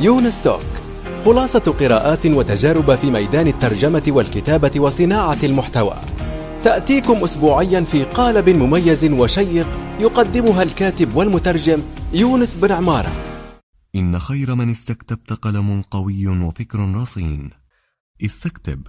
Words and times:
يونس 0.00 0.42
توك 0.42 0.62
خلاصة 1.24 1.72
قراءات 1.80 2.26
وتجارب 2.26 2.94
في 2.94 3.10
ميدان 3.10 3.46
الترجمة 3.46 4.02
والكتابة 4.08 4.80
وصناعة 4.80 5.38
المحتوى. 5.42 5.96
تأتيكم 6.64 7.24
أسبوعيا 7.24 7.80
في 7.80 8.04
قالب 8.04 8.48
مميز 8.48 9.04
وشيق 9.04 9.78
يقدمها 10.00 10.62
الكاتب 10.62 11.16
والمترجم 11.16 11.82
يونس 12.12 12.56
بن 12.56 12.72
عمارة. 12.72 13.12
إن 13.94 14.18
خير 14.18 14.54
من 14.54 14.70
استكتبت 14.70 15.32
قلم 15.32 15.82
قوي 15.90 16.26
وفكر 16.26 16.94
رصين. 16.94 17.50
استكتب. 18.24 18.86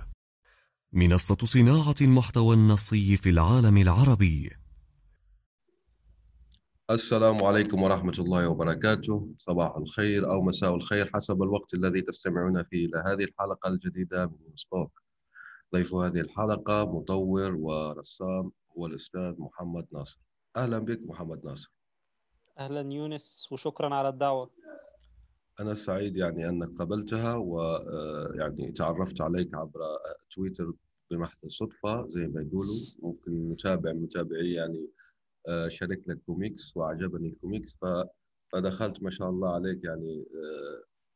منصة 0.94 1.38
صناعة 1.44 1.96
المحتوى 2.02 2.56
النصي 2.56 3.18
في 3.18 3.30
العالم 3.30 3.78
العربي. 3.78 4.50
السلام 6.90 7.44
عليكم 7.44 7.84
ورحمة 7.84 8.14
الله 8.20 8.48
وبركاته. 8.48 9.30
صباح 9.38 9.76
الخير 9.76 10.32
أو 10.32 10.42
مساء 10.42 10.76
الخير 10.76 11.10
حسب 11.14 11.44
الوقت 11.44 11.74
الذي 11.74 12.02
تستمعون 12.02 12.64
فيه 12.64 12.86
إلى 12.86 13.04
هذه 13.06 13.24
الحلقة 13.24 13.70
الجديدة 13.70 14.26
من 14.26 14.38
يونسبوك 14.48 15.02
ضيف 15.74 15.94
هذه 15.94 16.20
الحلقة 16.20 16.86
مطور 16.86 17.56
ورسام 17.56 18.52
هو 18.78 18.86
الأستاذ 18.86 19.34
محمد 19.38 19.88
ناصر. 19.92 20.20
أهلا 20.58 20.80
بك 20.80 21.00
محمد 21.06 21.46
ناصر. 21.46 21.72
أهلا 22.60 22.94
يونس 22.94 23.48
وشكرا 23.52 23.96
على 23.96 24.10
الدعوة. 24.10 24.50
أنا 25.60 25.74
سعيد 25.74 26.18
يعني 26.18 26.50
أنك 26.50 26.70
قبلتها 26.80 27.36
ويعني 27.36 28.72
تعرفت 28.72 29.22
عليك 29.22 29.56
عبر 29.56 29.80
تويتر 30.32 30.74
بمحض 31.12 31.38
الصدفة 31.44 32.08
زي 32.10 32.28
ما 32.28 32.42
يقولوا. 32.42 32.76
ممكن 33.00 33.50
متابع 33.50 33.94
متابعي 33.94 34.54
يعني 34.54 34.88
شارك 35.68 36.02
لك 36.08 36.20
كوميكس 36.26 36.78
وأعجبني 36.78 37.28
الكوميكس 37.28 37.78
فدخلت 38.54 39.04
ما 39.04 39.10
شاء 39.10 39.30
الله 39.30 39.54
عليك 39.54 39.84
يعني 39.84 40.26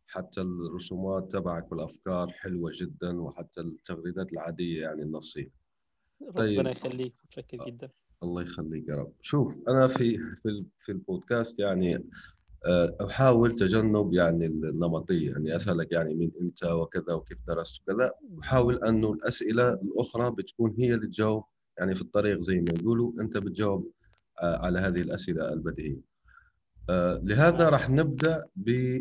حتى 0.07 0.41
الرسومات 0.41 1.31
تبعك 1.31 1.71
والأفكار 1.71 2.27
حلوة 2.31 2.71
جدا 2.75 3.21
وحتى 3.21 3.61
التغريدات 3.61 4.33
العادية 4.33 4.81
يعني 4.81 5.01
النصية. 5.01 5.49
طيب. 6.35 6.59
ربنا 6.59 6.71
يخليك 6.71 7.13
متشكر 7.25 7.65
جدا. 7.67 7.89
الله 8.23 8.41
يخليك 8.41 8.87
يا 8.87 8.95
رب. 8.95 9.13
شوف 9.21 9.59
أنا 9.67 9.87
في 9.87 10.17
في 10.17 10.65
في 10.79 10.91
البودكاست 10.91 11.59
يعني 11.59 12.05
أحاول 13.01 13.55
تجنب 13.55 14.13
يعني 14.13 14.45
النمطية. 14.45 15.31
يعني 15.31 15.55
أسألك 15.55 15.91
يعني 15.91 16.13
مين 16.13 16.31
انت 16.41 16.63
وكذا 16.63 17.13
وكيف 17.13 17.37
درست 17.47 17.81
وكذا. 17.81 18.11
أحاول 18.41 18.83
انه 18.83 19.13
الأسئلة 19.13 19.73
الأخرى 19.73 20.31
بتكون 20.31 20.75
هي 20.77 20.93
اللي 20.93 21.07
تجاوب 21.07 21.43
يعني 21.77 21.95
في 21.95 22.01
الطريق 22.01 22.41
زي 22.41 22.59
ما 22.59 22.73
يقولوا. 22.79 23.13
أنت 23.19 23.37
بتجاوب 23.37 23.91
على 24.41 24.79
هذه 24.79 25.01
الأسئلة 25.01 25.53
البديهية 25.53 26.01
لهذا 27.23 27.69
راح 27.69 27.89
نبدأ 27.89 28.43
ب 28.55 28.99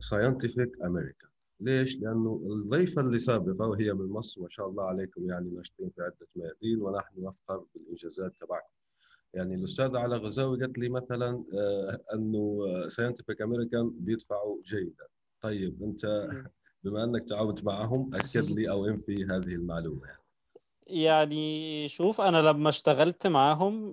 Scientific 0.00 0.70
American 0.84 1.26
ليش؟ 1.60 1.96
لأنه 1.96 2.40
الضيفة 2.46 3.00
اللي 3.02 3.18
سابقة 3.18 3.66
وهي 3.66 3.92
من 3.92 4.06
مصر 4.06 4.40
ما 4.42 4.48
شاء 4.50 4.68
الله 4.68 4.84
عليكم 4.84 5.28
يعني 5.28 5.50
ناشطين 5.50 5.90
في 5.96 6.02
عدة 6.02 6.26
ميادين 6.36 6.82
ونحن 6.82 7.14
نفخر 7.18 7.64
بالإنجازات 7.74 8.32
تبعكم. 8.40 8.72
يعني 9.34 9.54
الأستاذة 9.54 9.98
علا 9.98 10.16
غزاوي 10.16 10.60
قالت 10.60 10.78
لي 10.78 10.88
مثلا 10.88 11.44
أنه 12.14 12.64
Scientific 12.88 13.42
American 13.42 13.90
بيدفعوا 13.90 14.62
جيدا. 14.64 15.06
طيب 15.40 15.82
أنت 15.82 16.28
بما 16.84 17.04
أنك 17.04 17.28
تعاونت 17.28 17.64
معهم 17.64 18.14
أكد 18.14 18.50
لي 18.50 18.70
أو 18.70 18.86
إنفي 18.86 19.24
هذه 19.24 19.54
المعلومة 19.54 20.06
يعني. 20.06 20.21
يعني 20.92 21.88
شوف 21.88 22.20
أنا 22.20 22.42
لما 22.42 22.68
اشتغلت 22.68 23.26
معاهم 23.26 23.92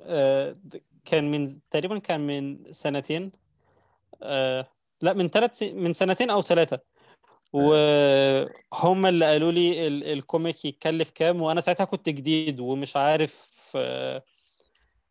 كان 1.06 1.32
من 1.32 1.60
تقريبا 1.72 1.98
كان 1.98 2.22
من 2.28 2.74
سنتين 2.74 3.32
لا 5.02 5.14
من 5.14 5.30
ثلاث 5.30 5.64
من 5.64 5.94
سنتين 5.94 6.30
أو 6.30 6.42
ثلاثة 6.42 6.80
وهم 7.54 9.06
اللي 9.06 9.26
قالوا 9.26 9.52
لي 9.52 9.88
الكوميك 9.88 10.66
يتكلف 10.66 11.10
كام 11.10 11.42
وأنا 11.42 11.62
ساعتها 11.62 11.84
كنت 11.84 12.10
جديد 12.10 12.60
ومش 12.60 12.96
عارف 12.96 13.50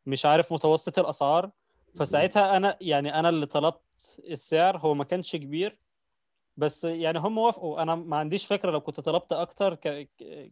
مش 0.06 0.26
عارف 0.26 0.52
متوسط 0.52 0.98
الأسعار. 0.98 1.50
فساعتها 1.98 2.56
أنا 2.56 2.76
يعني 2.80 3.14
أنا 3.14 3.28
اللي 3.28 3.46
طلبت 3.46 4.20
السعر 4.30 4.78
هو 4.78 4.94
ما 4.94 5.04
كانش 5.04 5.36
كبير. 5.36 5.78
بس 6.58 6.84
يعني 6.84 7.18
هم 7.18 7.38
وافقوا. 7.38 7.82
أنا 7.82 7.94
ما 7.94 8.16
عنديش 8.16 8.46
فكرة 8.46 8.70
لو 8.70 8.80
كنت 8.80 9.00
طلبت 9.00 9.32
أكتر 9.32 9.74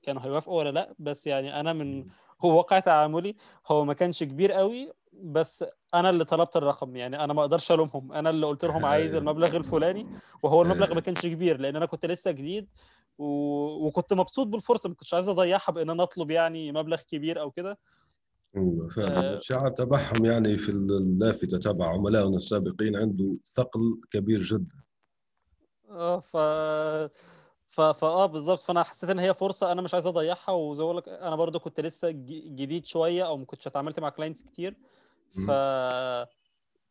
كانوا 0.02 0.22
هيوافقوا 0.22 0.58
ولا 0.58 0.70
لأ. 0.70 0.94
بس 0.98 1.26
يعني 1.26 1.60
أنا 1.60 1.72
من 1.72 2.04
هو 2.40 2.56
واقع 2.56 2.78
تعاملي 2.78 3.36
هو 3.66 3.84
ما 3.84 3.92
كانش 3.92 4.22
كبير 4.22 4.52
قوي 4.52 4.92
بس 5.12 5.64
أنا 5.94 6.10
اللي 6.10 6.24
طلبت 6.24 6.56
الرقم. 6.56 6.96
يعني 6.96 7.24
أنا 7.24 7.32
ما 7.32 7.40
أقدرش 7.40 7.72
ألومهم. 7.72 8.12
أنا 8.12 8.30
اللي 8.30 8.46
قلت 8.46 8.64
لهم 8.64 8.84
عايز 8.84 9.14
المبلغ 9.14 9.56
الفلاني 9.56 10.06
وهو 10.42 10.62
المبلغ 10.62 10.94
ما 10.94 11.00
كانش 11.00 11.26
كبير 11.26 11.60
لأن 11.60 11.76
أنا 11.76 11.86
كنت 11.86 12.06
لسه 12.06 12.30
جديد. 12.30 12.68
و... 13.18 13.26
وكنت 13.86 14.12
مبسوط 14.12 14.46
بالفرصة. 14.46 14.88
ما 14.88 14.94
كنتش 14.94 15.14
عايز 15.14 15.28
أضيعها 15.28 15.72
بإن 15.72 15.90
أنا 15.90 16.02
أطلب 16.02 16.30
يعني 16.30 16.72
مبلغ 16.72 17.00
كبير 17.08 17.40
أو 17.40 17.50
كده. 17.50 17.78
فعلا. 18.96 19.36
الشعار 19.36 19.70
تبعهم 19.70 20.24
يعني 20.24 20.58
في 20.58 20.68
اللافته 20.68 21.58
تبع 21.58 21.94
عملائنا 21.94 22.36
السابقين 22.36 22.96
عنده 22.96 23.36
ثقل 23.54 24.00
كبير 24.10 24.42
جدا. 24.42 24.85
آه 25.90 26.20
ف 26.20 26.36
ف 27.68 27.80
فاه 27.80 28.26
بالظبط. 28.26 28.58
فأنا 28.58 28.82
حسيت 28.82 29.10
إن 29.10 29.18
هي 29.18 29.34
فرصة 29.34 29.72
أنا 29.72 29.82
مش 29.82 29.94
عايز 29.94 30.06
أضيعها. 30.06 30.50
وزي 30.50 30.84
ما 30.84 30.92
لك 30.92 31.08
أنا 31.08 31.36
برضو 31.36 31.58
كنت 31.58 31.80
لسه 31.80 32.10
جديد 32.10 32.86
شوية 32.86 33.26
أو 33.26 33.36
ما 33.36 33.44
كنتش 33.44 33.66
اتعاملت 33.66 34.00
مع 34.00 34.08
كلاينتس 34.08 34.42
كتير. 34.42 34.76
ف 35.46 35.48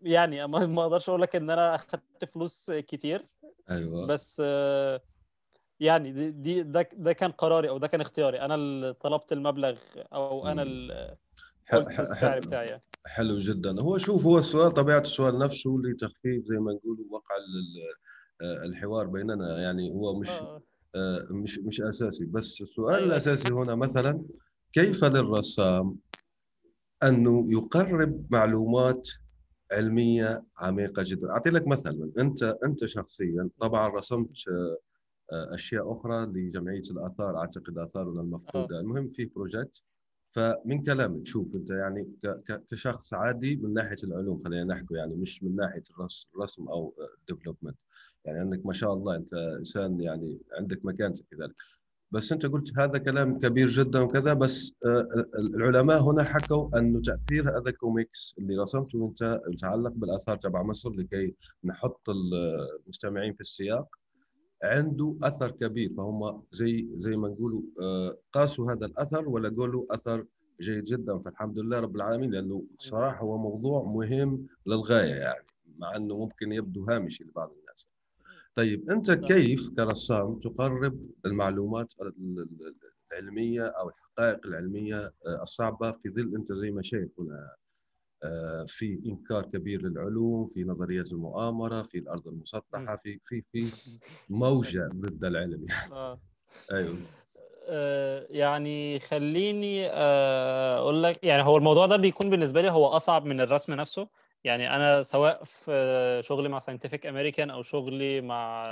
يعني 0.02 0.48
ما 0.48 0.84
أقدرش 0.84 1.10
أقول 1.10 1.22
لك 1.22 1.36
إن 1.36 1.50
أنا 1.50 1.76
أخدت 1.76 2.26
فلوس 2.34 2.72
كتير. 2.72 3.26
أيوه. 3.72 4.06
بس 4.06 4.40
يعني 5.80 6.12
دي, 6.12 6.32
دي 6.32 6.64
ده 6.64 6.90
ده 6.94 7.14
كان 7.14 7.32
قراري 7.32 7.70
أو 7.70 7.78
ده 7.78 7.88
كان 7.88 8.02
اختياري. 8.02 8.42
أنا 8.42 8.56
اللي 8.56 8.94
طلبت 8.94 9.32
المبلغ 9.32 9.78
أو 10.14 10.48
أنا 10.48 10.62
اللي 10.62 11.18
قلت 11.74 12.00
السعر 12.00 12.40
بتاعي 12.40 12.68
يعني. 12.68 12.84
حلو 13.06 13.40
جدا. 13.40 13.82
هو 13.82 13.98
شوف 13.98 14.26
هو 14.26 14.38
السؤال 14.38 14.72
طبيعة 14.72 15.00
السؤال 15.00 15.40
نفسه 15.40 15.70
لتخفيف 15.84 16.46
زي 16.46 16.56
ما 16.56 16.74
نقول 16.74 17.08
وقع 17.10 17.36
الحوار 18.42 19.08
بيننا 19.08 19.60
يعني 19.62 19.92
هو 19.92 20.20
مش 20.20 20.30
آه. 20.30 20.62
مش 21.32 21.60
مش 21.60 21.82
أساسي. 21.82 22.26
بس 22.26 22.62
السؤال 22.62 22.96
أيوة. 22.96 23.08
الأساسي 23.08 23.54
هنا 23.54 23.76
مثلا 23.76 24.24
كيف 24.74 25.06
للرسام 25.06 25.96
انه 27.04 27.48
يقرب 27.50 28.26
معلومات 28.30 29.10
علمية 29.72 30.44
عميقة 30.58 31.04
جدا؟ 31.06 31.30
أعطي 31.30 31.50
لك 31.50 31.68
مثلا 31.68 32.12
أنت 32.20 32.44
أنت 32.44 32.86
شخصيا 32.86 33.50
طبعا 33.60 33.88
رسمت 33.88 34.30
أشياء 35.32 35.92
أخرى 35.92 36.26
لجمعية 36.26 36.82
الآثار 36.92 37.38
أعتقد 37.38 37.78
آثارنا 37.78 38.22
المفقودة. 38.22 38.80
المهم 38.80 39.10
في 39.10 39.26
بروجكت. 39.26 39.82
فمن 40.32 40.84
كلامك 40.84 41.28
شوف 41.28 41.56
أنت 41.56 41.70
يعني 41.70 42.12
كشخص 42.72 43.14
عادي 43.14 43.56
من 43.56 43.74
ناحية 43.74 43.96
العلوم 44.04 44.40
خلينا 44.40 44.64
نحكي 44.64 44.94
يعني 44.94 45.16
مش 45.16 45.44
من 45.44 45.56
ناحية 45.56 45.84
الرسم 46.36 46.68
أو 46.68 46.94
ال 47.20 47.25
development 47.25 47.78
يعني 48.26 48.40
عندك 48.40 48.66
ما 48.66 48.74
شاء 48.74 48.94
الله 48.94 49.16
أنت 49.16 49.34
إنسان 49.34 50.02
يعني 50.02 50.40
عندك 50.60 50.86
مكانتك 50.86 51.26
كذلك 51.32 51.56
بس 52.12 52.32
أنت 52.32 52.46
قلت 52.46 52.80
هذا 52.80 52.98
كلام 52.98 53.40
كبير 53.40 53.68
جدا 53.68 54.00
وكذا 54.00 54.34
بس 54.34 54.74
العلماء 55.40 56.02
هنا 56.04 56.24
حكوا 56.24 56.80
انه 56.80 57.02
تأثير 57.02 57.50
هذا 57.58 57.70
الكوميكس 57.70 58.36
اللي 58.40 58.58
رسمته 58.58 59.06
أنت 59.06 59.42
متعلق 59.48 59.92
بالآثار 59.92 60.38
تبع 60.38 60.64
مصر 60.64 60.90
لكي 60.90 61.36
نحط 61.64 62.10
المستمعين 62.10 63.34
في 63.34 63.42
السياق 63.42 63.96
عنده 64.64 65.16
أثر 65.24 65.52
كبير 65.52 65.94
فهم 65.98 66.44
زي 66.52 66.88
زي 66.98 67.16
ما 67.18 67.28
نقولوا 67.28 67.62
قاسوا 68.34 68.72
هذا 68.72 68.86
الأثر 68.86 69.30
ولا 69.30 69.50
قالوا 69.50 69.86
أثر 69.92 70.26
جيد 70.62 70.84
جدا 70.84 71.18
فالحمد 71.20 71.60
لله 71.60 71.80
رب 71.80 71.96
العالمين 71.96 72.32
لأنه 72.32 72.64
صراحة 72.80 73.20
هو 73.22 73.38
موضوع 73.38 73.84
مهم 73.84 74.48
للغاية 74.66 75.14
يعني 75.16 75.46
مع 75.78 75.96
أنه 75.96 76.18
ممكن 76.18 76.52
يبدو 76.52 76.86
هامشي 76.86 77.24
لبعض 77.24 77.50
الناس. 77.52 77.65
طيب 78.56 78.90
أنت 78.90 79.12
كيف 79.12 79.70
كرسام 79.70 80.40
تقرب 80.40 81.00
المعلومات 81.26 81.94
العلمية 83.12 83.68
أو 83.68 83.90
الحقائق 83.90 84.46
العلمية 84.48 85.14
الصعبة 85.42 85.92
في 85.92 86.10
ظل 86.10 86.36
أنت 86.36 86.54
زي 86.54 86.72
ما 86.72 86.82
شايف 86.82 87.20
هنا؟ 87.20 87.56
في 88.68 89.00
إنكار 89.06 89.46
كبير 89.46 89.82
للعلوم 89.82 90.48
في 90.48 90.64
نظريات 90.64 91.12
المؤامرة 91.12 91.82
في 91.84 91.98
الأرض 91.98 92.28
المسطحة 92.28 92.96
في 92.96 93.20
في 93.24 93.44
في 93.52 93.72
موجة 94.30 94.90
ضد 94.94 95.26
العلم. 95.26 95.66
يعني 95.70 96.20
أيوه. 96.72 96.98
يعني 98.30 99.00
خليني 99.00 99.88
أقول 99.88 101.04
لك 101.04 101.24
يعني 101.24 101.44
هو 101.44 101.58
الموضوع 101.58 101.86
ده 101.86 101.96
بيكون 101.96 102.30
بالنسبة 102.30 102.62
لي 102.62 102.72
هو 102.72 102.86
أصعب 102.86 103.26
من 103.26 103.42
الرسم 103.42 103.74
نفسه. 103.74 104.08
يعني 104.46 104.76
أنا 104.76 105.04
سواء 105.04 105.44
في 105.44 106.22
شغلي 106.26 106.50
مع 106.50 106.60
Scientific 106.60 107.06
American 107.06 107.50
أو 107.50 107.62
شغلي 107.62 108.22
مع 108.22 108.66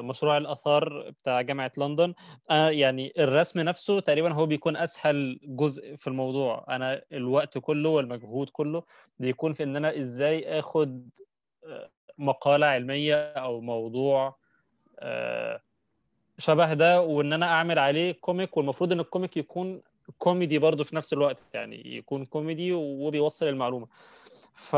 مشروع 0.00 0.36
الآثار 0.36 1.10
بتاع 1.10 1.40
جامعة 1.40 1.72
لندن 1.78 2.14
أنا 2.50 2.70
يعني 2.70 3.12
الرسم 3.18 3.60
نفسه 3.60 4.00
تقريبا 4.00 4.32
هو 4.32 4.46
بيكون 4.46 4.76
أسهل 4.76 5.40
جزء 5.42 5.96
في 5.96 6.06
الموضوع. 6.06 6.64
أنا 6.68 7.02
الوقت 7.12 7.58
كله 7.58 7.88
والمجهود 7.88 8.48
كله 8.50 8.82
بيكون 9.18 9.52
في 9.52 9.62
إن 9.62 9.76
أنا 9.76 9.98
إزاي 9.98 10.58
آخد 10.58 11.08
مقالة 12.18 12.66
علمية 12.66 13.32
أو 13.32 13.60
موضوع 13.60 14.36
آه، 14.98 15.60
شبه 16.38 16.74
ده 16.74 17.00
وإن 17.02 17.32
أنا 17.32 17.46
أعمل 17.46 17.78
عليه 17.78 18.12
comic 18.12 18.56
والمفروض 18.56 18.92
إن 18.92 19.00
ال 19.00 19.06
comic 19.06 19.36
يكون 19.36 19.82
كوميدي 20.18 20.58
برضه 20.58 20.84
في 20.84 20.96
نفس 20.96 21.12
الوقت 21.12 21.38
يعني 21.54 21.96
يكون 21.96 22.24
كوميدي 22.24 22.72
وبيوصل 22.72 23.48
المعلومة. 23.48 23.86
ف 24.54 24.76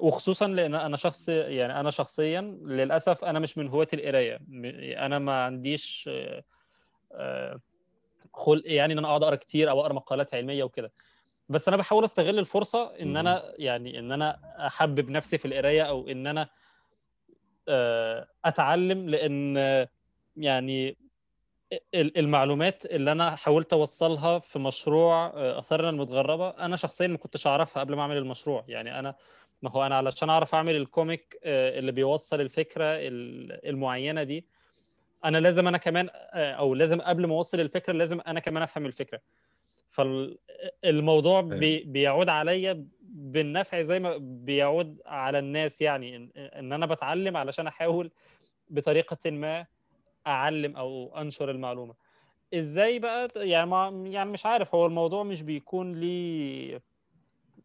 وخصوصا 0.00 0.48
لأن 0.48 0.74
أنا 0.74 0.96
شخص 0.96 1.28
يعني 1.28 1.80
أنا 1.80 1.90
شخصيا 1.90 2.40
للأسف 2.62 3.24
أنا 3.24 3.38
مش 3.38 3.58
من 3.58 3.68
هواة 3.68 3.86
القراية. 3.92 4.40
أنا 5.06 5.18
ما 5.18 5.44
عنديش 5.44 6.10
آه، 6.12 6.44
آه، 7.12 7.60
خلق 8.34 8.62
يعني 8.64 8.92
إن 8.92 8.98
أنا 8.98 9.08
أقعد 9.08 9.22
أقرأ 9.22 9.36
كتير 9.36 9.70
أو 9.70 9.80
أقرأ 9.80 9.92
مقالات 9.92 10.34
علمية 10.34 10.64
وكده. 10.64 10.92
بس 11.48 11.68
أنا 11.68 11.76
بحاول 11.76 12.04
أستغل 12.04 12.38
الفرصة 12.38 12.94
إن 13.00 13.16
أنا 13.16 13.52
يعني 13.58 13.98
إن 13.98 14.12
أنا 14.12 14.38
أحبب 14.66 15.10
نفسي 15.10 15.38
في 15.38 15.44
القراية 15.48 15.82
أو 15.82 16.08
إن 16.08 16.26
أنا 16.26 16.48
آه، 17.68 18.28
أتعلم 18.44 19.08
لأن 19.08 19.56
يعني 20.36 20.96
المعلومات 21.94 22.86
اللي 22.86 23.12
أنا 23.12 23.36
حاولت 23.36 23.72
أوصلها 23.72 24.38
في 24.38 24.58
مشروع 24.58 25.26
آه، 25.26 25.58
اثارنا 25.58 25.90
المتغربة 25.90 26.48
أنا 26.48 26.76
شخصيا 26.76 27.06
ما 27.06 27.18
كنتش 27.18 27.46
أعرفها 27.46 27.80
قبل 27.80 27.94
ما 27.94 28.02
أعمل 28.02 28.16
المشروع. 28.16 28.64
يعني 28.68 28.98
أنا 28.98 29.14
ما 29.62 29.70
هو 29.70 29.86
أنا 29.86 29.96
علشان 29.96 30.30
أعرف 30.30 30.54
أعمل 30.54 30.76
الكوميك 30.76 31.38
آه، 31.44 31.78
اللي 31.78 31.92
بيوصل 31.92 32.40
الفكرة 32.40 32.84
المعينة 33.64 34.22
دي 34.22 34.46
أنا 35.24 35.38
لازم 35.38 35.68
أنا 35.68 35.78
كمان 35.78 36.08
آه، 36.12 36.52
أو 36.52 36.74
لازم 36.74 37.00
قبل 37.00 37.26
ما 37.26 37.34
أوصل 37.34 37.60
الفكرة 37.60 37.92
لازم 37.92 38.20
أنا 38.26 38.40
كمان 38.40 38.62
أفهم 38.62 38.86
الفكرة. 38.86 39.20
فالموضوع 39.88 41.40
بي 41.40 41.84
بيعود 41.84 42.28
عليا 42.28 42.86
بالنفع 43.00 43.82
زي 43.82 43.98
ما 43.98 44.16
بيعود 44.20 45.02
على 45.06 45.38
الناس 45.38 45.80
يعني 45.80 46.30
إن 46.36 46.72
أنا 46.72 46.86
بتعلم 46.86 47.36
علشان 47.36 47.66
أحاول 47.66 48.10
بطريقة 48.70 49.30
ما 49.30 49.66
أعلم 50.26 50.76
أو 50.76 51.16
أنشر 51.20 51.50
المعلومة. 51.50 51.94
إزاي 52.54 52.98
بقى 52.98 53.28
يعني 53.36 53.70
ما 53.70 54.02
يعني 54.06 54.30
مش 54.30 54.46
عارف 54.46 54.74
هو 54.74 54.86
الموضوع 54.86 55.22
مش 55.22 55.42
بيكون 55.42 55.94
ليه 55.94 56.82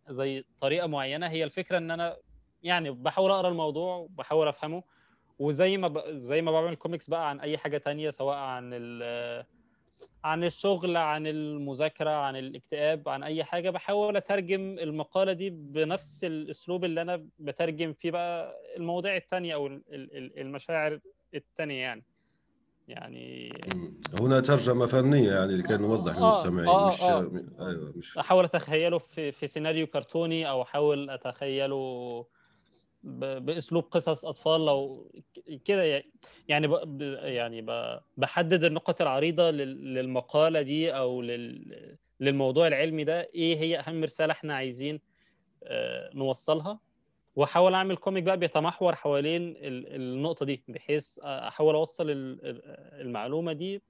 زي 0.09 0.45
طريقة 0.59 0.87
معينة. 0.87 1.27
هي 1.29 1.43
الفكرة 1.43 1.77
إن 1.77 1.91
أنا 1.91 2.17
يعني 2.63 2.91
بحاول 2.91 3.31
أقرأ 3.31 3.49
الموضوع 3.49 3.95
وبحاول 3.95 4.47
أفهمه. 4.47 4.83
وزي 5.39 5.77
ما 5.77 5.87
ب... 5.87 5.99
زي 6.09 6.41
ما 6.41 6.51
بعمل 6.51 6.75
كوميكس 6.75 7.09
بقى 7.09 7.29
عن 7.29 7.39
أي 7.39 7.57
حاجة 7.57 7.77
تانية 7.77 8.09
سواء 8.09 8.37
عن 8.37 8.69
ال... 8.73 9.45
عن 10.23 10.43
الشغل 10.43 10.97
عن 10.97 11.27
المذاكرة 11.27 12.15
عن 12.15 12.35
الاكتئاب 12.35 13.09
عن 13.09 13.23
أي 13.23 13.43
حاجة 13.43 13.69
بحاول 13.69 14.17
أترجم 14.17 14.61
المقالة 14.79 15.33
دي 15.33 15.49
بنفس 15.49 16.23
الأسلوب 16.23 16.85
اللي 16.85 17.01
أنا 17.01 17.27
بترجم 17.39 17.93
فيه 17.93 18.11
بقى 18.11 18.57
المواضيع 18.77 19.15
التانية 19.15 19.53
أو 19.55 19.67
المشاعر 20.37 20.99
التانية 21.33 21.81
يعني. 21.81 22.03
يعني 22.87 23.53
هنا 24.13 24.39
ترجمة 24.39 24.85
فنية 24.85 25.31
يعني 25.31 25.55
لكي 25.55 25.77
نوضح 25.77 26.15
آه 26.15 26.19
للمستمعين 26.19 26.69
آه 26.69 26.93
مش 26.93 27.01
آه. 27.01 27.31
أيوه 27.59 27.93
مش 27.95 28.17
أحاول 28.17 28.43
أتخيله 28.43 28.97
في 28.97 29.31
في 29.31 29.47
سيناريو 29.47 29.87
كرتوني 29.87 30.49
أو 30.49 30.61
أحاول 30.61 31.09
أتخيله 31.09 32.25
بأسلوب 33.03 33.83
قصص 33.83 34.25
أطفال 34.25 34.65
لو 34.65 35.11
كده 35.65 36.03
يعني 36.47 36.67
ب 36.67 37.01
يعني 37.21 37.65
بحدد 38.17 38.63
النقط 38.63 39.01
العريضة 39.01 39.51
للمقالة 39.51 40.61
دي 40.61 40.91
أو 40.91 41.21
للموضوع 42.19 42.67
العلمي 42.67 43.03
ده 43.03 43.29
إيه 43.35 43.57
هي 43.57 43.79
أهم 43.79 44.03
رسالة 44.03 44.31
إحنا 44.31 44.55
عايزين 44.55 44.99
آه، 45.63 46.09
نوصلها؟ 46.13 46.79
وأحاول 47.35 47.73
أعمل 47.73 47.97
comic 47.97 48.23
بقى 48.23 48.37
بيتمحور 48.37 48.95
حوالين 48.95 49.53
النقطة 49.57 50.45
دي 50.45 50.63
بحيث 50.67 51.19
أحاول 51.19 51.75
أوصل 51.75 52.05
المعلومة 52.09 53.53
دي 53.53 53.81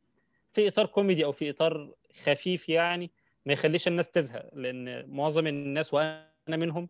في 0.51 0.67
إطار 0.67 0.85
كوميدي 0.85 1.25
أو 1.25 1.31
في 1.31 1.49
إطار 1.49 1.93
خفيف 2.23 2.69
يعني 2.69 3.11
ما 3.45 3.53
يخليش 3.53 3.87
الناس 3.87 4.11
تزهق 4.11 4.49
لأن 4.53 5.09
معظم 5.09 5.47
الناس 5.47 5.93
وأنا 5.93 6.31
منهم 6.47 6.89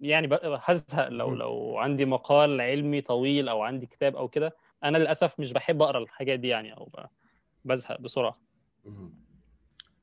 يعني 0.00 0.28
هزهق 0.42 1.08
لو 1.08 1.34
لو 1.34 1.78
عندي 1.78 2.04
مقال 2.04 2.60
علمي 2.60 3.00
طويل 3.00 3.48
أو 3.48 3.62
عندي 3.62 3.86
كتاب 3.86 4.16
أو 4.16 4.28
كده 4.28 4.56
أنا 4.84 4.98
للأسف 4.98 5.40
مش 5.40 5.52
بحب 5.52 5.82
أقرأ 5.82 5.98
الحاجات 5.98 6.40
دي 6.40 6.48
يعني 6.48 6.76
أو 6.76 6.90
بزهق 7.64 8.00
بسرعة. 8.00 8.34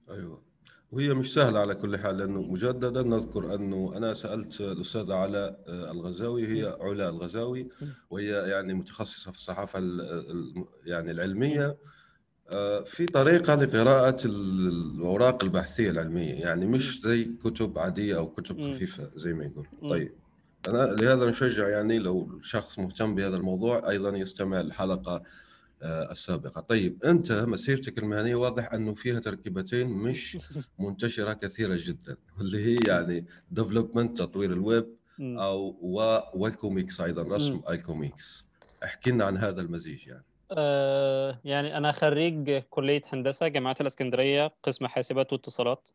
أيوه. 0.09 0.43
وهي 0.91 1.13
مش 1.13 1.33
سهلة 1.33 1.59
على 1.59 1.75
كل 1.75 1.97
حال 1.97 2.17
لأنه 2.17 2.41
مجددا 2.41 3.01
نذكر 3.01 3.55
أنه 3.55 3.93
أنا 3.97 4.13
سألت 4.13 4.61
الأستاذة 4.61 5.13
علاء 5.13 5.63
الغزاوي 5.67 6.47
هي 6.47 6.77
علا 6.81 7.09
الغزاوي 7.09 7.69
وهي 8.09 8.27
يعني 8.49 8.73
متخصصة 8.73 9.31
في 9.31 9.37
الصحافة 9.37 9.79
يعني 10.85 11.11
العلمية 11.11 11.77
آه، 12.51 12.83
في 12.83 13.05
طريقة 13.05 13.55
لقراءة 13.55 14.17
الأوراق 14.25 15.43
البحثية 15.43 15.89
العلمية 15.91 16.33
يعني 16.33 16.65
مش 16.65 17.01
زي 17.01 17.23
كتب 17.43 17.79
عادية 17.79 18.17
أو 18.17 18.27
كتب 18.29 18.61
خفيفة 18.75 19.09
زي 19.15 19.33
ما 19.33 19.45
يقول 19.45 19.67
طيب 19.89 20.13
أنا 20.67 20.77
لهذا 20.77 21.29
نشجع 21.29 21.69
يعني 21.69 21.99
لو 21.99 22.39
شخص 22.43 22.79
مهتم 22.79 23.15
بهذا 23.15 23.37
الموضوع 23.37 23.89
أيضا 23.89 24.17
يستمع 24.17 24.61
الحلقة 24.61 25.23
آه، 25.81 26.11
السابقة. 26.11 26.61
طيب 26.61 27.03
أنت 27.03 27.31
مسيرتك 27.31 27.97
المهنية 27.97 28.35
واضح 28.35 28.73
أنه 28.73 28.93
فيها 28.93 29.19
تركيبتين 29.19 29.87
مش 29.87 30.37
منتشرة 30.79 31.33
كثيرة 31.33 31.77
جدا 31.79 32.17
واللي 32.37 32.65
هي 32.65 32.77
يعني 32.87 33.25
development 33.51 34.17
تطوير 34.17 34.53
الويب 34.53 34.95
أو 35.19 35.75
والكوميكس 36.33 37.01
أيضا 37.01 37.23
رسم 37.35 37.61
الكوميكس 37.69 38.45
احكي 38.83 39.11
لنا 39.11 39.25
عن 39.25 39.37
هذا 39.37 39.61
المزيج 39.61 40.07
يعني. 40.07 40.25
آه 40.51 41.39
يعني 41.43 41.77
أنا 41.77 41.91
خريج 41.91 42.51
كلية 42.69 43.01
هندسة 43.13 43.47
جامعة 43.47 43.75
الإسكندرية 43.81 44.51
قسم 44.63 44.87
حاسبات 44.87 45.33
واتصالات. 45.33 45.89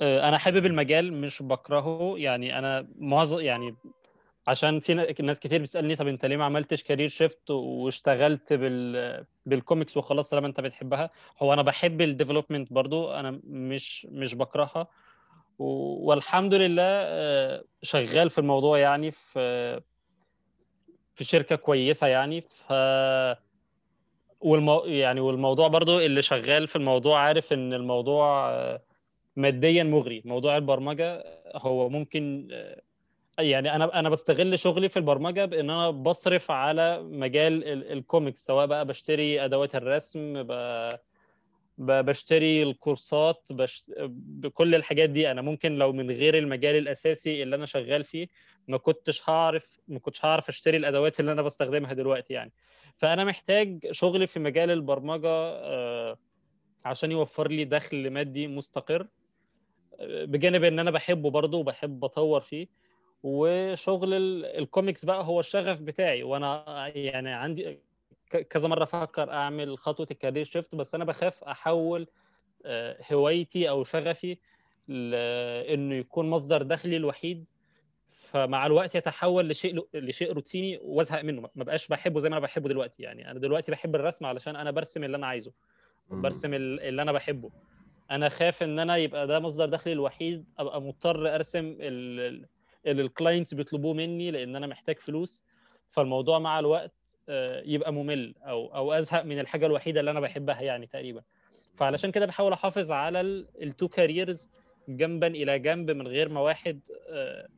آه 0.00 0.28
أنا 0.28 0.38
حابب 0.38 0.66
المجال 0.66 1.12
مش 1.12 1.42
بكرهه. 1.42 2.14
يعني 2.18 2.58
أنا 2.58 2.88
معظم 2.98 3.38
يعني 3.40 3.74
عشان 4.46 4.80
في 4.80 4.94
ناس 5.22 5.40
كتير 5.40 5.62
بتسألني 5.62 5.96
طب 5.96 6.08
أنت 6.08 6.24
ليه 6.24 6.36
ما 6.36 6.44
عملتش 6.44 6.82
career 6.84 7.08
shift 7.08 7.50
واشتغلت 7.50 8.52
بال 8.52 9.26
بالكوميكس 9.46 9.96
وخلاص 9.96 10.30
طالما 10.30 10.46
أنت 10.46 10.60
بتحبها؟ 10.60 11.10
هو 11.42 11.52
أنا 11.52 11.62
بحب 11.62 12.00
ال 12.00 12.06
development 12.06 12.72
برضو 12.72 13.12
أنا 13.12 13.40
مش 13.44 14.06
مش 14.10 14.34
بكرهها. 14.34 14.88
والحمد 15.58 16.54
لله 16.54 16.82
آه، 16.86 17.64
شغال 17.82 18.30
في 18.30 18.38
الموضوع 18.38 18.78
يعني 18.78 19.10
في 19.10 19.80
في 21.14 21.24
شركة 21.24 21.56
كويسة 21.56 22.06
يعني. 22.06 22.40
ف 22.40 22.72
والمو... 24.40 24.84
يعني 24.84 25.20
والموضوع 25.20 25.68
برضو 25.68 26.00
اللي 26.00 26.22
شغال 26.22 26.66
في 26.68 26.76
الموضوع 26.76 27.20
عارف 27.20 27.52
إن 27.52 27.72
الموضوع 27.72 28.50
آه، 28.50 28.82
ماديا 29.36 29.82
مغري. 29.84 30.22
موضوع 30.24 30.56
البرمجة 30.56 31.24
هو 31.56 31.88
ممكن 31.88 32.48
آه، 32.52 32.82
يعني 33.38 33.76
أنا 33.76 33.98
أنا 33.98 34.08
بستغل 34.08 34.58
شغلي 34.58 34.88
في 34.88 34.96
البرمجة 34.96 35.44
بإن 35.44 35.70
أنا 35.70 35.90
بصرف 35.90 36.50
على 36.50 37.02
مجال 37.02 37.64
الكوميكس 37.92 38.46
سواء 38.46 38.66
بقى 38.66 38.86
بشتري 38.86 39.44
أدوات 39.44 39.74
الرسم 39.74 40.46
بشتري 41.78 42.62
الكورسات 42.62 43.48
بش... 43.52 43.84
بكل 44.16 44.74
الحاجات 44.74 45.10
دي. 45.10 45.30
أنا 45.30 45.42
ممكن 45.42 45.72
لو 45.78 45.92
من 45.92 46.10
غير 46.10 46.38
المجال 46.38 46.76
الأساسي 46.76 47.42
اللي 47.42 47.56
أنا 47.56 47.66
شغال 47.66 48.04
فيه 48.04 48.26
ما 48.68 48.76
كنتش 48.76 49.30
هعرف 49.30 49.80
ما 49.88 49.98
كنتش 49.98 50.24
هعرف 50.24 50.48
أشتري 50.48 50.76
الأدوات 50.76 51.20
اللي 51.20 51.32
أنا 51.32 51.42
بستخدمها 51.42 51.92
دلوقتي 51.92 52.34
يعني. 52.34 52.52
فأنا 52.96 53.24
محتاج 53.24 53.92
شغلي 53.92 54.26
في 54.26 54.40
مجال 54.40 54.70
البرمجة 54.70 55.28
آه، 55.28 56.18
عشان 56.84 57.12
يوفر 57.12 57.48
لي 57.48 57.64
دخل 57.64 58.10
مادي 58.10 58.48
مستقر 58.48 59.08
آه، 60.00 60.24
بجانب 60.24 60.64
إن 60.64 60.78
أنا 60.78 60.90
بحبه 60.90 61.30
برضه 61.30 61.58
وبحب 61.58 62.04
أطور 62.04 62.40
فيه. 62.40 62.81
وشغل 63.22 64.14
الكوميكس 64.44 65.04
بقى 65.04 65.24
هو 65.24 65.40
الشغف 65.40 65.80
بتاعي. 65.80 66.22
وأنا 66.22 66.88
يعني 66.94 67.30
عندي 67.30 67.78
كذا 68.50 68.68
مرة 68.68 68.82
أفكر 68.82 69.30
أعمل 69.30 69.78
خطوة 69.78 70.06
ال 70.10 70.15
career 70.15 70.44
shift 70.44 70.74
بس 70.74 70.94
أنا 70.94 71.04
بخاف 71.04 71.44
أحول 71.44 72.06
آه، 72.64 72.98
هوايتي 73.12 73.68
أو 73.68 73.84
شغفي 73.84 74.38
لأنه 74.88 75.94
يكون 75.94 76.30
مصدر 76.30 76.62
دخلي 76.62 76.96
الوحيد. 76.96 77.48
فمع 78.08 78.66
الوقت 78.66 78.94
يتحول 78.94 79.48
لشيء 79.48 79.86
لشيء 79.94 80.32
روتيني 80.32 80.78
وأزهق 80.82 81.22
منه. 81.22 81.40
ما 81.40 81.64
بقاش 81.64 81.88
بحبه 81.88 82.20
زي 82.20 82.28
ما 82.28 82.36
أنا 82.36 82.42
بحبه 82.42 82.68
دلوقتي 82.68 83.02
يعني. 83.02 83.30
أنا 83.30 83.38
دلوقتي 83.38 83.72
بحب 83.72 83.94
الرسم 83.94 84.26
علشان 84.26 84.56
أنا 84.56 84.70
برسم 84.70 85.04
اللي 85.04 85.16
أنا 85.16 85.26
عايزه 85.26 85.52
برسم 86.10 86.54
اللي 86.54 87.02
أنا 87.02 87.12
بحبه. 87.12 87.50
أنا 88.10 88.28
خاف 88.28 88.62
إن 88.62 88.78
أنا 88.78 88.96
يبقى 88.96 89.26
ده 89.26 89.40
مصدر 89.40 89.66
دخلي 89.66 89.92
الوحيد. 89.92 90.44
أبقى 90.58 90.82
مضطر 90.82 91.34
أرسم 91.34 91.76
اللي 92.86 93.02
ال 93.02 93.08
clients 93.08 93.54
بيطلبوه 93.54 93.94
مني 93.94 94.30
لأن 94.30 94.56
أنا 94.56 94.66
محتاج 94.66 94.98
فلوس 94.98 95.44
فالموضوع 95.90 96.38
مع 96.38 96.58
الوقت 96.58 97.18
آه، 97.28 97.62
يبقى 97.66 97.92
ممل 97.92 98.34
أو 98.42 98.74
أو 98.74 98.92
أزهق 98.92 99.22
من 99.22 99.38
الحاجة 99.38 99.66
الوحيدة 99.66 100.00
اللي 100.00 100.10
أنا 100.10 100.20
بحبها 100.20 100.60
يعني 100.62 100.86
تقريبا. 100.86 101.22
فعلشان 101.76 102.10
كده 102.10 102.26
بحاول 102.26 102.52
أحافظ 102.52 102.90
على 102.90 103.20
ال 103.62 103.69
two 103.69 103.88
careers 103.88 104.48
جنبا 104.88 105.26
إلى 105.26 105.58
جنب 105.58 105.90
من 105.90 106.08
غير 106.08 106.28
ما 106.28 106.40
واحد 106.40 106.80
آه، 107.08 107.48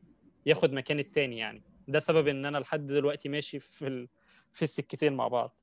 ياخد 0.45 0.73
مكان 0.73 0.99
التاني 0.99 1.37
يعني. 1.37 1.63
ده 1.87 1.99
سبب 1.99 2.27
إن 2.27 2.45
أنا 2.45 2.57
لحد 2.57 2.85
دلوقتي 2.87 3.29
ماشي 3.29 3.59
في 3.59 3.87
ال... 3.87 4.07
في 4.53 4.63
السكتين 4.63 5.13
مع 5.13 5.27
بعض. 5.27 5.55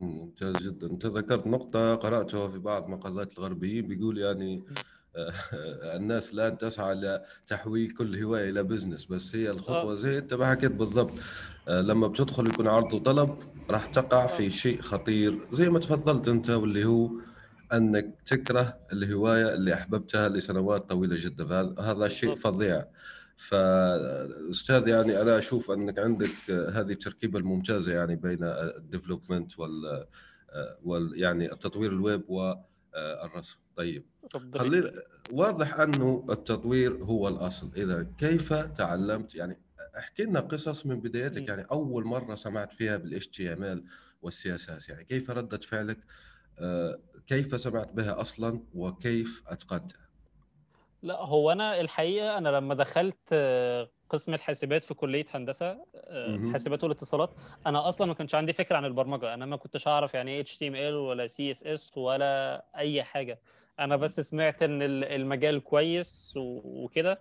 ممتاز 0.00 0.56
جدا. 0.56 0.86
أنت 0.90 1.06
ذكرت 1.06 1.46
نقطة 1.46 1.94
قرأتها 1.94 2.48
في 2.48 2.58
بعض 2.58 2.88
مقالات 2.88 3.38
الغربيين 3.38 3.86
بيقول 3.86 4.18
يعني 4.18 4.64
الناس 5.96 6.32
الان 6.32 6.58
تسعى 6.58 6.94
لتحويل 6.94 7.90
كل 7.90 8.22
هواية 8.22 8.50
إلى 8.50 8.62
بزنس 8.62 9.04
بس 9.04 9.36
هي 9.36 9.50
الخطوة 9.50 9.92
آه. 9.92 9.96
زي 9.96 10.18
أنت 10.18 10.34
ما 10.34 10.50
حكيت 10.50 10.72
بالضبط 10.72 11.12
آه، 11.68 11.80
لما 11.80 12.06
بتدخل 12.06 12.46
يكون 12.46 12.68
عرض 12.68 12.92
وطلب 12.94 13.38
راح 13.70 13.86
تقع 13.86 14.26
في 14.26 14.46
آه. 14.46 14.50
شيء 14.50 14.80
خطير 14.80 15.38
زي 15.52 15.68
ما 15.68 15.78
تفضلت 15.78 16.28
أنت 16.28 16.50
واللي 16.50 16.84
هو 16.84 17.10
أنك 17.72 18.14
تكره 18.26 18.78
الهواية 18.92 19.54
اللي 19.54 19.74
أحببتها 19.74 20.28
لسنوات 20.28 20.88
طويلة 20.88 21.16
جدا 21.18 21.46
فهذا 21.46 22.08
شيء 22.08 22.34
فظيع 22.34 22.84
فأستاذ 23.36 24.88
يعني 24.88 25.22
أنا 25.22 25.38
أشوف 25.38 25.70
أنك 25.70 25.98
عندك 25.98 26.50
هذه 26.50 26.92
التركيبة 26.92 27.38
الممتازة 27.38 27.92
يعني 27.92 28.16
بين 28.16 28.38
ال 28.44 28.53
development 28.53 29.58
وال 29.58 30.06
وال 30.84 31.12
يعني 31.16 31.52
التطوير 31.52 31.92
الويب 31.92 32.22
والرسم 33.22 33.58
طيب. 33.76 34.06
خلينا 34.54 34.92
واضح 35.30 35.80
أنه 35.80 36.26
التطوير 36.30 37.04
هو 37.04 37.28
الأصل. 37.28 37.70
إذا 37.76 38.12
كيف 38.18 38.52
تعلمت؟ 38.52 39.34
يعني 39.34 39.58
احكي 39.98 40.22
لنا 40.22 40.40
قصص 40.40 40.86
من 40.86 41.00
بدايتك. 41.00 41.48
يعني 41.48 41.62
أول 41.62 42.04
مرة 42.04 42.34
سمعت 42.34 42.72
فيها 42.72 42.96
بال 42.96 43.28
HTML 43.28 43.84
وال 44.22 44.54
CSS 44.54 44.88
يعني 44.88 45.04
كيف 45.04 45.30
ردة 45.30 45.58
فعلك؟ 45.58 45.98
آه، 46.60 46.98
كيف 47.26 47.60
سمعت 47.60 47.92
بها 47.92 48.20
أصلا؟ 48.20 48.60
وكيف 48.74 49.42
أتقنتها؟ 49.46 50.08
لا 51.02 51.18
هو 51.20 51.52
أنا 51.52 51.80
الحقيقة 51.80 52.38
أنا 52.38 52.48
لما 52.48 52.74
دخلت 52.74 53.28
آه، 53.32 53.90
قسم 54.10 54.34
الحاسبات 54.34 54.84
في 54.84 54.94
كلية 54.94 55.24
هندسة 55.34 55.78
آه، 55.94 56.52
حاسبات 56.52 56.84
والاتصالات. 56.84 57.30
أنا 57.66 57.88
أصلا 57.88 58.06
ما 58.06 58.14
كانش 58.14 58.34
عندي 58.34 58.52
فكره 58.52 58.76
عن 58.76 58.84
البرمجة. 58.84 59.34
أنا 59.34 59.46
ما 59.46 59.56
كنتش 59.56 59.88
أعرف 59.88 60.14
يعني 60.14 60.30
إيه 60.30 60.44
إل 60.62 60.94
ولا 60.94 61.24
إس 61.24 61.92
ولا 61.96 62.64
أي 62.76 63.02
حاجة. 63.02 63.38
أنا 63.80 63.96
بس 63.96 64.20
سمعت 64.20 64.62
إن 64.62 64.82
المجال 64.82 65.64
كويس 65.64 66.32
وكده 66.36 67.20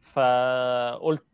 فقلت 0.00 1.24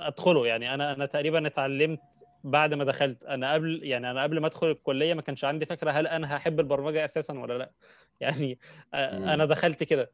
أدخله. 0.00 0.46
يعني 0.46 0.74
أنا 0.74 0.92
أنا 0.92 1.06
تقريبا 1.06 1.46
اتعلمت 1.46 2.00
بعد 2.44 2.74
ما 2.74 2.84
دخلت. 2.84 3.24
أنا 3.24 3.52
قبل 3.52 3.80
يعني 3.82 4.10
أنا 4.10 4.22
قبل 4.22 4.40
ما 4.40 4.46
أدخل 4.46 4.70
الكلية 4.70 5.14
ما 5.14 5.22
كانش 5.22 5.44
عندي 5.44 5.66
فكرة 5.66 5.90
هل 5.90 6.06
أنا 6.06 6.36
هحب 6.36 6.60
البرمجة 6.60 7.04
أساسا 7.04 7.38
ولا 7.38 7.58
لأ. 7.58 7.70
يعني 8.20 8.58
أنا 8.94 9.44
دخلت 9.44 9.82
كده. 9.82 10.12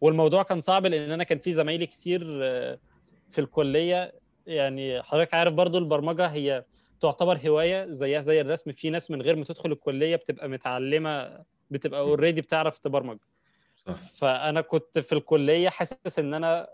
والموضوع 0.00 0.42
كان 0.42 0.60
صعب 0.60 0.86
لأن 0.86 1.10
أنا 1.10 1.24
كان 1.24 1.38
في 1.38 1.52
زمايلي 1.52 1.86
كتير 1.86 2.22
في 3.30 3.40
الكلية 3.40 4.12
يعني 4.46 5.02
حضرتك 5.02 5.34
عارف 5.34 5.52
برضو 5.52 5.78
البرمجة 5.78 6.26
هي 6.26 6.64
تعتبر 7.00 7.38
هواية 7.46 7.86
زيها 7.90 8.20
زي 8.20 8.40
الرسم. 8.40 8.72
في 8.72 8.90
ناس 8.90 9.10
من 9.10 9.22
غير 9.22 9.36
ما 9.36 9.44
تدخل 9.44 9.72
الكلية 9.72 10.16
بتبقى 10.16 10.48
متعلمة 10.48 11.44
بتبقى 11.70 12.00
اوريدي 12.00 12.40
بتعرف 12.40 12.78
تبرمج. 12.78 13.18
صح. 13.86 13.94
فأنا 13.94 14.60
كنت 14.60 14.98
في 14.98 15.12
الكلية 15.12 15.68
حاسس 15.68 16.18
إن 16.18 16.34
أنا 16.34 16.68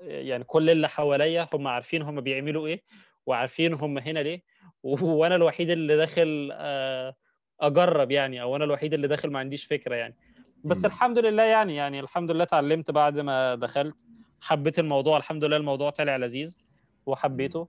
يعني 0.00 0.44
كل 0.44 0.70
اللي 0.70 0.88
حواليا 0.88 1.48
هم 1.52 1.68
عارفين 1.68 2.02
هم 2.02 2.20
بيعملوا 2.20 2.66
إيه 2.66 2.82
وعارفين 3.26 3.74
هم 3.74 3.98
هنا 3.98 4.20
ليه 4.20 4.42
وأنا 4.82 5.36
الوحيد 5.36 5.70
اللي 5.70 5.96
داخل 5.96 6.50
آه، 6.52 7.14
أجرب 7.60 8.10
يعني 8.10 8.42
أو 8.42 8.56
أنا 8.56 8.64
الوحيد 8.64 8.94
اللي 8.94 9.08
داخل 9.08 9.30
ما 9.30 9.38
عنديش 9.38 9.64
فكرة 9.64 9.94
يعني. 9.94 10.16
بس 10.64 10.84
الحمد 10.84 11.18
لله 11.18 11.42
يعني 11.42 11.76
يعني 11.76 12.00
الحمد 12.00 12.30
لله 12.30 12.44
اتعلمت 12.44 12.90
بعد 12.90 13.20
ما 13.20 13.54
دخلت. 13.54 14.06
حبيت 14.40 14.78
الموضوع 14.78 15.16
الحمد 15.16 15.44
لله 15.44 15.56
الموضوع 15.56 15.90
طلع 15.90 16.16
لذيذ 16.16 16.58
وحبيته. 17.06 17.68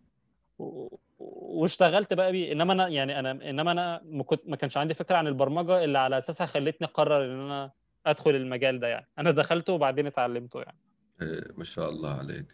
واشتغلت 1.19 2.13
بقى 2.13 2.31
بيه. 2.31 2.51
انما 2.51 2.73
أنا 2.73 2.87
يعني 2.87 3.19
أنا 3.19 3.31
انما 3.31 3.71
أنا 3.71 4.01
ما 4.05 4.23
كنت 4.23 4.41
ما 4.45 4.55
كانش 4.55 4.77
عندي 4.77 4.93
فكرة 4.93 5.15
عن 5.15 5.27
البرمجة 5.27 5.83
اللي 5.83 5.97
على 5.97 6.17
أساسها 6.17 6.47
خلتني 6.47 6.87
أقرر 6.87 7.25
إن 7.25 7.39
أنا 7.39 7.71
أدخل 8.05 8.35
المجال 8.35 8.79
ده 8.79 8.87
يعني. 8.87 9.07
أنا 9.19 9.31
دخلته 9.31 9.73
وبعدين 9.73 10.07
اتعلمته 10.07 10.59
يعني. 10.61 10.77
إيه 11.21 11.43
ما 11.57 11.63
شاء 11.63 11.89
الله 11.89 12.09
عليك. 12.09 12.45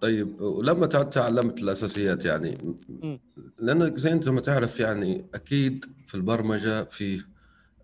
طيب 0.00 0.40
ولما 0.40 0.86
تعلمت 0.86 1.58
الأساسيات 1.58 2.24
يعني 2.24 2.76
لأنك 3.58 3.96
زي 3.96 4.12
أنت 4.12 4.28
ما 4.28 4.40
تعرف 4.40 4.80
يعني 4.80 5.26
أكيد 5.34 5.84
في 6.08 6.14
البرمجة 6.14 6.84
في 6.84 7.24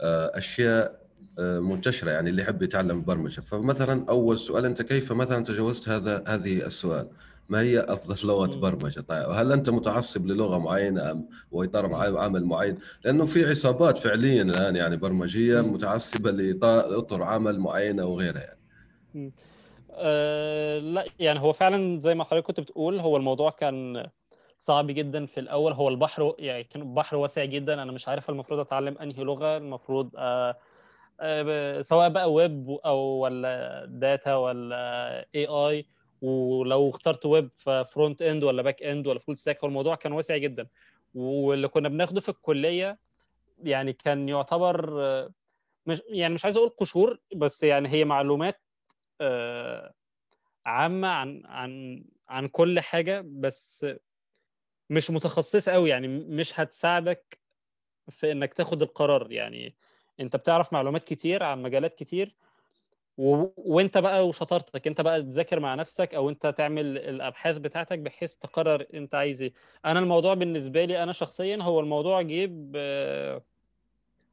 آه، 0.00 0.38
أشياء 0.38 0.84
آه، 0.84 1.01
منتشرة 1.38 2.10
يعني 2.10 2.30
اللي 2.30 2.42
يحب 2.42 2.62
يتعلم 2.62 2.98
البرمجه 2.98 3.40
فمثلا 3.40 4.06
أول 4.08 4.40
سؤال 4.40 4.64
أنت 4.64 4.82
كيف 4.82 5.12
مثلا 5.12 5.44
تجاوزت 5.44 5.88
هذا 5.88 6.24
هذه 6.26 6.66
السؤال؟ 6.66 7.08
ما 7.48 7.60
هي 7.60 7.80
أفضل 7.80 8.16
لغة 8.28 8.56
برمجة؟ 8.56 9.00
طيب 9.00 9.28
هل 9.30 9.52
أنت 9.52 9.70
متعصب 9.70 10.26
للغة 10.26 10.58
معينة 10.58 11.10
أم 11.10 11.28
واطار 11.50 11.94
عمل 12.18 12.44
معين؟ 12.44 12.78
لأنه 13.04 13.26
في 13.26 13.44
عصابات 13.50 13.98
فعليا 13.98 14.42
الآن 14.42 14.76
يعني 14.76 14.96
برمجية 14.96 15.60
متعصبة 15.60 16.30
لاطر 16.30 17.22
عمل 17.22 17.58
معينة 17.60 18.04
وغيرها 18.04 18.40
يعني. 18.40 18.62
أه 19.90 20.78
لا 20.78 21.04
يعني 21.18 21.40
هو 21.40 21.52
فعلا 21.52 21.98
زي 21.98 22.14
ما 22.14 22.24
حضرتك 22.24 22.46
كنت 22.46 22.60
بتقول 22.60 23.00
هو 23.00 23.16
الموضوع 23.16 23.50
كان 23.50 24.06
صعب 24.58 24.86
جدا 24.86 25.26
في 25.26 25.40
الأول. 25.40 25.72
هو 25.72 25.88
البحر 25.88 26.34
يعني 26.38 26.64
كان 26.64 26.94
بحر 26.94 27.16
واسع 27.16 27.44
جدا. 27.44 27.82
أنا 27.82 27.92
مش 27.92 28.08
عارف 28.08 28.30
المفروض 28.30 28.60
أتعلم 28.60 28.98
أنهي 28.98 29.24
لغة 29.24 29.56
المفروض 29.56 30.10
أه 30.16 30.56
سواء 31.83 32.09
بقى 32.09 32.33
ويب 32.33 32.71
أو 32.71 32.99
ولا 32.99 33.85
data 33.88 34.35
ولا 34.35 35.26
AI 35.35 35.87
ولو 36.23 36.91
اخترت 36.91 37.26
ويب 37.26 37.50
ف 37.56 37.67
front 37.67 38.23
end 38.23 38.44
ولا 38.45 38.62
back 38.62 38.82
end 38.82 39.06
ولا 39.07 39.19
full 39.18 39.37
stack 39.37 39.61
هو 39.61 39.69
الموضوع 39.69 39.95
كان 39.95 40.12
واسع 40.12 40.37
جدا. 40.37 40.67
واللي 41.14 41.69
كنا 41.69 41.88
بناخده 41.88 42.21
في 42.21 42.29
الكلية 42.29 42.99
يعني 43.62 43.93
كان 43.93 44.29
يعتبر 44.29 44.91
مش 45.87 46.02
يعني 46.09 46.35
مش 46.35 46.45
عايز 46.45 46.57
أقول 46.57 46.69
قشور 46.69 47.19
بس 47.37 47.62
يعني 47.62 47.88
هي 47.88 48.05
معلومات 48.05 48.61
آه، 49.21 49.95
عامة 50.67 51.09
عن 51.09 51.43
عن 51.47 52.05
عن 52.29 52.49
كل 52.49 52.81
حاجة 52.81 53.25
بس 53.26 53.87
مش 54.91 55.11
متخصصة 55.11 55.73
قوي 55.73 55.91
يعني 55.91 56.09
مش 56.09 56.61
هتساعدك 56.61 57.38
في 58.11 58.33
إنك 58.33 58.55
تاخد 58.55 58.83
القرار 58.83 59.33
يعني. 59.33 59.76
انت 60.23 60.37
بتعرف 60.37 60.73
معلومات 60.73 61.05
كتير 61.05 61.43
عن 61.43 61.62
مجالات 61.62 61.95
كتير 61.95 62.35
و... 63.19 63.47
وانت 63.57 63.99
بقى 63.99 64.29
وشطارتك 64.29 64.87
انت 64.87 65.00
بقى 65.00 65.23
تذاكر 65.23 65.61
مع 65.61 65.75
نفسك 65.75 66.14
أو 66.14 66.31
انت 66.31 66.47
تعمل 66.47 66.99
الابحاث 66.99 67.57
بتاعتك 67.57 67.99
بحيث 67.99 68.35
تقرر 68.35 68.87
انت 68.95 69.14
عايز 69.14 69.43
إيه. 69.43 69.52
أنا 69.85 69.99
الموضوع 69.99 70.35
بالنسبة 70.35 70.85
لي 70.85 71.02
أنا 71.02 71.12
شخصيا 71.12 71.57
هو 71.62 71.81
الموضوع 71.81 72.23
جه 72.23 72.76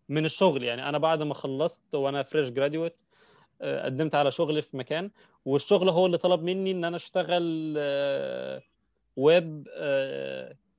من 0.10 0.26
الشغل. 0.26 0.64
يعني 0.64 0.90
أنا 0.90 0.98
بعد 0.98 1.24
ما 1.24 1.34
خلصت 1.34 1.96
وأنا 1.96 2.24
fresh 2.24 2.50
graduate 2.50 3.02
قدمت 3.62 4.16
على 4.16 4.32
شغل 4.32 4.62
في 4.62 4.78
مكان 4.78 5.12
والشغل 5.46 5.90
هو 5.90 6.06
اللي 6.06 6.18
طلب 6.18 6.44
مني 6.44 6.72
ان 6.72 6.86
أنا 6.86 6.96
اشتغل 6.96 7.74
ويب 9.16 9.68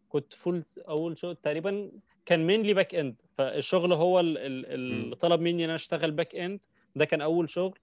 كنت 0.09 0.33
في 0.35 0.65
أول 0.89 1.19
شغل 1.19 1.37
تقريبا 1.37 1.91
كان 2.31 2.47
mainly 2.47 2.75
back 2.75 2.95
end 2.95 3.23
فالشغل 3.39 3.93
هو 3.93 4.21
اللي 4.21 5.17
طلب 5.17 5.41
مني 5.41 5.65
إن 5.65 5.69
أنا 5.69 5.75
أشتغل 5.75 6.11
back 6.11 6.37
end 6.37 6.65
ده 6.97 7.05
كان 7.05 7.21
أول 7.21 7.51
شغل. 7.51 7.79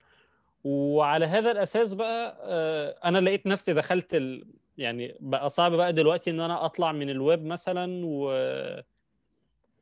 وعلى 0.64 1.26
هذا 1.26 1.52
الأساس 1.52 1.94
بقى 1.94 2.38
آه، 2.42 3.00
أنا 3.06 3.18
لقيت 3.18 3.48
نفسي 3.48 3.74
دخلت 3.74 4.16
ال... 4.16 4.48
يعني 4.78 5.18
بقى 5.20 5.50
صعب 5.50 5.72
بقى 5.72 5.94
دلوقتي 5.94 6.30
إن 6.30 6.40
أنا 6.40 6.66
أطلع 6.66 6.92
من 6.92 7.10
الويب 7.10 7.46
مثلا 7.46 8.06
و 8.06 8.32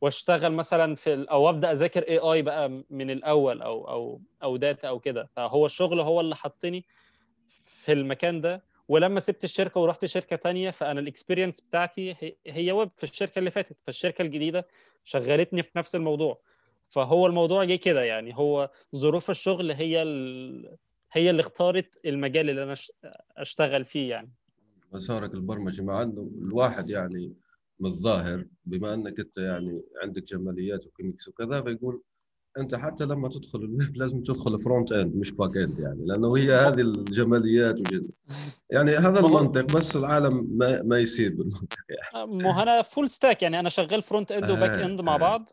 وأشتغل 0.01 0.53
مثلا 0.53 0.95
في 0.95 1.13
ال... 1.13 1.29
أو 1.29 1.49
أبدأ 1.49 1.71
أذاكر 1.71 2.01
AI 2.01 2.41
بقى 2.41 2.83
من 2.89 3.11
الأول 3.11 3.61
أو 3.61 3.87
أو 3.89 4.21
أو 4.43 4.57
data 4.57 4.87
أو 4.87 4.99
كده. 4.99 5.29
فهو 5.35 5.65
الشغل 5.65 5.99
هو 5.99 6.21
اللي 6.21 6.35
حطني 6.35 6.85
في 7.65 7.91
المكان 7.91 8.41
ده. 8.41 8.63
ولما 8.87 9.19
سبت 9.19 9.43
الشركة 9.43 9.81
ورحت 9.81 10.05
شركة 10.05 10.35
تانية 10.35 10.71
فأنا 10.71 10.99
ال 10.99 11.05
experience 11.05 11.61
بتاعتي 11.61 12.15
هي 12.47 12.71
ويب 12.71 12.89
في 12.97 13.03
الشركة 13.03 13.39
اللي 13.39 13.51
فاتت 13.51 13.77
فالشركة 13.83 14.21
الجديدة 14.21 14.67
شغلتني 15.03 15.63
في 15.63 15.69
نفس 15.75 15.95
الموضوع. 15.95 16.41
فهو 16.87 17.27
الموضوع 17.27 17.63
جه 17.63 17.75
كده 17.75 18.03
يعني 18.03 18.37
هو 18.37 18.71
ظروف 18.95 19.29
الشغل 19.29 19.71
هي 19.71 20.01
ال... 20.01 20.77
هي 21.11 21.29
اللي 21.29 21.41
اختارت 21.41 21.99
المجال 22.05 22.49
اللي 22.49 22.63
أنا 22.63 22.75
أشتغل 23.37 23.85
فيه 23.85 24.09
يعني. 24.09 24.31
مسارك 24.93 25.33
البرمجي 25.33 25.81
مع 25.81 26.03
إنه 26.03 26.29
الواحد 26.41 26.89
يعني 26.89 27.33
من 27.79 27.89
الظاهر 27.89 28.45
بما 28.65 28.93
إنك 28.93 29.19
أنت 29.19 29.37
يعني 29.37 29.81
عندك 30.03 30.23
جماليات 30.23 30.85
وكيميكس 30.87 31.27
وكذا 31.27 31.61
فيقول 31.61 32.01
أنت 32.57 32.75
حتى 32.75 33.03
لما 33.05 33.29
تدخل 33.29 33.59
الويب 33.59 33.97
لازم 33.97 34.23
تدخل 34.23 34.61
front 34.61 34.91
end 34.91 35.15
مش 35.15 35.31
back 35.31 35.57
end 35.57 35.79
يعني 35.79 36.05
لأنه 36.05 36.37
هي 36.37 36.51
هذه 36.51 36.81
الجماليات 36.81 37.75
وجد. 37.79 38.07
يعني 38.69 38.91
هذا 38.91 39.19
المنطق 39.19 39.65
بس 39.65 39.95
العالم 39.95 40.47
ما, 40.51 40.81
ما 40.83 40.99
يصير 40.99 41.33
بالمنطق 41.35 41.77
يعني. 41.89 42.25
مو 42.31 42.51
أنا 42.51 42.81
full 42.81 43.09
stack 43.09 43.43
يعني 43.43 43.59
أنا 43.59 43.69
شغال 43.69 44.01
front 44.01 44.31
end 44.31 44.51
و 44.51 44.55
back 44.55 44.69
end 44.69 45.01
مع 45.01 45.17
بعض. 45.17 45.49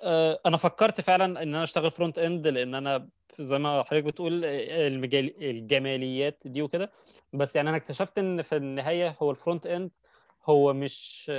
آه، 0.00 0.40
أنا 0.46 0.56
فكرت 0.56 1.00
فعلا 1.00 1.24
إن 1.24 1.48
أنا 1.54 1.62
أشتغل 1.62 1.90
front 1.90 2.18
end 2.18 2.48
لأن 2.48 2.74
أنا 2.74 3.08
زي 3.38 3.58
ما 3.58 3.82
حضرتك 3.82 4.04
بتقول 4.04 4.44
المجال 4.44 5.44
الجماليات 5.44 6.42
دي 6.46 6.62
وكده. 6.62 6.92
بس 7.32 7.56
يعني 7.56 7.68
أنا 7.68 7.76
اكتشفت 7.76 8.18
إن 8.18 8.42
في 8.42 8.56
النهاية 8.56 9.16
هو 9.22 9.30
ال 9.30 9.36
front 9.36 9.66
end 9.66 9.90
هو 10.44 10.72
مش 10.72 11.30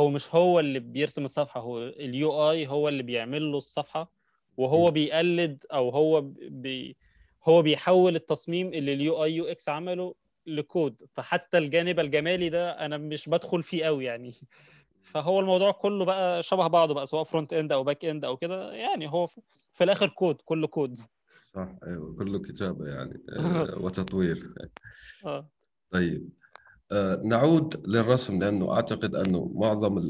هو 0.00 0.10
مش 0.10 0.34
هو 0.34 0.60
اللي 0.60 0.78
بيرسم 0.78 1.24
الصفحة 1.24 1.60
هو 1.60 1.78
ال 1.78 2.50
UI 2.50 2.66
هو 2.66 2.88
اللي 2.88 3.02
بيعمل 3.02 3.52
له 3.52 3.58
الصفحة 3.58 4.10
وهو 4.56 4.90
بيقلد 4.90 5.64
أو 5.72 5.90
هو 5.90 6.20
بي 6.40 6.96
هو 7.44 7.62
بيحول 7.62 8.16
التصميم 8.16 8.74
اللي 8.74 8.92
ال 8.92 9.24
UI 9.24 9.36
UX 9.36 9.68
عمله 9.68 10.14
لكود. 10.46 11.02
فحتى 11.12 11.58
الجانب 11.58 12.00
الجمالي 12.00 12.48
ده 12.48 12.70
أنا 12.70 12.96
مش 12.96 13.28
بدخل 13.28 13.62
فيه 13.62 13.84
قوي 13.84 14.04
يعني. 14.04 14.32
فهو 15.02 15.40
الموضوع 15.40 15.70
كله 15.72 16.04
بقى 16.04 16.42
شبه 16.42 16.66
بعضه 16.66 16.94
بقى 16.94 17.06
سواء 17.06 17.24
front 17.24 17.52
end 17.52 17.72
أو 17.72 17.84
back 17.84 18.04
end 18.04 18.24
أو 18.24 18.36
كده. 18.36 18.72
يعني 18.72 19.10
هو 19.10 19.26
في 19.72 19.84
الآخر 19.84 20.08
كود 20.08 20.36
كله 20.44 20.66
كود 20.66 20.98
صح 21.54 21.68
أيوه 21.86 22.16
كله 22.18 22.38
كتابة 22.38 22.86
يعني 22.86 23.22
آه، 23.28 23.78
وتطوير. 23.84 24.54
آه. 25.24 25.48
طيب. 25.90 26.30
نعود 27.24 27.86
للرسم 27.86 28.38
لأنه 28.38 28.74
أعتقد 28.74 29.14
أنه 29.14 29.52
معظم 29.54 29.98
آه، 29.98 30.02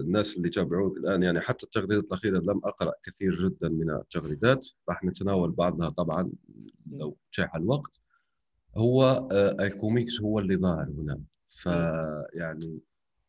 الناس 0.00 0.36
اللي 0.36 0.48
يتابعوك 0.48 0.96
الآن 0.96 1.22
يعني 1.22 1.40
حتى 1.40 1.66
التغريدات 1.66 2.04
الأخيرة 2.04 2.38
لم 2.38 2.60
أقرأ 2.64 2.92
كثير 3.02 3.34
جدا 3.34 3.68
من 3.68 3.90
التغريدات. 3.90 4.68
راح 4.88 5.04
نتناول 5.04 5.50
بعضها 5.50 5.88
طبعا 5.88 6.32
لو 6.92 7.16
شاح 7.30 7.56
الوقت. 7.56 8.00
هو 8.76 9.28
الكوميكس 9.60 10.20
هو 10.20 10.38
اللي 10.38 10.56
ظاهر 10.56 10.88
هنا. 10.98 11.20
فيعني 11.50 12.80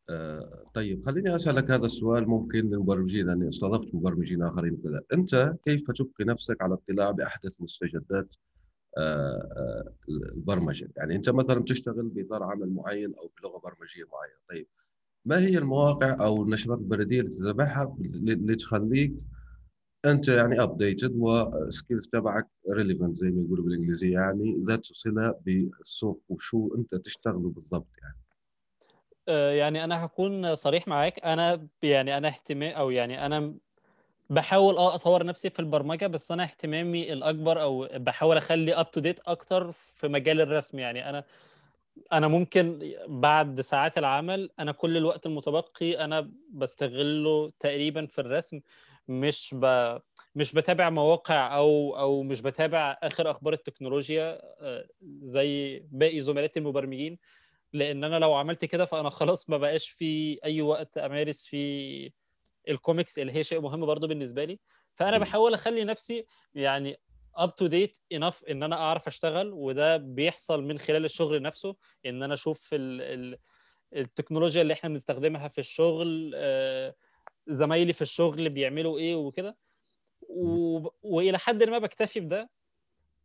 آه، 0.10 0.64
طيب 0.74 1.06
خليني 1.06 1.36
أسألك 1.36 1.72
هذا 1.72 1.86
السؤال. 1.86 2.28
ممكن 2.28 2.60
للمبرمجين 2.60 3.28
لأني 3.28 3.48
استضفت 3.48 3.96
مبرمجين 3.96 4.44
آخرين 4.44 4.78
كذا 4.84 5.02
أنت 5.14 5.56
كيف 5.66 5.92
تبقي 5.92 6.26
نفسك 6.26 6.62
على 6.62 6.74
اطلاع 6.74 7.12
باحدث 7.12 7.62
مستجدات 7.62 8.08
آه، 8.12 8.20
آه، 8.20 8.47
البرمجة. 10.10 10.90
يعني 10.98 11.16
أنت 11.16 11.30
مثلا 11.30 11.64
تشتغل 11.64 12.08
بإطار 12.08 12.44
عمل 12.44 12.70
معين 12.70 13.16
أو 13.16 13.32
بلغة 13.42 13.60
برمجية 13.60 14.04
معينة. 14.12 14.40
طيب 14.50 14.68
ما 15.26 15.40
هي 15.40 15.58
المواقع 15.58 16.26
أو 16.26 16.44
النشرات 16.44 16.80
البريدية 16.80 17.20
اللي 17.20 17.32
تتابعها 17.32 17.98
اللي 18.00 18.56
تخليك 18.56 19.14
أنت 20.06 20.28
يعني 20.28 20.62
updated 20.62 21.14
و 21.16 21.29
skills 21.29 22.08
تبعك 22.08 22.48
relevant 22.70 23.18
زي 23.18 23.30
ما 23.30 23.42
يقولوا 23.42 23.66
بالإنجليزية؟ 23.66 24.14
يعني 24.14 24.64
ذات 24.68 24.86
صله 24.86 25.36
بالسوق 25.46 26.22
وشو 26.30 26.76
أنت 26.78 26.96
تشتغله 26.96 27.50
بالضبط 27.50 27.88
يعني؟ 28.02 28.18
آه، 29.30 29.52
يعني 29.52 29.84
أنا 29.84 30.06
هكون 30.06 30.56
صريح 30.56 30.88
معاك. 30.88 31.26
أنا 31.26 31.68
يعني 31.84 32.18
أنا 32.18 32.28
اهتمام 32.28 32.74
أو 32.74 32.90
يعني 32.90 33.26
أنا 33.26 33.56
بحاول 34.30 34.78
آه 34.78 34.96
أطور 34.96 35.26
نفسي 35.26 35.50
في 35.50 35.60
البرمجة 35.60 36.08
بس 36.08 36.32
أنا 36.32 36.44
اهتمامي 36.44 37.14
الأكبر 37.14 37.62
أو 37.62 37.88
بحاول 37.94 38.38
أخلي 38.38 38.74
up 38.74 38.92
to 38.92 39.00
date 39.00 39.20
أكتر 39.28 39.72
في 39.72 40.08
مجال 40.08 40.42
الرسم. 40.42 40.80
يعني 40.80 41.10
أنا 41.10 41.24
أنا 42.14 42.28
ممكن 42.28 42.94
بعد 43.08 43.62
ساعات 43.62 43.98
العمل 43.98 44.50
أنا 44.60 44.72
كل 44.72 44.98
الوقت 44.98 45.26
المتبقي 45.26 46.06
أنا 46.06 46.32
بستغله 46.52 47.52
تقريبا 47.60 48.06
في 48.06 48.22
الرسم 48.22 48.62
مش 49.08 49.56
ب... 49.58 49.98
مش 50.36 50.54
بتابع 50.54 50.90
مواقع 50.90 51.56
أو 51.58 51.98
أو 51.98 52.24
مش 52.24 52.42
بتابع 52.42 52.98
آخر 53.04 53.32
أخبار 53.32 53.54
التكنولوجيا 53.54 54.40
آه، 54.62 54.88
زي 55.22 55.80
باقي 55.92 56.22
زملائي 56.22 56.52
المبرمجين. 56.58 57.18
لأن 57.74 58.04
أنا 58.04 58.20
لو 58.20 58.34
عملت 58.36 58.66
كده 58.66 58.86
فأنا 58.86 59.10
خلاص 59.10 59.50
ما 59.50 59.58
بقاش 59.58 59.90
في 59.90 60.40
أي 60.46 60.62
وقت 60.62 60.98
أمارس 60.98 61.46
في 61.46 62.12
الكوميكس 62.70 63.20
اللي 63.20 63.32
هي 63.34 63.44
شيء 63.44 63.62
مهم 63.62 63.86
برضو 63.86 64.08
بالنسبة 64.08 64.44
لي. 64.46 64.60
فأنا 64.94 65.18
بحاول 65.18 65.54
أخلي 65.54 65.84
نفسي 65.84 66.26
يعني 66.56 66.98
up 67.36 67.56
to 67.56 67.68
date 67.68 67.98
enough 68.14 68.44
إن 68.46 68.64
أنا 68.64 68.76
أعرف 68.76 69.08
أشتغل 69.08 69.52
وده 69.54 69.98
بيحصل 69.98 70.64
من 70.64 70.80
خلال 70.80 71.06
الشغل 71.06 71.42
نفسه 71.42 71.76
إن 72.06 72.24
أنا 72.24 72.34
أشوف 72.34 72.70
ال 72.74 73.02
ال 73.02 73.38
التكنولوجيا 73.96 74.62
اللي 74.62 74.74
إحنا 74.74 74.90
بنستخدمها 74.90 75.48
في 75.48 75.58
الشغل 75.60 76.32
آه، 76.36 76.96
زمايلي 77.48 77.94
في 77.94 78.02
الشغل 78.02 78.50
بيعملوا 78.50 78.98
إيه 79.00 79.16
وكده. 79.16 79.58
وإلى 81.04 81.38
حد 81.40 81.64
ما 81.64 81.78
بكتفي 81.80 82.20
بده. 82.20 82.50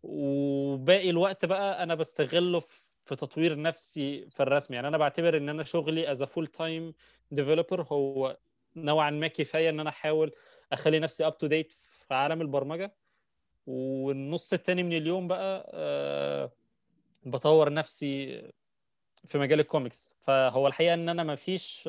وباقي 0.03 1.11
الوقت 1.11 1.45
بقى 1.45 1.83
أنا 1.83 1.95
بستغله 1.95 2.61
في 2.61 2.93
في 3.05 3.17
تطوير 3.17 3.63
نفسي 3.63 4.31
في 4.31 4.43
الرسم. 4.43 4.75
يعني 4.75 4.89
أنا 4.89 4.99
بعتبر 4.99 5.37
إن 5.37 5.49
أنا 5.49 5.63
شغلي 5.63 6.13
as 6.13 6.23
full 6.23 6.47
time 6.47 6.95
developer 7.31 7.83
هو 7.83 8.37
نوعا 8.77 9.11
ما 9.11 9.27
كفاية 9.27 9.71
إن 9.71 9.81
أنا 9.81 9.91
أحاول 9.91 10.33
أخلي 10.73 10.99
نفسي 10.99 11.27
up 11.27 11.39
to 11.39 11.47
date 11.47 11.73
في 11.73 12.15
عالم 12.15 12.41
البرمجة 12.41 12.95
والنص 13.67 14.53
التاني 14.53 14.83
من 14.83 14.93
اليوم 14.97 15.29
بقى 15.29 15.71
أه 15.75 16.53
بطور 17.27 17.73
نفسي 17.73 18.43
في 19.27 19.39
مجال 19.39 19.61
الكوميكس 19.61 20.15
فهو 20.21 20.67
الحقيقة 20.67 20.95
إن 20.95 21.09
أنا 21.09 21.23
ما 21.23 21.35
فيش 21.35 21.89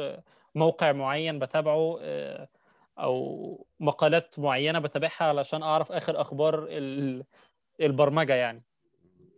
موقع 0.55 0.91
معين 0.91 1.39
بتابعه 1.39 1.97
أه 2.01 2.49
أو 2.99 3.67
مقالات 3.79 4.39
معينة 4.39 4.79
بتابعها 4.79 5.23
علشان 5.23 5.63
أعرف 5.63 5.91
آخر 5.91 6.21
أخبار 6.21 6.67
البرمجة 7.81 8.33
يعني 8.33 8.63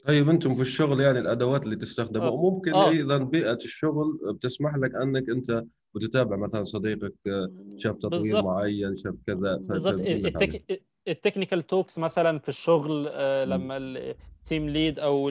طيب 0.06 0.30
أنتم 0.30 0.56
في 0.56 0.62
الشغل 0.62 1.02
يعني 1.02 1.20
الأدوات 1.20 1.64
اللي 1.64 1.76
تستخدمها 1.76 2.28
آه. 2.28 2.32
وممكن 2.32 2.74
آه. 2.74 2.90
أيضا 2.90 3.18
بيئة 3.18 3.54
الشغل 3.54 4.20
بتسمح 4.34 4.76
لك 4.76 4.96
أنك 4.96 5.30
أنت 5.30 5.64
بتتابع 5.96 6.38
مثلا 6.38 6.64
صديقك 6.64 7.14
آه، 7.28 7.52
شاف 7.78 7.96
تطوير 7.96 8.12
بالزبط. 8.12 8.44
معين 8.44 8.96
شاف 8.96 9.16
كذا 9.28 9.56
بالضبط. 9.56 10.00
ال 10.00 10.10
tech... 10.10 10.82
ال 11.08 11.13
technical 11.13 11.62
talks 11.62 12.00
مثلا 12.00 12.40
في 12.40 12.50
الشغل 12.50 13.08
آه، 13.12 13.46
لما 13.46 13.78
ال 13.78 13.96
team 13.96 14.70
lead 14.70 15.00
أو 15.00 15.30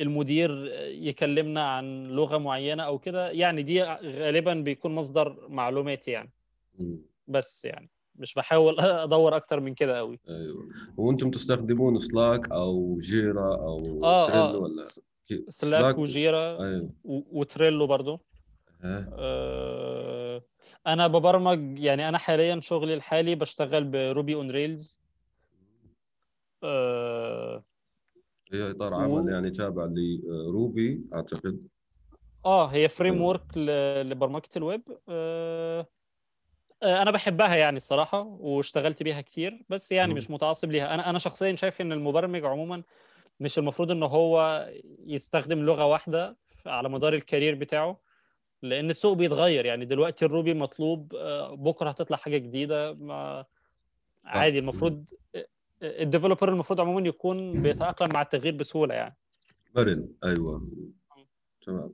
المدير 0.00 0.72
يكلمنا 0.88 1.68
عن 1.68 2.06
لغة 2.06 2.38
معينة 2.38 2.82
أو 2.82 2.98
كده 2.98 3.30
يعني 3.30 3.62
دي 3.62 3.82
غالبا 4.02 4.54
بيكون 4.54 4.94
مصدر 4.94 5.48
معلومات 5.48 6.08
يعني. 6.08 6.30
بس 7.28 7.64
يعني 7.64 7.90
مش 8.16 8.34
بحاول 8.34 8.76
أدور 9.04 9.36
أكتر 9.36 9.60
من 9.60 9.74
كده 9.74 9.98
قوي 9.98 10.20
أيوه. 10.28 10.68
وأنتم 10.96 11.30
تستخدمون 11.30 11.98
Slack 11.98 12.52
أو 12.52 12.98
Jira 13.00 13.56
أو 13.56 14.04
آه 14.04 14.26
Trello 14.26 14.42
آه. 14.42 14.58
ولا 14.58 14.82
Slack, 14.82 15.44
Slack 15.48 15.98
و 15.98 16.11
Jira 16.11 16.64
أيوه. 16.64 16.90
و 17.04 17.16
Trello 17.16 17.86
برضو. 17.86 18.20
آه. 18.84 20.42
أنا 20.86 21.06
ببرمج 21.06 21.78
يعني 21.78 22.08
أنا 22.08 22.18
حاليا 22.18 22.60
شغلي 22.60 22.94
الحالي 22.94 23.34
بشتغل 23.34 23.84
ب 23.84 23.94
Ruby 23.94 24.34
on 24.34 24.50
Rails. 24.50 24.98
آه 26.62 27.64
هي 28.52 28.70
إطار 28.70 28.94
عمل 28.94 29.24
و... 29.24 29.28
يعني 29.28 29.50
تابع 29.50 29.84
ل 29.84 30.08
Ruby 30.08 31.04
أعتقد. 31.14 31.66
آه 32.44 32.66
هي 32.66 32.88
framework 32.88 33.56
لبرمجة 33.56 34.48
الويب. 34.56 34.82
آه 35.08 35.86
آه، 36.82 37.02
أنا 37.02 37.10
بحبها 37.10 37.56
يعني 37.56 37.76
الصراحة 37.76 38.22
واشتغلت 38.22 39.02
بيها 39.02 39.20
كتير 39.20 39.64
بس 39.68 39.92
يعني 39.92 40.14
مش 40.14 40.30
متعصب 40.30 40.70
ليها. 40.70 40.94
أنا 40.94 41.10
أنا 41.10 41.18
شخصيا 41.18 41.54
شايف 41.54 41.80
إن 41.80 41.92
المبرمج 41.92 42.44
عموما 42.44 42.82
مش 43.40 43.58
المفروض 43.58 43.90
إن 43.90 44.02
هو 44.02 44.66
يستخدم 45.06 45.58
لغة 45.58 45.86
واحدة 45.86 46.36
على 46.66 46.88
مدار 46.88 47.14
ال 47.14 47.20
career 47.20 47.54
بتاعه. 47.54 48.00
لأن 48.62 48.90
السوق 48.90 49.16
بيتغير. 49.16 49.66
يعني 49.66 49.84
دلوقتي 49.84 50.24
ال 50.24 50.30
Ruby 50.30 50.54
مطلوب 50.54 51.14
آه، 51.14 51.54
بكرة 51.54 51.88
هتطلع 51.88 52.16
حاجة 52.16 52.36
جديدة. 52.36 52.94
ما 52.94 53.44
عادي 54.24 54.58
المفروض 54.58 55.04
آه، 55.34 55.46
الديفلوبر 55.82 56.48
المفروض 56.48 56.80
عموما 56.80 57.08
يكون 57.08 57.62
بيتأقلم 57.62 58.08
مع 58.14 58.22
التغيير 58.22 58.56
بسهولة 58.56 58.94
يعني. 58.94 59.16
مرن 59.76 60.08
أيوه. 60.24 60.66
تمام. 61.66 61.92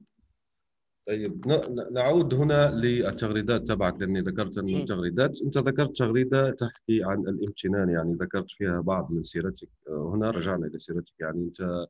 طيب 1.06 1.46
نعود 1.92 2.34
هنا 2.34 2.70
للتغريدات 2.74 3.66
تبعك 3.66 4.00
لأني 4.00 4.20
ذكرت 4.20 4.58
إنه 4.58 4.78
التغريدات 4.78 5.42
أنت 5.42 5.58
ذكرت 5.58 5.96
تغريدة 5.96 6.50
تحكي 6.50 7.04
عن 7.04 7.20
الامتنان 7.20 7.88
يعني 7.88 8.14
ذكرت 8.14 8.50
فيها 8.50 8.80
بعض 8.80 9.10
من 9.10 9.22
سيرتك 9.22 9.68
هنا 9.88 10.30
رجعنا 10.30 10.66
إلى 10.66 10.78
سيرتك. 10.78 11.12
يعني 11.20 11.42
أنت 11.42 11.60
آه، 11.60 11.86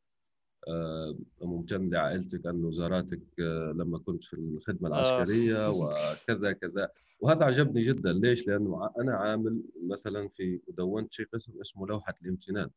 ممتن 1.42 1.90
لعائلتك 1.90 2.46
انه 2.46 2.72
زارتك 2.72 3.22
آه، 3.40 3.74
لما 3.76 3.98
كنت 3.98 4.24
في 4.24 4.34
الخدمة 4.34 4.88
آه. 4.88 4.92
العسكرية 4.92 5.68
وكذا 5.78 6.52
كذا. 6.52 6.88
وهذا 7.20 7.44
عجبني 7.44 7.82
جدا. 7.82 8.12
ليش؟ 8.12 8.48
لأنه 8.48 8.90
أنا 8.98 9.14
عامل 9.14 9.62
مثلا 9.82 10.28
في 10.28 10.60
دونت 10.68 11.12
شيء 11.12 11.26
قسم 11.32 11.60
اسمه 11.60 11.86
لوحة 11.86 12.14
الامتنان. 12.22 12.70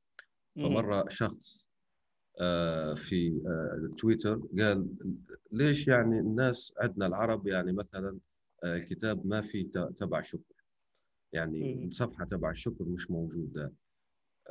فمرة 0.56 1.10
شخص 1.10 1.68
آه، 2.40 2.94
في 2.94 3.42
آه، 3.48 3.96
تويتر 3.98 4.42
قال 4.60 4.88
ليش 5.52 5.88
يعني 5.88 6.20
الناس 6.20 6.74
عندنا 6.78 7.06
العرب 7.08 7.48
يعني 7.48 7.72
مثلا 7.72 8.20
آه، 8.64 8.76
الكتاب 8.76 9.26
ما 9.26 9.42
في 9.42 9.64
تبع 9.98 10.22
شكر؟ 10.22 10.56
يعني 11.34 11.86
الصفحه 11.86 12.26
تبع 12.26 12.52
الشكر 12.52 12.84
مش 12.86 13.12
موجودة. 13.12 13.74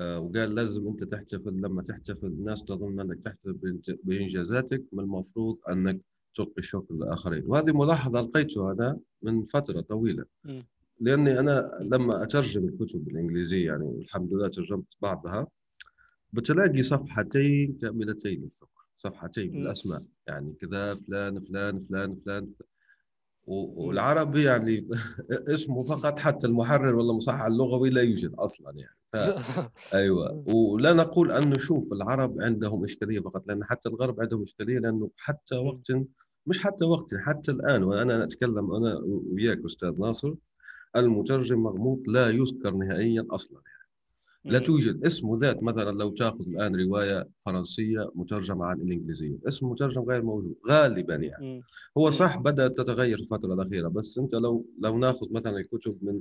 وقال 0.01 0.55
لازم 0.55 0.89
أنت 0.89 1.05
تحتفل 1.05 1.53
لما 1.53 1.83
تحتفل 1.83 2.27
الناس 2.27 2.65
تظن 2.65 3.01
أنك 3.01 3.19
تحتفل 3.25 3.79
بإنجازاتك 4.03 4.85
من 4.93 5.05
المفروض 5.05 5.57
أنك 5.71 6.01
تلقي 6.35 6.59
الشكر 6.59 6.95
للآخرين. 6.95 7.43
وهذه 7.47 7.73
ملاحظة 7.73 8.21
لقيتها 8.21 8.73
أنا 8.73 8.99
من 9.23 9.45
فترة 9.45 9.81
طويلة. 9.81 10.25
لأني 11.01 11.41
أنا 11.41 11.71
لما 11.93 12.23
أترجم 12.23 12.65
الكتب 12.69 13.05
بالانجليزيه 13.05 13.67
يعني 13.67 13.99
الحمد 14.01 14.35
لله 14.35 14.49
ترجمت 14.49 14.85
بعضها 15.03 15.47
بتلاقي 16.33 16.83
صفحتين 16.83 17.79
كاملتين 17.83 18.43
للشكر. 18.43 18.87
صفحتين 18.99 19.53
بالاسماء 19.53 20.03
يعني 20.27 20.53
كذا 20.61 20.95
فلان 20.95 21.41
فلان 21.41 21.87
فلان 21.89 22.17
فلان. 22.25 22.49
والعربي 23.47 24.45
يعني 24.45 24.89
اسمه 25.55 25.85
فقط 25.85 26.19
حتى 26.19 26.47
المحرر 26.47 26.97
ولا 26.97 27.11
المصحح 27.11 27.43
اللغوي 27.43 27.91
لا 27.91 28.03
يوجد 28.03 28.35
أصلا 28.35 28.73
يعني. 28.77 28.97
ف... 29.13 29.17
أيوه. 29.95 30.45
ولا 30.47 30.93
نقول 30.93 31.33
انه 31.33 31.59
شوف 31.59 31.93
العرب 31.93 32.37
عندهم 32.41 32.85
إشكالية 32.85 33.21
فقط 33.21 33.49
لأن 33.49 33.65
حتى 33.65 33.89
الغرب 33.89 34.21
عندهم 34.21 34.43
إشكالية 34.43 34.79
لأنه 34.79 35.11
حتى 35.17 35.57
وقت 35.57 35.93
مش 36.47 36.63
حتى 36.65 36.85
وقت 36.85 37.15
حتى 37.15 37.53
الآن 37.53 37.83
وأنا 37.83 38.25
أتكلم 38.25 38.75
أنا 38.75 39.01
وياك 39.05 39.59
أستاذ 39.67 40.01
ناصر 40.01 40.35
المترجم 40.97 41.63
مغموط 41.63 41.99
لا 42.09 42.31
يذكر 42.31 42.75
نهائيا 42.75 43.27
أصلا 43.31 43.61
يعني. 43.67 43.76
لا 44.47 44.59
توجد. 44.59 45.07
اسم 45.07 45.39
ذات 45.39 45.63
مثلا 45.63 45.91
لو 45.91 46.11
تأخذ 46.11 46.49
الآن 46.49 46.77
رواية 46.77 47.29
فرنسية 47.47 48.11
مترجمة 48.15 48.67
عن 48.67 48.81
الإنجليزية. 48.81 49.39
اسم 49.49 49.67
مترجم 49.67 50.01
غير 50.01 50.23
موجود 50.23 50.57
غالبا 50.71 51.15
يعني. 51.15 51.63
هو 51.99 52.11
صح 52.11 52.39
بدات 52.39 52.77
تتغير 52.79 53.19
الفترة 53.19 53.55
الأخيرة 53.55 53.89
بس 53.89 54.19
أنت 54.19 54.35
لو 54.35 54.67
لو 54.79 54.99
نأخذ 54.99 55.33
مثلا 55.33 55.57
الكتب 55.57 55.99
من 56.03 56.21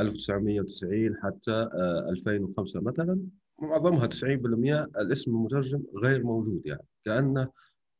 1990 0.00 1.16
حتى 1.22 1.68
2005 2.10 2.78
آه، 2.78 2.82
مثلا 2.82 3.20
معظمها 3.62 4.06
90% 4.06 4.84
الاسم 5.00 5.30
المترجم 5.30 5.82
غير 6.04 6.22
موجود 6.24 6.62
يعني. 6.66 6.86
كأنه 7.04 7.48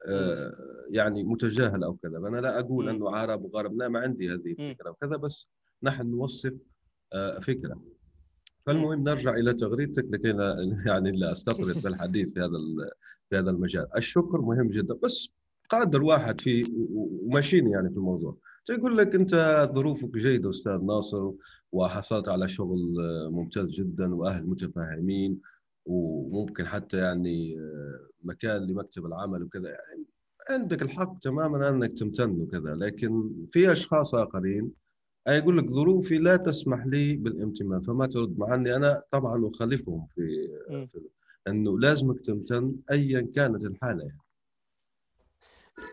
آه، 0.08 0.52
يعني 0.90 1.24
متجاهل 1.24 1.84
أو 1.84 1.94
كذا. 1.96 2.18
أنا 2.18 2.40
لا 2.40 2.58
أقول 2.58 2.88
إنه 2.88 3.10
عرب 3.10 3.44
وغرب 3.44 3.76
لا 3.76 3.88
ما 3.88 4.00
عندي 4.00 4.28
هذه 4.28 4.54
الفكرة 4.58 4.90
وكذا 4.90 5.16
بس 5.16 5.48
نحن 5.82 6.06
نوصف 6.06 6.54
آه، 7.12 7.38
فكرة. 7.38 7.82
فالمهم 8.66 9.04
نرجع 9.04 9.34
إلى 9.34 9.54
تغريدتك 9.54 10.04
لكي 10.10 10.36
يعني 10.90 11.12
لا 11.12 11.32
أستطرد 11.32 11.72
في 11.72 11.88
الحديث 11.88 12.32
في 12.32 12.40
هذا 12.40 12.58
في 13.30 13.36
هذا 13.36 13.50
المجال. 13.50 13.86
الشكر 13.96 14.40
مهم 14.40 14.68
جدا. 14.70 14.94
بس 15.02 15.28
قادر 15.68 16.02
واحد 16.02 16.40
في 16.40 16.64
وماشيين 16.92 17.68
يعني 17.68 17.90
في 17.90 17.96
الموضوع. 17.96 18.36
يقول 18.70 18.96
لك 18.98 19.14
أنت 19.14 19.68
ظروفك 19.74 20.10
جيدة 20.16 20.50
أستاذ 20.50 20.80
ناصر 20.84 21.32
وحصلت 21.72 22.28
على 22.28 22.48
شغل 22.48 22.94
ممتاز 23.30 23.66
جدا 23.66 24.14
وأهل 24.14 24.46
متفاهمين 24.46 25.40
وممكن 25.86 26.66
حتى 26.66 26.96
يعني 26.96 27.56
مكان 28.22 28.66
لمكتب 28.66 29.06
العمل 29.06 29.42
وكذا. 29.42 29.68
يعني 29.68 30.06
عندك 30.50 30.82
الحق 30.82 31.18
تماما 31.18 31.68
أنك 31.68 31.98
تمتن 31.98 32.30
وكذا 32.30 32.74
لكن 32.74 33.30
في 33.52 33.72
أشخاص 33.72 34.14
آخرين 34.14 34.81
يقول 35.28 35.58
لك 35.58 35.66
ظروفي 35.66 36.18
لا 36.18 36.36
تسمح 36.36 36.86
لي 36.86 37.16
بالامتنان 37.16 37.80
فما 37.80 38.06
ترد 38.06 38.38
مع 38.38 38.54
أني 38.54 38.76
أنا 38.76 39.02
طبعا 39.10 39.50
أخالفهم 39.54 40.06
في, 40.14 40.48
في 40.68 41.00
انه 41.48 41.78
لازمك 41.78 42.20
تمتن 42.20 42.76
ايا 42.90 43.28
كانت 43.34 43.64
الحالة 43.64 44.02
يعني. 44.04 44.18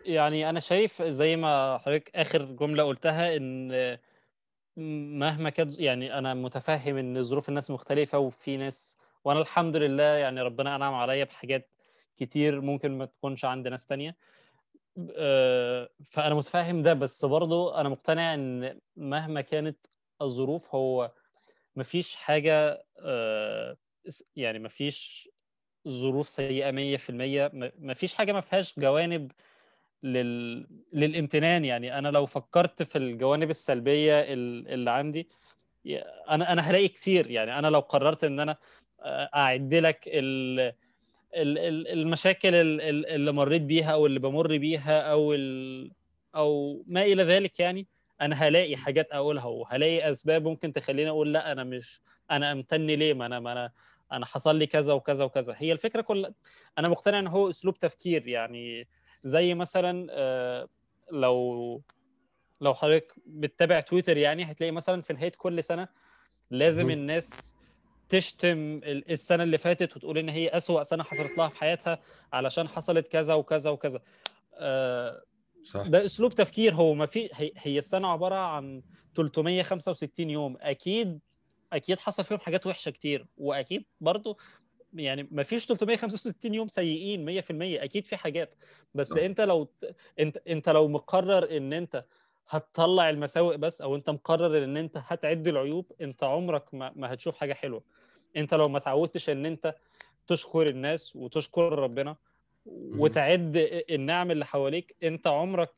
يعني 0.06 0.50
أنا 0.50 0.60
شايف 0.60 1.02
زي 1.02 1.36
ما 1.36 1.78
حضرتك 1.78 2.12
آخر 2.16 2.46
جملة 2.46 2.84
قلتها 2.84 3.38
إن 3.38 3.98
مهما 5.20 5.50
كانت 5.50 5.80
يعني 5.80 6.18
أنا 6.18 6.34
متفهم 6.34 6.98
إن 6.98 7.24
ظروف 7.24 7.50
الناس 7.50 7.72
مختلفة 7.72 8.20
وفي 8.20 8.58
ناس 8.58 8.98
وأنا 9.24 9.40
الحمد 9.40 9.76
لله 9.76 10.04
يعني 10.04 10.42
ربنا 10.42 10.76
أنعم 10.76 10.94
عليا 10.94 11.24
بحاجات 11.24 11.70
كتير 12.18 12.62
ممكن 12.62 12.98
ما 12.98 13.06
تكونش 13.06 13.46
عند 13.46 13.68
ناس 13.68 13.86
تانية 13.86 14.16
فأنا 16.10 16.36
متفاهم 16.36 16.82
ده 16.82 16.94
بس 16.94 17.26
برضه 17.26 17.82
أنا 17.82 17.90
مقتنع 17.90 18.34
إن 18.34 18.80
مهما 18.96 19.42
كانت 19.42 19.86
الظروف 20.22 20.76
هو 20.76 21.12
مفيش 21.76 22.16
حاجة 22.16 22.86
آه، 23.00 23.78
يعني 24.36 24.60
مفيش 24.60 25.30
ظروف 25.88 26.30
سيئة 26.30 26.72
100% 26.72 27.52
مفيش 27.80 28.16
حاجة 28.16 28.32
ما 28.34 28.42
فيهاش 28.42 28.80
جوانب 28.80 29.32
لل... 30.04 30.68
للامتنان. 30.94 31.66
يعني 31.66 31.98
أنا 32.00 32.08
لو 32.10 32.26
فكرت 32.26 32.84
في 32.84 32.98
الجوانب 32.98 33.50
السلبية 33.50 34.22
اللي 34.34 34.92
عندي 34.92 35.30
أنا 36.30 36.54
أنا 36.54 36.62
هلاقي 36.62 36.88
كتير. 36.88 37.32
يعني 37.32 37.60
أنا 37.60 37.68
لو 37.68 37.80
قررت 37.80 38.24
إن 38.24 38.40
أنا 38.40 38.58
آه، 39.02 39.30
أعد 39.36 39.74
لك 39.74 40.04
ال... 40.08 40.74
المشاكل 41.34 42.56
اللي 42.56 43.32
مريت 43.32 43.62
بيها 43.62 43.92
أو 43.92 44.06
اللي 44.06 44.20
بمر 44.20 44.58
بيها 44.58 45.02
أو 45.02 45.36
أو 46.36 46.84
ما 46.88 47.04
إلى 47.04 47.24
ذلك 47.24 47.60
يعني 47.60 47.88
أنا 48.22 48.36
هلاقي 48.36 48.78
حاجات 48.78 49.12
أقولها 49.12 49.46
وهلاقي 49.46 50.12
أسباب 50.12 50.48
ممكن 50.48 50.72
تخليني 50.74 51.10
أقول 51.10 51.34
لأ 51.34 51.52
أنا 51.52 51.64
مش 51.64 52.02
أنا 52.32 52.52
امتن 52.52 52.86
ليه؟ 52.86 53.14
ما 53.14 53.26
أنا 53.26 53.40
ما 53.40 53.52
أنا 53.52 53.72
أنا 54.12 54.26
حصل 54.26 54.56
لي 54.56 54.66
كذا 54.68 54.94
وكذا 54.94 55.24
وكذا. 55.24 55.56
هي 55.58 55.72
الفكرة 55.72 56.02
كل 56.02 56.34
أنا 56.78 56.90
مقتنع 56.90 57.20
إن 57.20 57.28
هو 57.28 57.50
أسلوب 57.50 57.78
تفكير 57.78 58.28
يعني 58.28 58.88
زي 59.24 59.54
مثلا 59.54 60.08
آه، 60.12 60.68
لو 61.12 61.82
لو 62.62 62.74
حضرتك 62.74 63.14
بتتابع 63.26 63.80
تويتر 63.80 64.18
يعني 64.18 64.44
هتلاقي 64.44 64.72
مثلا 64.72 65.02
في 65.02 65.14
نهاية 65.14 65.32
كل 65.38 65.64
سنة 65.64 65.88
لازم 66.52 66.90
الناس 66.90 67.56
تشتم 68.10 68.82
السنة 68.84 69.44
اللي 69.44 69.58
فاتت 69.58 69.96
وتقول 69.96 70.18
إن 70.18 70.30
هي 70.30 70.48
أسوأ 70.50 70.84
سنة 70.84 71.04
حصلت 71.04 71.38
لها 71.38 71.48
في 71.50 71.58
حياتها 71.58 72.00
علشان 72.34 72.68
حصلت 72.68 73.08
كذا 73.08 73.34
وكذا 73.34 73.70
وكذا. 73.70 74.02
آه، 74.54 75.22
صح. 75.64 75.88
ده 75.88 76.06
أسلوب 76.06 76.34
تفكير. 76.34 76.74
هو 76.74 76.94
ما 76.94 77.06
في 77.06 77.30
هي 77.58 77.78
السنة 77.80 78.08
عبارة 78.08 78.36
عن 78.36 78.82
365 79.16 80.30
يوم. 80.30 80.58
أكيد 80.62 81.20
أكيد 81.74 82.00
حصل 82.00 82.24
فيهم 82.24 82.40
حاجات 82.40 82.68
وحشة 82.68 82.90
كتير. 82.92 83.28
وأكيد 83.38 83.86
برضو 84.02 84.38
يعني 84.94 85.28
ما 85.32 85.44
فيش 85.44 85.66
365 85.66 86.54
يوم 86.54 86.68
سيئين 86.68 87.26
100% 87.26 87.84
أكيد 87.84 88.08
في 88.08 88.18
حاجات. 88.18 88.56
بس 88.94 89.08
صح. 89.08 89.18
أنت 89.18 89.42
لو 89.42 89.74
أنت 90.20 90.38
أنت 90.38 90.70
لو 90.70 90.88
مقرر 90.88 91.58
إن 91.58 91.74
أنت 91.74 92.06
هتطلع 92.48 93.10
المساوئ 93.10 93.58
بس 93.58 93.82
أو 93.82 93.96
أنت 93.96 94.10
مقرر 94.10 94.64
إن 94.64 94.78
أنت 94.78 94.98
هتعد 95.06 95.48
العيوب 95.48 95.92
أنت 96.02 96.24
عمرك 96.24 96.74
ما, 96.74 96.92
ما 96.96 97.14
هتشوف 97.14 97.36
حاجة 97.36 97.54
حلوة. 97.54 97.84
انت 98.38 98.54
لو 98.54 98.68
ما 98.70 98.80
تعودتش 98.80 99.30
ان 99.30 99.46
انت 99.46 99.76
تشكر 100.28 100.70
الناس 100.70 101.16
وتشكر 101.16 101.80
ربنا 101.80 102.16
وتعد 102.66 103.58
النعم 103.90 104.32
اللي 104.32 104.46
حواليك 104.46 104.96
انت 105.04 105.28
عمرك 105.28 105.72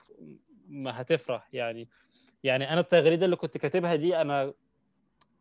ما 0.68 1.02
هتفرح. 1.02 1.50
يعني 1.54 1.90
يعني 2.44 2.74
أنا 2.74 2.80
التغريده 2.80 3.26
اللي 3.26 3.36
كنت 3.36 3.58
كاتبها 3.58 3.96
دي 3.96 4.22
أنا 4.22 4.54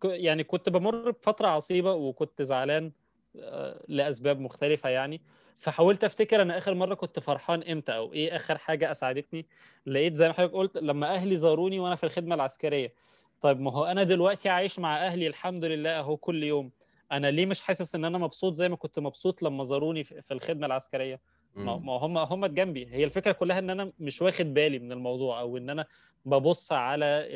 يعني 0.04 0.44
كنت 0.44 0.68
بمر 0.68 1.10
بفتره 1.10 1.48
عصيبه 1.48 1.92
وكنت 1.92 2.42
زعلان 2.42 2.92
آه، 3.40 3.84
لاسباب 3.88 4.40
مختلفه 4.40 4.88
يعني. 4.88 5.20
فحاولت 5.58 6.04
افتكر 6.04 6.42
أنا 6.42 6.58
اخر 6.58 6.74
مره 6.74 6.94
كنت 6.94 7.18
فرحان 7.18 7.62
إمتى 7.62 7.96
أو 7.96 8.12
إيه 8.12 8.36
اخر 8.36 8.58
حاجة 8.58 8.90
اسعدتني 8.90 9.46
لقيت 9.86 10.14
زي 10.14 10.28
ما 10.28 10.34
حضرتك 10.34 10.54
قلت 10.54 10.78
لما 10.78 11.14
أهلي 11.14 11.36
زاروني 11.36 11.80
وأنا 11.80 11.94
في 11.94 12.04
الخدمه 12.04 12.34
العسكريه. 12.34 12.94
طيب 13.40 13.60
ما 13.60 13.72
هو 13.72 13.84
أنا 13.84 14.02
دلوقتي 14.02 14.48
عايش 14.48 14.78
مع 14.78 15.06
أهلي 15.06 15.26
الحمد 15.26 15.64
لله 15.64 15.98
اهو 15.98 16.16
كل 16.16 16.44
يوم. 16.44 16.70
أنا 17.12 17.30
ليه 17.30 17.46
مش 17.46 17.60
حاسس 17.60 17.94
إن 17.94 18.04
أنا 18.04 18.18
مبسوط 18.18 18.54
زي 18.54 18.68
ما 18.68 18.76
كنت 18.76 18.98
مبسوط 18.98 19.42
لما 19.42 19.64
زاروني 19.64 20.04
في 20.04 20.30
الخدمة 20.34 20.66
العسكرية؟ 20.66 21.20
ما 21.56 21.92
هم 21.92 22.18
هم 22.18 22.46
جنبي. 22.46 22.86
هي 22.86 23.04
الفكرة 23.04 23.32
كلها 23.32 23.58
إن 23.58 23.70
أنا 23.70 23.92
مش 23.98 24.22
واخد 24.22 24.54
بالي 24.54 24.78
من 24.78 24.92
الموضوع 24.92 25.40
أو 25.40 25.56
إن 25.56 25.70
أنا 25.70 25.86
ببص 26.24 26.72
على 26.72 27.26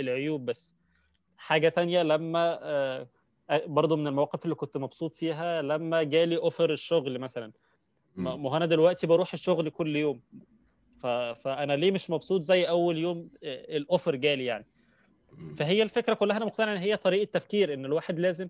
العيوب 0.00 0.44
بس. 0.44 0.76
حاجة 1.36 1.68
تانية 1.68 2.02
لما 2.02 2.58
آه، 2.62 3.08
برضو 3.50 3.96
من 3.96 4.06
المواقف 4.06 4.44
اللي 4.44 4.54
كنت 4.54 4.76
مبسوط 4.76 5.14
فيها 5.14 5.62
لما 5.62 6.02
جالي 6.02 6.36
offer 6.36 6.72
الشغل 6.72 7.18
مثلا. 7.18 7.52
ما 8.16 8.30
هو 8.50 8.56
أنا 8.56 8.66
دلوقتي 8.66 9.06
بروح 9.06 9.32
الشغل 9.32 9.70
كل 9.70 9.96
يوم. 9.96 10.20
فأنا 11.34 11.76
ليه 11.76 11.90
مش 11.90 12.10
مبسوط 12.10 12.40
زي 12.40 12.64
أول 12.64 12.98
يوم 12.98 13.30
آه، 13.44 13.76
ال 13.76 13.83
offer 13.83 14.16
جالي 14.16 14.44
يعني. 14.44 14.66
فهي 15.56 15.82
الفكرة 15.82 16.14
كلها 16.14 16.36
أنا 16.36 16.44
مقتنع 16.44 16.72
إن 16.72 16.78
هي 16.78 16.96
طريقة 16.96 17.30
تفكير 17.30 17.74
إن 17.74 17.84
الواحد 17.84 18.18
لازم 18.18 18.48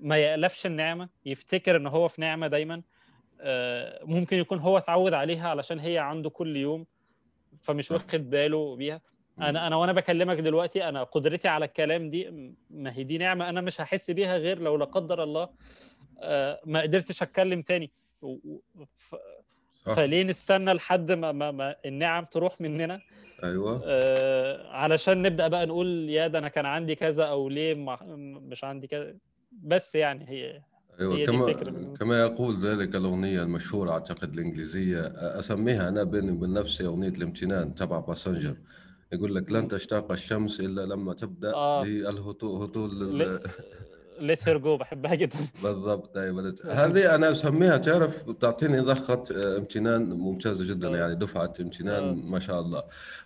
ما 0.00 0.16
يألفش 0.18 0.66
النعمة 0.66 1.08
يفتكر 1.26 1.76
إن 1.76 1.86
هو 1.86 2.08
في 2.08 2.20
نعمة 2.20 2.46
دايما 2.46 2.82
آه، 3.40 4.04
ممكن 4.04 4.36
يكون 4.36 4.58
هو 4.58 4.78
اتعود 4.78 5.12
عليها 5.14 5.48
علشان 5.48 5.78
هي 5.78 5.98
عنده 5.98 6.30
كل 6.30 6.56
يوم 6.56 6.86
فمش 7.62 7.90
واخد 7.90 8.30
باله 8.30 8.76
بيها. 8.76 9.00
أنا 9.40 9.66
أنا 9.66 9.76
وأنا 9.76 9.92
بكلمك 9.92 10.36
دلوقتي 10.36 10.88
أنا 10.88 11.02
قدرتي 11.02 11.48
على 11.48 11.64
الكلام 11.64 12.10
دي 12.10 12.30
ما 12.70 12.92
هي 12.96 13.02
دي 13.04 13.18
نعمة 13.18 13.48
أنا 13.48 13.60
مش 13.60 13.80
هحس 13.80 14.10
بيها 14.10 14.36
غير 14.38 14.58
لو 14.58 14.76
لا 14.76 14.84
قدر 14.84 15.22
الله 15.22 15.48
آه، 16.22 16.60
ما 16.64 16.80
قدرتش 16.80 17.22
أتكلم 17.22 17.62
تاني. 17.62 17.90
ف... 18.94 19.14
فليه 19.84 20.22
نستنى 20.22 20.72
لحد 20.72 21.12
ما, 21.12 21.32
ما, 21.32 21.50
ما 21.50 21.76
النعم 21.84 22.24
تروح 22.24 22.60
مننا؟ 22.60 23.00
أيوه. 23.44 23.82
آه 23.84 24.68
علشان 24.68 25.22
نبدأ 25.22 25.48
بقى 25.48 25.66
نقول 25.66 26.10
يا 26.10 26.26
ده 26.26 26.38
أنا 26.38 26.48
كان 26.48 26.66
عندي 26.66 26.94
كذا 26.94 27.24
أو 27.24 27.48
ليه 27.48 27.74
مش 28.18 28.64
عندي 28.64 28.86
كذا. 28.86 29.14
بس 29.52 29.94
يعني 29.94 30.30
هي 30.30 30.62
أيوه 31.00 31.16
هي 31.16 31.26
كما 31.26 31.52
كما 32.00 32.20
يقول 32.20 32.58
ذلك 32.58 32.96
الأغنية 32.96 33.42
المشهورة 33.42 33.90
أعتقد 33.90 34.34
الإنجليزية 34.34 35.00
أسميها 35.16 35.88
أنا 35.88 36.04
بيني 36.04 36.30
وبين 36.30 36.52
نفسي 36.52 36.86
أغنية 36.86 37.08
الامتنان 37.08 37.74
تبع 37.74 38.00
باسنجر 38.00 38.56
يقول 39.12 39.34
لك 39.34 39.52
لن 39.52 39.68
تشتاق 39.68 40.12
الشمس 40.12 40.60
إلا 40.60 40.86
لما 40.86 41.14
تبدأ 41.14 41.54
آه. 41.54 41.82
بالهطول 41.82 42.62
هطول 42.62 42.90
ليت 44.20 44.48
هير 44.48 44.58
جو 44.58 44.76
بحبها 44.76 45.14
جدا 45.14 45.38
بالضبط 45.62 46.16
أيوه 46.16 46.54
هذه 46.70 47.14
أنا 47.14 47.32
أسميها 47.32 47.76
تعرف 47.76 48.28
بتعطيني 48.28 48.80
ضخة 48.80 49.24
آه، 49.36 49.56
امتنان 49.56 50.02
ممتازة 50.02 50.64
جدا 50.64 50.94
آه. 50.94 50.96
يعني 50.96 51.14
دفعة 51.14 51.52
امتنان 51.60 52.08
آه. 52.08 52.12
ما 52.12 52.40
شاء 52.40 52.60
الله 52.60 52.82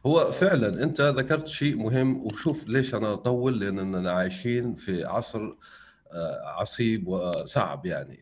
هو 0.07 0.33
فعلا 0.33 0.83
أنت 0.83 1.01
ذكرت 1.01 1.49
شيء 1.49 1.77
مهم 1.77 2.27
وشوف 2.27 2.69
ليش 2.69 2.95
أنا 2.95 3.13
أطول 3.13 3.61
لأننا 3.61 4.11
عايشين 4.11 4.75
في 4.75 5.05
عصر 5.05 5.41
آه، 5.41 5.57
عصيب 6.45 7.09
وصعب 7.09 7.87
يعني. 7.87 8.19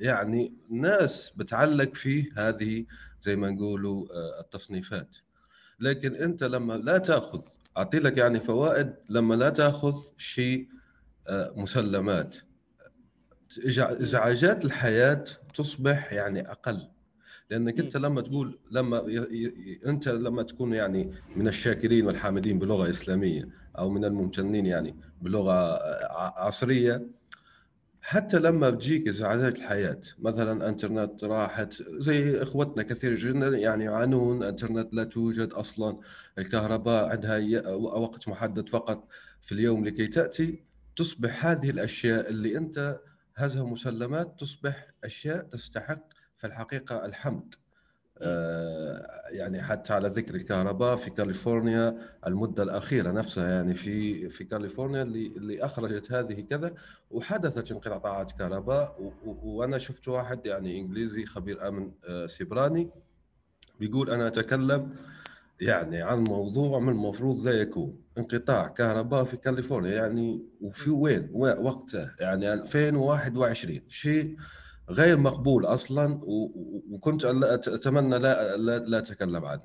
يعني 0.00 0.52
الناس 0.70 1.32
بتعلق 1.36 1.94
في 1.94 2.30
هذه 2.36 2.84
زي 3.22 3.36
ما 3.36 3.50
نقولوا 3.50 4.06
آه، 4.10 4.40
التصنيفات. 4.40 5.16
لكن 5.80 6.14
أنت 6.14 6.44
لما 6.44 6.72
لا 6.72 6.98
تأخذ 6.98 7.42
أعطي 7.76 7.98
لك 7.98 8.18
يعني 8.18 8.40
فوائد 8.40 8.94
لما 9.08 9.34
لا 9.34 9.50
تأخذ 9.50 9.94
شيء 10.16 10.68
آه، 11.28 11.54
مسلمات. 11.56 12.36
إزعاجات 13.76 14.64
الحياة 14.64 15.24
تصبح 15.54 16.12
يعني 16.12 16.50
أقل. 16.50 16.88
لأنك 17.50 17.80
أنت 17.80 17.96
لما 17.96 18.20
تقول 18.20 18.58
لما 18.70 19.02
ي... 19.06 19.16
ي... 19.16 19.80
أنت 19.86 20.08
لما 20.08 20.42
تكون 20.42 20.72
يعني 20.72 21.12
من 21.36 21.48
الشاكرين 21.48 22.06
والحامدين 22.06 22.58
بلغة 22.58 22.90
إسلامية 22.90 23.48
أو 23.78 23.90
من 23.90 24.04
الممتنين 24.04 24.66
يعني 24.66 24.96
بلغة 25.22 25.78
عصرية. 26.38 27.06
حتى 28.04 28.38
لما 28.38 28.70
بتجيك 28.70 29.08
إزعاجات 29.08 29.54
الحياة 29.56 30.00
مثلا 30.18 30.68
إنترنت 30.68 31.24
راحت 31.24 31.82
زي 31.82 32.42
إخوتنا 32.42 32.82
كثير 32.82 33.14
جدا 33.14 33.48
يعني 33.58 33.84
يعانون 33.84 34.42
إنترنت 34.42 34.94
لا 34.94 35.04
توجد 35.04 35.52
أصلا 35.52 35.98
الكهرباء 36.38 37.08
عندها 37.10 37.68
وقت 37.74 38.28
محدد 38.28 38.68
فقط 38.68 39.08
في 39.42 39.52
اليوم 39.52 39.84
لكي 39.84 40.06
تأتي. 40.06 40.62
تصبح 40.96 41.46
هذه 41.46 41.70
الأشياء 41.70 42.30
اللي 42.30 42.58
أنت 42.58 43.00
هذها 43.36 43.64
مسلمات 43.64 44.40
تصبح 44.40 44.90
أشياء 45.04 45.42
تستحق 45.42 46.08
في 46.38 46.46
الحقيقة 46.46 47.06
الحمد. 47.06 47.54
يعني 49.30 49.62
حتى 49.62 49.92
على 49.92 50.08
ذكر 50.08 50.34
الكهرباء 50.34 50.96
في 50.96 51.10
كاليفورنيا 51.10 51.98
المدة 52.26 52.62
الأخيرة 52.62 53.10
نفسها 53.12 53.50
يعني 53.50 53.74
في 53.74 54.28
في 54.28 54.44
كاليفورنيا 54.44 55.02
اللي 55.02 55.26
اللي 55.26 55.64
أخرجت 55.64 56.12
هذه 56.12 56.40
كذا 56.40 56.74
وحدثت 57.10 57.72
انقطاعات 57.72 58.32
كهرباء 58.32 58.96
و- 59.00 59.30
و- 59.30 59.38
وأنا 59.58 59.78
شفت 59.78 60.08
واحد 60.08 60.46
يعني 60.46 60.80
إنجليزي 60.80 61.24
خبير 61.24 61.68
آمن 61.68 61.90
آه، 62.08 62.26
سيبراني 62.26 62.88
بيقول 63.80 64.10
أنا 64.10 64.26
أتكلم 64.26 64.94
يعني 65.60 66.02
عن 66.02 66.24
موضوع 66.24 66.78
من 66.78 66.88
المفروض 66.92 67.46
لا 67.46 67.52
يكون 67.52 67.96
انقطاع 68.18 68.68
كهرباء 68.68 69.24
في 69.24 69.36
كاليفورنيا 69.36 69.90
يعني 69.94 70.42
وفي 70.60 70.90
وين؟ 70.90 71.28
و- 71.32 71.62
وقتها 71.66 72.14
يعني 72.20 72.52
2021 72.52 73.80
شيء 73.88 74.36
غير 74.90 75.16
مقبول 75.16 75.64
أصلا 75.66 76.14
و- 76.22 76.44
و- 76.44 76.82
وكنت 76.90 77.24
أتمنى 77.68 78.18
لا 78.18 78.56
لا, 78.56 78.78
لا 78.78 78.98
أتكلم 78.98 79.44
عنه. 79.44 79.62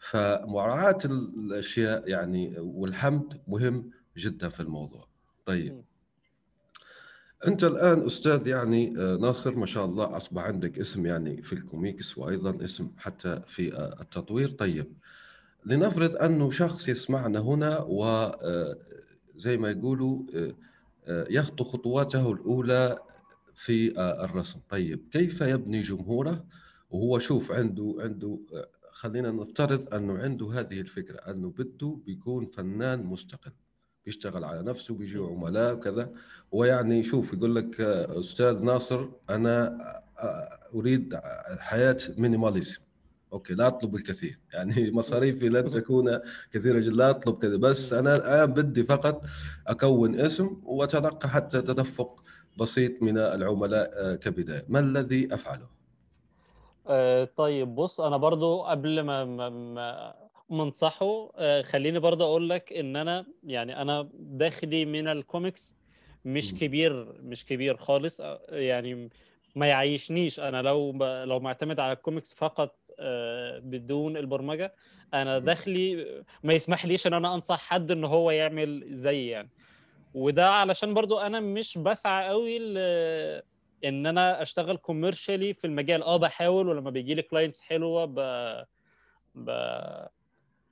فمراعاة 0.00 0.98
الأشياء 1.04 2.08
يعني 2.08 2.54
والحمد 2.58 3.40
مهم 3.48 3.90
جدا 4.16 4.48
في 4.48 4.60
الموضوع. 4.60 5.06
طيب. 5.46 5.82
أنت 7.46 7.64
الآن 7.64 8.06
أستاذ 8.06 8.46
يعني 8.46 8.94
آه، 8.98 9.16
ناصر 9.16 9.54
ما 9.56 9.66
شاء 9.66 9.84
الله 9.84 10.16
أصبح 10.16 10.42
عندك 10.42 10.78
اسم 10.78 11.06
يعني 11.06 11.42
في 11.42 11.52
الكوميكس 11.52 12.18
وأيضا 12.18 12.64
اسم 12.64 12.90
حتى 12.98 13.40
في 13.46 13.74
آه، 13.74 13.96
التطوير. 14.00 14.50
طيب. 14.50 14.92
لنفرض 15.66 16.16
أنه 16.16 16.50
شخص 16.50 16.88
يسمعنا 16.88 17.38
هنا 17.40 17.84
وزي 17.88 19.56
ما 19.56 19.70
يقولوا 19.70 20.22
آه، 20.34 20.54
آه، 21.06 21.26
يخطو 21.30 21.64
خطواته 21.64 22.32
الأولى 22.32 22.98
في 23.60 23.98
آه، 23.98 24.24
الرسم. 24.24 24.60
طيب 24.68 25.08
كيف 25.12 25.40
يبني 25.40 25.82
جمهوره؟ 25.82 26.44
وهو 26.90 27.18
شوف 27.18 27.52
عنده 27.52 27.96
عنده 27.98 28.38
آه، 28.54 28.68
خلينا 28.92 29.30
نفترض 29.30 29.94
أنه 29.94 30.18
عنده 30.18 30.50
هذه 30.52 30.80
الفكرة 30.80 31.16
أنه 31.16 31.50
بده 31.50 31.98
بيكون 32.06 32.46
فنان 32.46 33.02
مستقل 33.02 33.52
بيشتغل 34.04 34.44
على 34.44 34.62
نفسه 34.62 34.94
بيجي 34.94 35.18
عملاء 35.18 35.74
وكذا. 35.74 36.12
ويعني 36.52 37.02
شوف 37.02 37.32
يقول 37.32 37.54
لك 37.54 37.80
آه، 37.80 38.20
أستاذ 38.20 38.64
ناصر 38.64 39.08
أنا 39.30 39.78
أريد 40.74 41.20
حياة 41.58 41.96
minimalism 42.18 42.80
okay 43.32 43.54
لا 43.54 43.66
أطلب 43.66 43.94
الكثير. 43.94 44.38
يعني 44.54 44.90
مصاريفي 44.90 45.48
لن 45.48 45.70
تكون 45.70 46.18
كثيرة 46.52 46.80
جدا 46.80 46.90
لا 46.90 47.10
أطلب 47.10 47.38
كذا. 47.42 47.56
بس 47.56 47.92
أنا 47.92 48.16
الآن 48.16 48.46
بدي 48.46 48.84
فقط 48.84 49.24
أكون 49.66 50.20
اسم 50.20 50.60
وأتلقى 50.64 51.28
حتى 51.28 51.62
تدفق 51.62 52.24
بسيط 52.56 53.02
من 53.02 53.18
العملاء 53.18 53.90
آه، 53.94 54.14
كبداية 54.14 54.64
ما 54.68 54.80
الذي 54.80 55.34
أفعله 55.34 55.66
آه، 56.86 57.24
طيب 57.36 57.74
بص 57.74 58.00
أنا 58.00 58.16
برضو 58.16 58.62
قبل 58.62 59.00
ما 59.00 59.24
ما 59.24 59.48
ما 59.48 60.14
ما 60.50 60.62
انصحه 60.62 61.32
آه، 61.36 61.62
خليني 61.62 61.98
برضو 61.98 62.24
أقول 62.24 62.48
لك 62.48 62.72
إن 62.72 62.96
أنا 62.96 63.26
يعني 63.44 63.82
أنا 63.82 64.08
داخلي 64.14 64.84
من 64.84 65.08
الكوميكس 65.08 65.76
مش. 66.24 66.54
كبير 66.54 67.20
مش 67.22 67.44
كبير 67.44 67.76
خالص 67.76 68.20
يعني 68.48 69.10
ما 69.56 69.66
يعيشنيش 69.66 70.40
أنا 70.40 70.62
لو 70.62 70.92
لو 71.24 71.40
معتمد 71.40 71.80
على 71.80 71.92
الكوميكس 71.92 72.34
فقط 72.34 72.76
بدون 73.62 74.16
البرمجة 74.16 74.74
أنا. 75.14 75.38
داخلي 75.38 76.06
ما 76.44 76.52
يسمح 76.52 76.86
ليش 76.86 77.06
إن 77.06 77.14
أنا 77.14 77.34
أنصح 77.34 77.60
حد 77.60 77.90
إن 77.90 78.04
هو 78.04 78.30
يعمل 78.30 78.86
زي 78.90 79.26
يعني 79.26 79.50
وده 80.14 80.50
علشان 80.50 80.94
برضو 80.94 81.18
أنا 81.18 81.40
مش 81.40 81.78
بسعى 81.78 82.28
قوي 82.28 82.58
ل... 82.58 82.78
إن 83.84 84.06
أنا 84.06 84.42
أشتغل 84.42 84.76
commercially 84.76 85.54
في 85.54 85.66
المجال. 85.66 86.02
آه 86.02 86.16
بحاول 86.16 86.68
ولما 86.68 86.90
بيجي 86.90 87.14
لي 87.14 87.22
clients 87.22 87.60
حلوة 87.60 88.04
ب... 88.04 88.14
ب... 89.34 89.50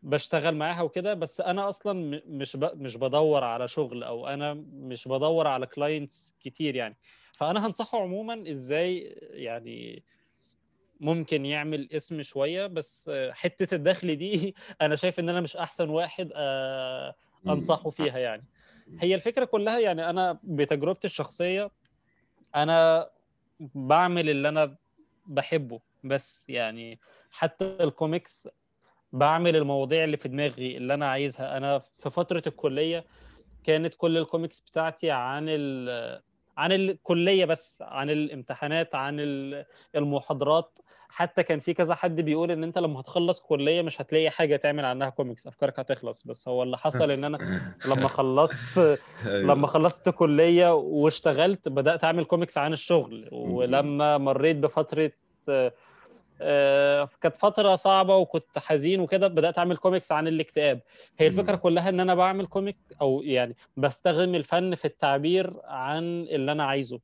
بشتغل 0.03 0.55
معاها 0.57 0.83
وكده. 0.83 1.14
بس 1.14 1.40
أنا 1.40 1.68
أصلا 1.68 2.22
مش 2.27 2.57
ب... 2.57 2.83
مش 2.83 2.96
بدور 2.96 3.44
على 3.44 3.68
شغل 3.68 4.03
أو 4.03 4.27
أنا 4.27 4.55
مش 4.72 5.09
بدور 5.09 5.46
على 5.46 5.66
clients 5.67 6.35
كتير 6.40 6.77
يعني. 6.77 6.96
فأنا 7.33 7.66
هنصحه 7.66 8.03
عموما 8.03 8.51
إزاي 8.51 8.98
يعني 9.22 10.03
ممكن 11.01 11.46
يعمل 11.46 11.88
اسم 11.92 12.22
شوية. 12.22 12.66
بس 12.66 13.11
حتة 13.31 13.74
الدخل 13.74 14.16
دي 14.16 14.55
أنا 14.83 14.96
شايف 14.96 15.20
إن 15.20 15.29
أنا 15.29 15.40
مش 15.40 15.57
أحسن 15.57 15.88
واحد 15.88 16.33
آه،. 16.35 17.14
أنصحه 17.46 17.90
فيها 17.90 18.18
يعني. 18.18 18.44
هي 18.98 19.14
الفكرة 19.14 19.44
كلها 19.44 19.79
يعني 19.79 20.11
أنا 20.11 20.38
بتجربتي 20.42 21.07
الشخصية 21.07 21.70
أنا 22.55 23.11
بعمل 23.61 24.31
اللي 24.31 24.48
أنا 24.48 24.77
بحبه 25.27 25.81
بس 26.05 26.44
يعني 26.48 26.98
حتى 27.31 27.64
الكوميكس 27.81 28.48
بعمل 29.12 29.57
المواضيع 29.57 30.05
اللي 30.05 30.16
في 30.16 30.29
دماغي 30.29 30.77
اللي 30.77 30.94
أنا 30.94 31.11
عايزها. 31.11 31.57
أنا 31.57 31.83
في 31.98 32.11
فترة 32.11 32.42
الكلية 32.46 33.05
كانت 33.64 33.94
كل 33.94 34.16
الكوميكس 34.18 34.61
بتاعتي 34.61 35.11
عن 35.11 35.44
ال 35.48 36.22
عن 36.57 36.72
الكلية 36.72 37.44
بس 37.44 37.83
عن 37.83 38.11
الامتحانات 38.11 38.94
عن 38.94 39.16
ال- 39.20 39.64
المحاضرات 39.96 40.79
حتى 41.11 41.42
كان 41.42 41.61
في 41.61 41.75
كذا 41.75 41.94
حد 41.94 42.21
بيقول 42.21 42.51
إن 42.51 42.64
أنت 42.64 42.79
لما 42.79 43.01
هتخلص 43.01 43.40
كلية 43.40 43.83
مش 43.83 44.01
هتلاقي 44.01 44.31
حاجة 44.31 44.57
تعمل 44.57 44.85
عنها 44.85 45.09
كوميكس 45.09 45.47
أفكارك 45.47 45.79
هتخلص 45.79 46.23
بس 46.27 46.49
هو 46.49 46.62
اللي 46.62 46.79
حصل 46.79 47.11
إن 47.11 47.25
أنا 47.25 47.38
لما 47.90 48.09
خلصت 48.09 48.79
أيوة. 48.79 48.99
لما 49.55 49.66
خلصت 49.66 50.09
كلية 50.09 50.75
واشتغلت 50.75 51.68
بدأت 51.68 52.05
أعمل 52.05 52.25
كوميكس 52.25 52.59
عن 52.59 52.73
الشغل 52.73 53.29
ولما 53.33 54.18
مريت 54.18 54.57
بفترة 54.57 55.11
آه، 55.49 55.73
آه، 56.40 57.09
كانت 57.21 57.37
فترة 57.37 57.77
صعبة 57.77 58.16
وكنت 58.16 58.59
حزين 58.59 59.01
وكده 59.01 59.29
بدأت 59.29 59.59
أعمل 59.59 59.77
كوميكس 59.77 60.12
عن 60.12 60.29
الاكتئاب 60.29 60.81
هي 61.18 61.27
الفكرة 61.27 61.53
مم. 61.53 61.61
كلها 61.61 61.88
إن 61.88 62.01
أنا 62.01 62.14
بعمل 62.14 62.47
comic 62.47 62.79
أو 63.01 63.23
يعني 63.23 63.57
بستخدم 63.77 64.35
الفن 64.35 64.75
في 64.75 64.85
التعبير 64.85 65.61
عن 65.64 66.05
اللي 66.05 66.53
أنا 66.53 66.64
عايزه 66.64 67.01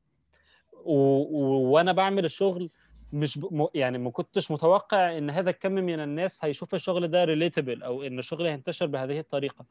و... 0.72 0.94
و... 0.94 1.70
وأنا 1.70 1.92
بعمل 1.92 2.24
الشغل 2.24 2.70
مش 3.14 3.38
ب... 3.38 3.68
يعني 3.74 3.98
ما 3.98 4.10
كنتش 4.10 4.50
متوقع 4.50 5.18
إن 5.18 5.30
هذا 5.30 5.50
الكم 5.50 5.72
من 5.72 6.00
الناس 6.00 6.44
هيشوف 6.44 6.74
الشغل 6.74 7.08
ده 7.08 7.24
relatable 7.24 7.82
أو 7.82 8.02
إن 8.02 8.18
الشغل 8.18 8.46
هينتشر 8.46 8.86
بهذه 8.86 9.18
الطريقة. 9.18 9.64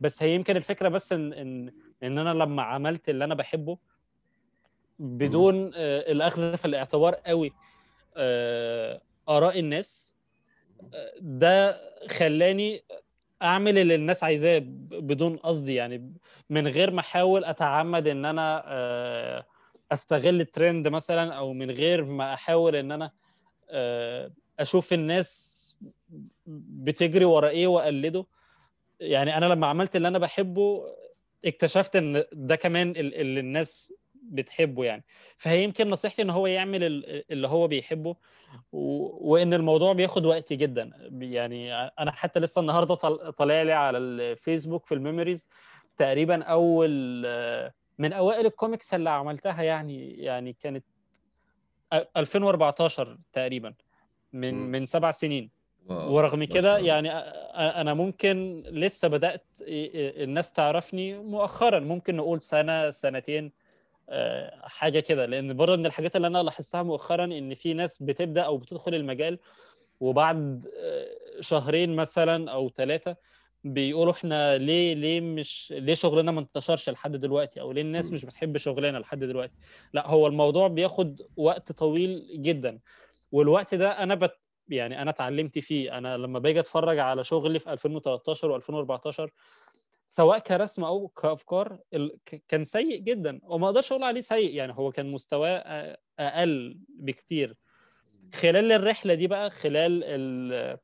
بس 0.00 0.22
هي 0.22 0.34
يمكن 0.34 0.56
الفكرة 0.56 0.88
بس 0.88 1.12
ان 1.12 1.32
ان 1.32 1.72
إن 2.02 2.18
أنا 2.18 2.30
لما 2.30 2.62
عملت 2.62 3.08
اللي 3.08 3.24
أنا 3.24 3.34
بحبه 3.34 3.78
بدون 4.98 5.70
آه، 5.74 6.12
الأخذ 6.12 6.56
في 6.56 6.64
الاعتبار 6.64 7.14
قوي 7.14 7.52
آه، 8.16 9.00
آراء 9.28 9.58
الناس 9.60 10.16
آه، 10.94 11.12
ده 11.20 11.80
خلاني 12.08 12.84
أعمل 13.42 13.78
اللي 13.78 13.94
الناس 13.94 14.24
عايزاه 14.24 14.58
بدون 14.90 15.36
قصدي 15.36 15.74
يعني 15.74 16.12
من 16.50 16.66
غير 16.68 16.90
ما 16.90 17.00
أحاول 17.00 17.44
أتعمد 17.44 18.08
إن 18.08 18.24
أنا 18.24 18.62
آه، 18.66 19.46
أستغل 19.92 20.40
الترند 20.40 20.88
مثلا 20.88 21.34
أو 21.34 21.52
من 21.52 21.70
غير 21.70 22.04
ما 22.04 22.34
أحاول 22.34 22.76
إن 22.76 22.92
أنا 22.92 23.10
آه، 23.70 24.30
أشوف 24.58 24.92
الناس 24.92 25.58
بتجري 26.46 27.24
ورا 27.24 27.48
إيه 27.48 27.66
وأقلده 27.66 28.26
يعني 29.00 29.36
أنا 29.36 29.46
لما 29.46 29.66
عملت 29.66 29.96
اللي 29.96 30.08
أنا 30.08 30.18
بحبه 30.18 30.84
اكتشفت 31.44 31.96
إن 31.96 32.24
ده 32.32 32.56
كمان 32.56 32.90
اللي 32.96 33.40
الناس 33.40 33.94
بتحبه 34.22 34.84
يعني 34.84 35.04
فهي 35.36 35.64
يمكن 35.64 35.90
نصيحتي 35.90 36.22
إن 36.22 36.30
هو 36.30 36.46
يعمل 36.46 36.84
اللي 37.30 37.48
هو 37.48 37.68
بيحبه. 37.68 38.16
وإن 38.72 39.54
الموضوع 39.54 39.92
بياخد 39.92 40.26
وقت 40.26 40.52
جدا 40.52 40.90
يعني 41.20 41.74
أنا 41.74 42.10
حتى 42.12 42.40
لسه 42.40 42.60
النهارده 42.60 42.94
طالع 43.30 43.62
لي 43.62 43.72
على 43.72 43.98
الفيسبوك 43.98 44.86
في 44.86 44.94
ال 44.94 45.00
memories 45.00 45.48
تقريبا 45.96 46.42
أول 46.42 46.90
من 47.98 48.12
أوائل 48.12 48.46
الكوميكس 48.46 48.94
اللي 48.94 49.10
عملتها 49.10 49.62
يعني 49.62 50.10
يعني 50.14 50.52
كانت 50.52 50.84
2014 52.16 53.18
تقريبا 53.32 53.74
من 54.32 54.54
م. 54.54 54.70
من 54.70 54.86
سبع 54.86 55.10
سنين 55.10 55.50
wow. 55.86 56.12
ورغم 56.12 56.44
كده 56.44 56.78
يعني 56.78 57.10
أنا 57.80 57.94
ممكن 57.94 58.62
لسه 58.66 59.08
بدأت 59.08 59.46
الناس 59.62 60.52
تعرفني 60.52 61.18
مؤخرا 61.18 61.80
ممكن 61.80 62.16
نقول 62.16 62.40
سنة 62.40 62.90
سنتين 62.90 63.52
حاجة 64.62 65.00
كده 65.00 65.26
لأن 65.26 65.54
برضه 65.54 65.76
من 65.76 65.86
الحاجات 65.86 66.16
اللي 66.16 66.26
أنا 66.26 66.42
لاحظتها 66.42 66.82
مؤخرا 66.82 67.24
إن 67.24 67.54
في 67.54 67.74
ناس 67.74 68.02
بتبدأ 68.02 68.42
أو 68.42 68.56
بتدخل 68.56 68.94
المجال 68.94 69.38
وبعد 70.00 70.64
شهرين 71.40 71.96
مثلا 71.96 72.50
أو 72.50 72.68
ثلاثة 72.70 73.16
بيقولوا 73.64 74.12
إحنا 74.12 74.58
ليه 74.58 74.94
ليه 74.94 75.20
مش 75.20 75.74
ليه 75.76 75.94
شغلنا 75.94 76.32
ما 76.32 76.40
انتشرش 76.40 76.90
لحد 76.90 77.16
دلوقتي 77.16 77.60
أو 77.60 77.72
ليه 77.72 77.82
الناس 77.82 78.12
مش 78.12 78.24
بتحب 78.24 78.56
شغلنا 78.56 78.98
لحد 78.98 79.18
دلوقتي؟ 79.18 79.52
لأ 79.92 80.08
هو 80.08 80.26
الموضوع 80.26 80.68
بياخد 80.68 81.22
وقت 81.36 81.72
طويل 81.72 82.42
جدا. 82.42 82.78
والوقت 83.32 83.74
ده 83.74 83.90
أنا 84.02 84.14
بت 84.14 84.38
يعني 84.68 85.02
أنا 85.02 85.10
اتعلمت 85.10 85.58
فيه. 85.58 85.98
أنا 85.98 86.16
لما 86.16 86.38
باجي 86.38 86.60
أتفرج 86.60 86.98
على 86.98 87.24
شغلي 87.24 87.58
في 87.58 87.72
2013 87.72 88.60
و2014 88.60 89.30
سواء 90.08 90.38
كرسم 90.38 90.84
أو 90.84 91.08
كأفكار 91.08 91.78
كان 92.48 92.64
سيء 92.64 93.00
جدا. 93.00 93.40
وما 93.42 93.66
أقدرش 93.66 93.92
أقول 93.92 94.04
عليه 94.04 94.20
سيء 94.20 94.54
يعني 94.54 94.72
هو 94.76 94.92
كان 94.92 95.12
مستواه 95.12 95.96
أقل 96.18 96.78
بكتير. 96.88 97.56
خلال 98.34 98.72
الرحلة 98.72 99.14
دي 99.14 99.26
بقى 99.26 99.50
خلال 99.50 100.04
ال 100.04 100.78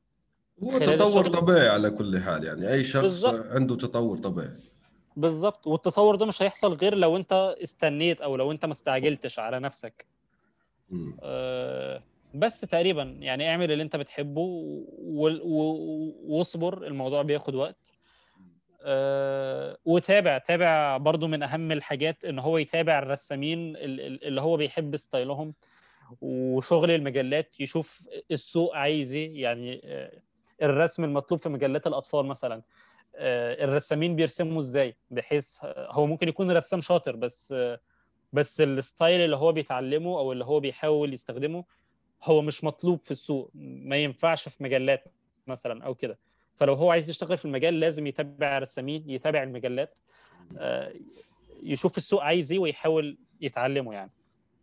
هو 0.63 0.79
تطور 0.79 1.25
طبيعي 1.27 1.67
على 1.67 1.89
كل 1.89 2.19
حال 2.19 2.43
يعني. 2.43 2.73
أي 2.73 2.83
شخص 2.83 3.03
بالزبط. 3.03 3.45
عنده 3.47 3.75
تطور 3.75 4.17
طبيعي. 4.17 4.59
بالظبط. 5.17 5.67
والتطور 5.67 6.15
ده 6.15 6.25
مش 6.25 6.41
هيحصل 6.41 6.73
غير 6.73 6.95
لو 6.95 7.17
أنت 7.17 7.55
استنيت 7.63 8.21
أو 8.21 8.35
لو 8.35 8.51
أنت 8.51 8.65
ما 8.65 8.71
استعجلتش 8.71 9.39
على 9.39 9.59
نفسك. 9.59 10.05
آه 11.23 12.03
بس 12.33 12.61
تقريبا 12.61 13.03
يعني 13.03 13.49
اعمل 13.49 13.71
اللي 13.71 13.83
أنت 13.83 13.95
بتحبه 13.95 14.41
واصبر 16.27 16.87
الموضوع 16.87 17.21
بياخد 17.21 17.55
وقت. 17.55 17.91
أه 18.81 19.77
وتابع 19.85 20.37
تابع 20.37 20.97
برضو 20.97 21.27
من 21.27 21.43
أهم 21.43 21.71
الحاجات 21.71 22.25
إن 22.25 22.39
هو 22.39 22.57
يتابع 22.57 22.99
الرسامين 22.99 23.75
اللي 23.77 24.41
هو 24.41 24.57
بيحب 24.57 24.95
ستايلهم 24.95 25.53
وشغل 26.21 26.91
المجلات 26.91 27.59
يشوف 27.59 28.03
السوق 28.31 28.75
عايز 28.75 29.15
إيه. 29.15 29.41
يعني 29.41 29.81
الرسم 30.61 31.03
المطلوب 31.03 31.41
في 31.41 31.49
مجلات 31.49 31.87
الأطفال 31.87 32.25
مثلا 32.25 32.61
الرسامين 33.15 34.15
بيرسموا 34.15 34.59
إزاي؟ 34.59 34.95
بحيث 35.11 35.57
هو 35.65 36.05
ممكن 36.05 36.27
يكون 36.27 36.51
رسام 36.51 36.81
شاطر 36.81 37.15
بس 37.15 37.55
بس 38.33 38.61
الستايل 38.61 39.21
اللي 39.21 39.35
هو 39.35 39.51
بيتعلمه 39.51 40.19
أو 40.19 40.31
اللي 40.31 40.45
هو 40.45 40.59
بيحاول 40.59 41.13
يستخدمه 41.13 41.65
هو 42.23 42.41
مش 42.41 42.63
مطلوب 42.63 42.99
في 43.03 43.11
السوق 43.11 43.51
ما 43.55 43.95
ينفعش 43.95 44.49
في 44.49 44.63
مجلات 44.63 45.03
مثلا 45.47 45.85
أو 45.85 45.95
كده. 45.95 46.17
فلو 46.55 46.73
هو 46.73 46.91
عايز 46.91 47.09
يشتغل 47.09 47.37
في 47.37 47.45
المجال 47.45 47.79
لازم 47.79 48.07
يتابع 48.07 48.59
رسامين 48.59 49.09
يتابع 49.09 49.43
المجلات 49.43 49.99
يشوف 51.63 51.97
السوق 51.97 52.23
عايز 52.23 52.51
إيه 52.51 52.59
ويحاول 52.59 53.17
يتعلمه 53.41 53.93
يعني. 53.93 54.11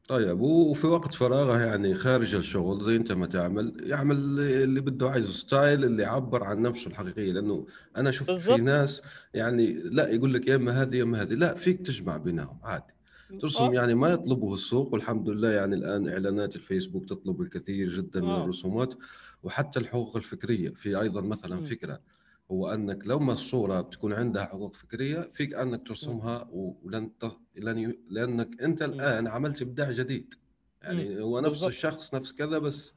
طيب 0.09 0.41
وفي 0.41 0.87
وقت 0.87 1.15
فراغه 1.15 1.61
يعني 1.61 1.95
خارج 1.95 2.35
الشغل 2.35 2.85
زي 2.85 2.97
أنت 2.97 3.13
ما 3.13 3.27
تعمل 3.27 3.73
يعمل 3.81 4.17
اللي 4.41 4.81
بده 4.81 5.11
عايزه 5.11 5.33
ستايل 5.33 5.85
اللي 5.85 6.03
يعبر 6.03 6.45
عن 6.45 6.63
نفسه 6.63 6.89
الحقيقية 6.89 7.33
لأنه 7.33 7.67
أنا 7.97 8.11
شفت 8.11 8.27
بالزبط. 8.31 8.57
في 8.57 8.63
ناس 8.63 9.03
يعني 9.35 9.73
لا 9.73 10.09
يقول 10.09 10.35
لك 10.35 10.47
يا 10.47 10.57
إما 10.57 10.83
هذه 10.83 10.97
يا 10.97 11.03
إما 11.03 11.23
هذه 11.23 11.35
لا 11.35 11.55
فيك 11.55 11.87
تجمع 11.87 12.17
بينهم 12.17 12.59
عادي 12.63 12.93
ترسم 13.41 13.65
أوه. 13.65 13.75
يعني 13.75 13.95
ما 13.95 14.09
يطلبه 14.09 14.55
السوق 14.55 14.93
والحمد 14.93 15.29
لله 15.29 15.51
يعني 15.51 15.75
الآن 15.75 16.09
إعلانات 16.09 16.57
الفيسبوك 16.57 17.09
تطلب 17.09 17.41
الكثير 17.41 17.89
جدا 17.89 18.21
من 18.21 18.31
الرسومات 18.43 18.95
وحتى 19.43 19.81
الحقوق 19.81 20.17
الفكرية 20.17 20.71
في 20.71 21.01
أيضا 21.01 21.21
مثلا. 21.21 21.61
فكرة 21.63 22.01
هو 22.51 22.75
أنك 22.75 23.07
لو 23.07 23.19
ما 23.19 23.33
الصورة 23.33 23.81
بتكون 23.81 24.13
عندها 24.13 24.45
حقوق 24.45 24.77
فكرية 24.77 25.31
فيك 25.35 25.55
أنك 25.55 25.87
ترسمها 25.89 26.49
ولن 26.51 27.11
ت... 27.19 27.25
لن 27.57 27.95
لأنك 28.11 28.63
أنت 28.63 28.83
الآن 28.83 29.27
عملت 29.29 29.63
إبداع 29.63 29.91
جديد. 29.91 30.35
يعني 30.83 31.21
هو 31.23 31.41
نفس 31.41 31.49
بالضبط. 31.51 31.69
الشخص 31.69 32.15
نفس 32.15 32.33
كذا 32.33 32.59
بس 32.59 32.95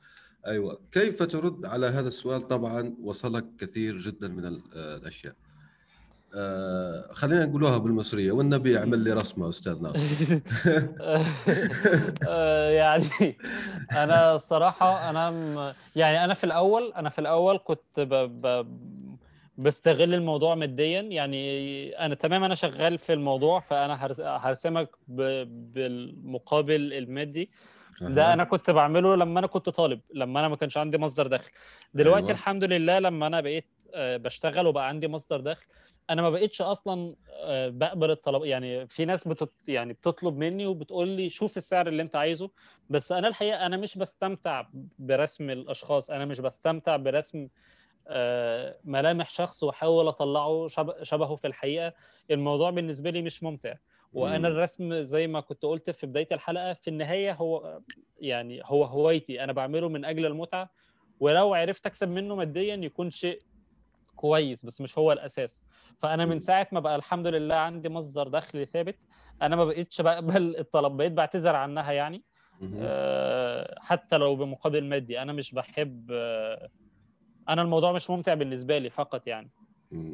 أيوه. 0.48 0.82
كيف 0.92 1.24
ترد 1.24 1.66
على 1.66 1.86
هذا 1.86 2.08
السؤال؟ 2.08 2.48
طبعا 2.48 2.96
وصلك 3.02 3.46
كثير 3.60 4.00
جدا 4.00 4.28
من 4.28 4.46
الأشياء. 4.76 5.36
آه 6.38 7.14
خلينا 7.14 7.46
نقولوها 7.46 7.78
بالمصرية. 7.78 8.32
والنبي 8.32 8.72
يعمل 8.72 9.00
لي 9.00 9.14
رسمة 9.14 9.50
أستاذ 9.50 9.82
ناصر. 9.82 10.40
آه 12.28 12.70
يعني 12.70 13.38
أنا 13.92 14.36
الصراحة 14.36 15.10
أنا 15.10 15.74
يعني 15.96 16.26
أنا 16.26 16.34
في 16.34 16.44
الأول 16.44 16.94
أنا 16.96 17.10
في 17.10 17.20
الأول 17.20 17.60
كنت 17.64 18.00
ب 18.00 18.14
ب 18.14 18.68
بستغل 19.58 20.14
الموضوع 20.14 20.56
ماديا. 20.56 21.02
يعني 21.02 21.90
أنا 22.06 22.16
تمام 22.16 22.44
أنا 22.44 22.56
شغال 22.56 22.98
في 22.98 23.14
الموضوع 23.14 23.60
فأنا 23.60 24.08
هرسمك 24.20 24.90
بالمقابل 25.08 26.94
المادي. 26.94 27.50
ده 28.02 28.34
أنا 28.34 28.44
كنت 28.44 28.70
بعمله 28.70 29.16
لما 29.16 29.40
أنا 29.40 29.48
كنت 29.48 29.70
طالب 29.70 30.02
لما 30.14 30.40
أنا 30.40 30.48
ما 30.48 30.56
كانش 30.56 30.78
عندي 30.78 30.98
مصدر 30.98 31.28
دخل. 31.28 31.52
دلوقتي 31.94 32.26
أيوة. 32.26 32.32
الحمد 32.32 32.64
لله 32.64 33.00
لما 33.00 33.28
أنا 33.28 33.42
بقيت 33.42 33.70
بشتغل 33.96 34.68
وبقى 34.68 34.88
عندي 34.88 35.08
مصدر 35.08 35.40
دخل 35.40 35.66
أنا 36.10 36.22
ما 36.22 36.30
بقيتش 36.30 36.62
أصلا 36.62 37.16
بقبل 37.70 38.12
الطلب. 38.12 38.46
يعني 38.46 38.88
في 38.88 39.06
ناس 39.06 39.28
بتط... 39.28 39.54
يعني 39.68 39.94
بتطلب 39.94 40.38
مني 40.38 40.66
وبتقول 40.66 41.08
لي 41.08 41.30
شوف 41.30 41.58
السعر 41.58 41.88
اللي 41.88 42.02
أنت 42.02 42.16
عايزه. 42.16 42.50
بس 42.90 43.12
أنا 43.12 43.28
الحقيقة 43.28 43.66
أنا 43.66 43.78
مش 43.78 43.98
بستمتع 43.98 44.66
برسم 45.00 45.50
الأشخاص. 45.50 46.10
أنا 46.10 46.26
مش 46.26 46.40
بستمتع 46.40 46.96
برسم 46.96 47.48
ملامح 48.84 49.30
شخص 49.30 49.64
واحاول 49.64 50.08
أطلعه 50.08 50.68
شبهه 51.04 51.36
في 51.36 51.48
الحقيقة 51.48 51.94
الموضوع 52.32 52.70
بالنسبة 52.70 53.10
لي 53.10 53.22
مش 53.22 53.44
ممتع. 53.44 53.74
وأنا 54.14 54.48
الرسم 54.48 54.94
زي 54.94 55.28
ما 55.28 55.40
كنت 55.40 55.64
قلت 55.64 55.90
في 55.90 56.08
بداية 56.08 56.28
الحلقة 56.32 56.74
في 56.74 56.90
النهاية 56.90 57.34
هو 57.34 57.80
يعني 58.18 58.62
هو 58.66 58.84
هوايتي 58.84 59.44
أنا 59.44 59.54
بعمله 59.54 59.90
من 59.90 60.06
أجل 60.06 60.26
المتعة 60.26 60.70
ولو 61.20 61.54
عرفت 61.54 61.86
أكسب 61.86 62.10
منه 62.10 62.36
ماديا 62.36 62.76
يكون 62.76 63.10
شيء 63.10 63.42
كويس 64.16 64.66
بس 64.66 64.82
مش 64.82 64.98
هو 64.98 65.12
الأساس. 65.12 65.66
فأنا 66.02 66.26
من 66.26 66.40
ساعة 66.40 66.68
ما 66.72 66.80
بقى 66.80 66.96
الحمد 66.96 67.28
لله 67.28 67.56
عندي 67.56 67.90
مصدر 67.90 68.28
دخل 68.28 68.68
ثابت 68.68 69.08
أنا 69.42 69.56
ما 69.56 69.66
بقيتش 69.66 70.02
بقبل 70.02 70.58
الطلب 70.58 70.98
بقيت 70.98 71.12
بعتذر 71.12 71.56
عنها 71.56 71.92
يعني. 71.92 72.24
أه 72.78 73.76
حتى 73.80 74.18
لو 74.18 74.36
بمقابل 74.36 74.84
مادي 74.84 75.22
أنا 75.22 75.34
مش 75.34 75.54
بحب 75.54 76.12
أه 76.12 76.70
أنا 77.50 77.62
الموضوع 77.62 77.92
مش 77.92 78.10
ممتع 78.10 78.34
بالنسبة 78.34 78.78
لي 78.78 78.90
فقط 78.90 79.28
يعني. 79.28 79.50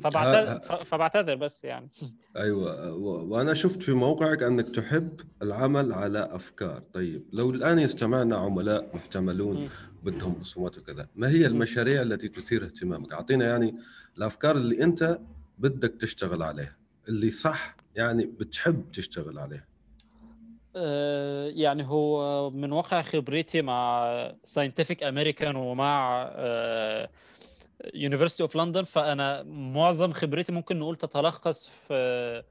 فبعتذر 0.04 0.60
فبعتذر 0.78 1.36
بس 1.36 1.64
يعني. 1.64 1.90
أيوه 2.38 2.94
وأنا 3.24 3.54
شفت 3.54 3.84
في 3.84 3.92
موقعك 3.92 4.44
أنك 4.44 4.66
تحب 4.76 5.22
العمل 5.42 5.94
على 5.94 6.30
أفكار. 6.32 6.84
طيب 6.94 7.26
لو 7.34 7.50
الآن 7.50 7.80
يستمعنا 7.80 8.36
عملاء 8.36 8.96
محتملون 8.96 9.70
بدهم 10.04 10.36
رسومات 10.40 10.78
وكذا 10.78 11.08
ما 11.16 11.30
هي 11.30 11.46
المشاريع 11.46 12.02
التي 12.02 12.28
تثير 12.28 12.66
اهتمامك؟ 12.66 13.14
أعطينا 13.14 13.46
يعني 13.46 13.76
الأفكار 14.18 14.56
اللي 14.56 14.84
أنت 14.84 15.20
بدك 15.60 15.94
تشتغل 16.00 16.42
عليها 16.42 16.76
اللي 17.10 17.32
صح 17.32 17.76
يعني 17.96 18.26
بتحب 18.26 18.90
تشتغل 18.90 19.40
عليها. 19.40 19.71
يعني 21.56 21.84
هو 21.88 22.50
من 22.50 22.72
واقع 22.72 23.02
خبرتي 23.02 23.62
مع 23.62 24.34
Scientific 24.44 25.04
American 25.04 25.56
ومع 25.56 26.24
University 27.94 28.44
of 28.44 28.56
London 28.56 28.84
فأنا 28.84 29.44
معظم 29.44 30.14
خبرتي 30.14 30.52
ممكن 30.52 30.80
نقول 30.80 30.96
تتلخص 30.96 31.70
في 31.70 32.44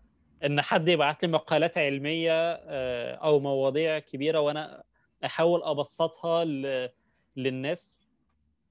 إن 0.44 0.61
حد 0.61 0.88
يبعت 0.88 1.22
لي 1.22 1.28
مقالات 1.32 1.78
علمية 1.78 2.53
أو 3.14 3.40
مواضيع 3.40 3.99
كبيرة 3.99 4.40
وأنا 4.40 4.82
أحاول 5.24 5.62
أبسطها 5.62 6.44
للناس. 7.36 8.01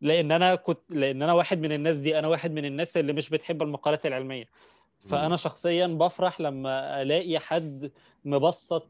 لأن 0.01 0.31
أنا 0.31 0.55
كنت 0.55 0.79
لأن 0.89 1.23
أنا 1.23 1.33
واحد 1.33 1.59
من 1.59 1.71
الناس 1.71 1.97
دي 1.97 2.19
أنا 2.19 2.27
واحد 2.27 2.51
من 2.51 2.65
الناس 2.65 2.97
اللي 2.97 3.13
مش 3.13 3.29
بتحب 3.29 3.61
المقالات 3.61 4.05
العلمية. 4.05 4.45
فأنا 5.07 5.35
شخصيا 5.35 5.87
بفرح 5.87 6.41
لما 6.41 7.01
ألاقي 7.01 7.39
حد 7.39 7.91
مبسط 8.25 8.87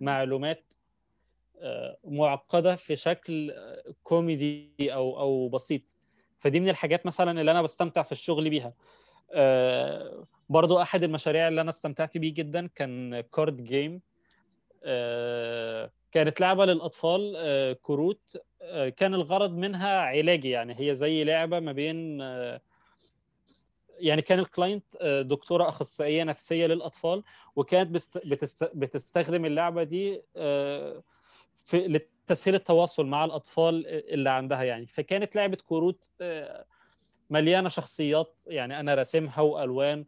معلومات 0.00 0.74
معقدة 2.04 2.76
في 2.76 2.96
شكل 2.96 3.54
كوميدي 4.02 4.72
أو 4.80 5.20
أو 5.20 5.48
بسيط. 5.48 5.96
فدي 6.38 6.60
من 6.60 6.68
الحاجات 6.68 7.06
مثلا 7.06 7.40
اللي 7.40 7.50
أنا 7.50 7.62
بستمتع 7.62 8.02
في 8.02 8.12
الشغل 8.12 8.50
بيها. 8.50 8.74
آه، 9.32 10.26
برضو 10.48 10.80
أحد 10.80 11.02
المشاريع 11.04 11.48
اللي 11.48 11.60
أنا 11.60 11.70
استمتعت 11.70 12.18
بيه 12.18 12.34
جدا 12.34 12.66
كان 12.66 13.20
card 13.20 13.64
game 13.64 14.00
كانت 16.12 16.40
لعبة 16.40 16.66
للأطفال 16.66 17.34
آه، 17.36 17.72
كروت. 17.72 18.36
آه، 18.62 18.88
كان 18.88 19.14
الغرض 19.14 19.56
منها 19.56 20.00
علاجي 20.00 20.50
يعني. 20.50 20.74
هي 20.78 20.94
زي 20.94 21.24
لعبة 21.24 21.60
ما 21.60 21.72
بين 21.72 22.22
يعني 23.98 24.22
كان 24.22 24.38
ال 24.38 24.46
client 24.46 24.96
دكتورة 25.26 25.68
أخصائية 25.68 26.24
نفسية 26.24 26.66
للأطفال 26.66 27.22
وكانت 27.56 27.90
بتستخدم 28.74 29.44
اللعبة 29.44 29.82
دي 29.82 30.22
في 31.64 31.88
لتسهيل 32.28 32.54
التواصل 32.54 33.06
مع 33.06 33.24
الأطفال 33.24 33.86
اللي 33.86 34.30
عندها 34.30 34.62
يعني. 34.62 34.86
فكانت 34.86 35.36
لعبة 35.36 35.58
كروت 35.66 36.10
مليانة 37.30 37.68
شخصيات 37.68 38.42
يعني 38.46 38.80
أنا 38.80 38.94
راسمها 38.94 39.40
وألوان 39.40 40.04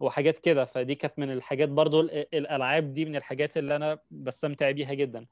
وحاجات 0.00 0.38
كده. 0.38 0.64
فدي 0.64 0.94
كانت 0.94 1.18
من 1.18 1.32
الحاجات 1.32 1.68
برضو 1.68 2.00
الألعاب 2.00 2.92
دي 2.92 3.04
من 3.04 3.16
الحاجات 3.16 3.56
اللي 3.56 3.76
أنا 3.76 3.98
بستمتع 4.10 4.70
بيها 4.70 4.94
جدا. 4.94 5.26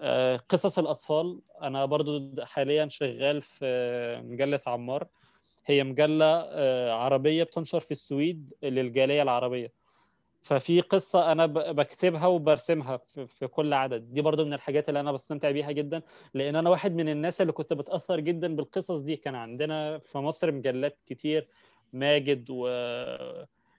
آه، 0.00 0.36
قصص 0.36 0.78
الأطفال 0.78 1.40
أنا 1.62 1.84
برضو 1.84 2.30
حاليا 2.44 2.88
شغال 2.88 3.42
في 3.42 4.20
مجلة 4.24 4.60
عمار. 4.66 5.06
هي 5.66 5.84
مجلة 5.84 6.24
آه، 6.48 6.92
عربية 6.92 7.44
بتنشر 7.44 7.80
في 7.80 7.90
السويد 7.90 8.54
للجالية 8.62 9.22
العربية. 9.22 9.72
ففي 10.42 10.80
قصة 10.80 11.32
أنا 11.32 11.46
بكتبها 11.46 12.26
وبرسمها 12.26 12.96
في 13.26 13.46
كل 13.46 13.72
عدد. 13.72 14.12
دي 14.12 14.22
برضو 14.22 14.44
من 14.44 14.52
الحاجات 14.52 14.88
اللي 14.88 15.00
أنا 15.00 15.12
بستمتع 15.12 15.50
بيها 15.50 15.72
جدا 15.72 16.02
لأن 16.34 16.56
أنا 16.56 16.70
واحد 16.70 16.94
من 16.94 17.08
الناس 17.08 17.40
اللي 17.40 17.52
كنت 17.52 17.72
بتأثر 17.72 18.20
جدا 18.20 18.56
بالقصص 18.56 19.00
دي. 19.00 19.16
كان 19.16 19.34
عندنا 19.34 19.98
في 19.98 20.18
مصر 20.18 20.52
مجلات 20.52 20.98
كتير 21.06 21.48
ماجد 21.92 22.46
و... 22.50 22.68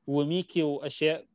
وميكي 0.07 0.63
وأشياء 0.63 1.25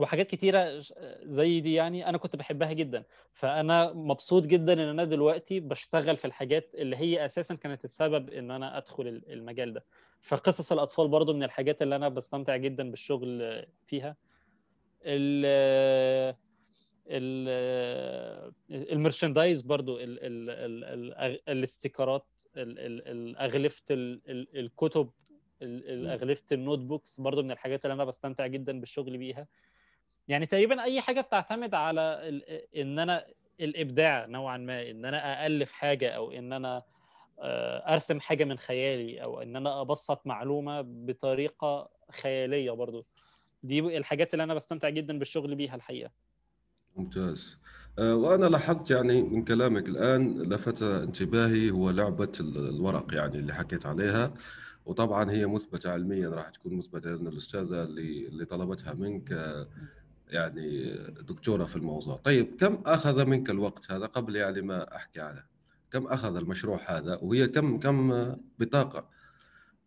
وحاجات 0.00 0.26
كتيرة 0.30 0.82
زي 1.22 1.60
دي 1.60 1.74
يعني 1.74 2.08
أنا 2.08 2.18
كنت 2.18 2.36
بحبها 2.36 2.72
جدا. 2.72 3.04
فأنا 3.32 3.92
مبسوط 3.92 4.46
جدا 4.46 4.72
إن 4.72 4.78
أنا 4.78 5.04
دلوقتي 5.04 5.60
بشتغل 5.60 6.16
في 6.16 6.24
الحاجات 6.24 6.74
اللي 6.74 6.96
هي 6.96 7.24
أساسا 7.24 7.54
كانت 7.54 7.84
السبب 7.84 8.30
إن 8.30 8.50
أنا 8.50 8.78
أدخل 8.78 9.22
المجال 9.28 9.72
ده. 9.72 9.84
فقصص 10.20 10.72
الأطفال 10.72 11.08
برضو 11.08 11.32
من 11.32 11.42
الحاجات 11.42 11.82
اللي 11.82 11.96
أنا 11.96 12.08
بستمتع 12.08 12.56
جدا 12.56 12.90
بالشغل 12.90 13.66
فيها. 13.86 14.16
ال 15.02 15.46
ال 17.06 17.48
ال 18.70 18.78
merchandise 18.78 19.62
برضو 19.62 19.98
ال 19.98 20.18
ال 20.22 20.50
ال 21.14 21.40
الاستيكرات 21.48 22.26
أغلفة 22.56 23.84
الكتب 23.88 25.10
أغلفة 25.62 26.44
ال 26.52 26.78
notebooks 26.78 27.20
برضو 27.20 27.42
من 27.42 27.50
الحاجات 27.50 27.84
اللي 27.84 27.94
أنا 27.94 28.04
بستمتع 28.04 28.46
جدا 28.46 28.80
بالشغل 28.80 29.18
بيها. 29.18 29.46
يعني 30.28 30.46
تقريبا 30.46 30.82
أي 30.82 31.00
حاجة 31.00 31.20
بتعتمد 31.20 31.74
على 31.74 32.40
إن 32.76 32.98
أنا 32.98 33.26
الإبداع 33.60 34.26
نوعا 34.26 34.56
ما 34.56 34.90
إن 34.90 35.04
أنا 35.04 35.46
أألف 35.46 35.72
حاجة 35.72 36.10
أو 36.10 36.32
إن 36.32 36.52
أنا 36.52 36.82
آه، 37.42 37.94
أرسم 37.94 38.20
حاجة 38.20 38.44
من 38.44 38.58
خيالي 38.58 39.22
أو 39.22 39.42
إن 39.42 39.56
أنا 39.56 39.80
أبسط 39.80 40.26
معلومة 40.26 40.80
بطريقة 40.80 41.90
خيالية 42.10 42.70
برضو. 42.70 43.06
دي 43.62 43.78
الحاجات 43.96 44.32
اللي 44.34 44.44
أنا 44.44 44.54
بستمتع 44.54 44.88
جدا 44.88 45.18
بالشغل 45.18 45.54
بيها 45.54 45.74
الحقيقة. 45.74 46.10
ممتاز. 46.96 47.58
آه، 47.98 48.16
وأنا 48.16 48.46
لاحظت 48.46 48.90
يعني 48.90 49.22
من 49.22 49.44
كلامك 49.44 49.88
الآن 49.88 50.42
لفت 50.42 50.82
انتباهي 50.82 51.70
هو 51.70 51.90
لعبة 51.90 52.32
الورق 52.40 53.14
يعني 53.14 53.38
اللي 53.38 53.54
حكيت 53.54 53.86
عليها. 53.86 54.34
وطبعا 54.86 55.30
هي 55.30 55.46
مثبتة 55.46 55.90
علميا 55.90 56.28
راح 56.28 56.48
تكون 56.48 56.74
مثبتة 56.74 57.10
لأن 57.10 57.26
الأستاذة 57.26 57.82
اللي 57.82 58.28
اللي 58.28 58.44
طلبتها 58.44 58.94
منك 58.94 59.32
آه، 59.32 59.68
يعني 60.30 60.94
دكتورة 61.20 61.64
في 61.64 61.76
الموضوع. 61.76 62.16
طيب 62.16 62.56
كم 62.60 62.82
أخذ 62.86 63.24
منك 63.24 63.50
الوقت 63.50 63.92
هذا 63.92 64.06
قبل 64.06 64.36
يعني 64.36 64.62
ما 64.62 64.96
أحكي 64.96 65.20
عنه؟ 65.20 65.44
كم 65.92 66.06
أخذ 66.06 66.36
المشروع 66.36 66.80
هذا؟ 66.86 67.18
وهي 67.22 67.48
كم 67.48 67.78
كم 67.78 68.34
بطاقة؟ 68.58 69.08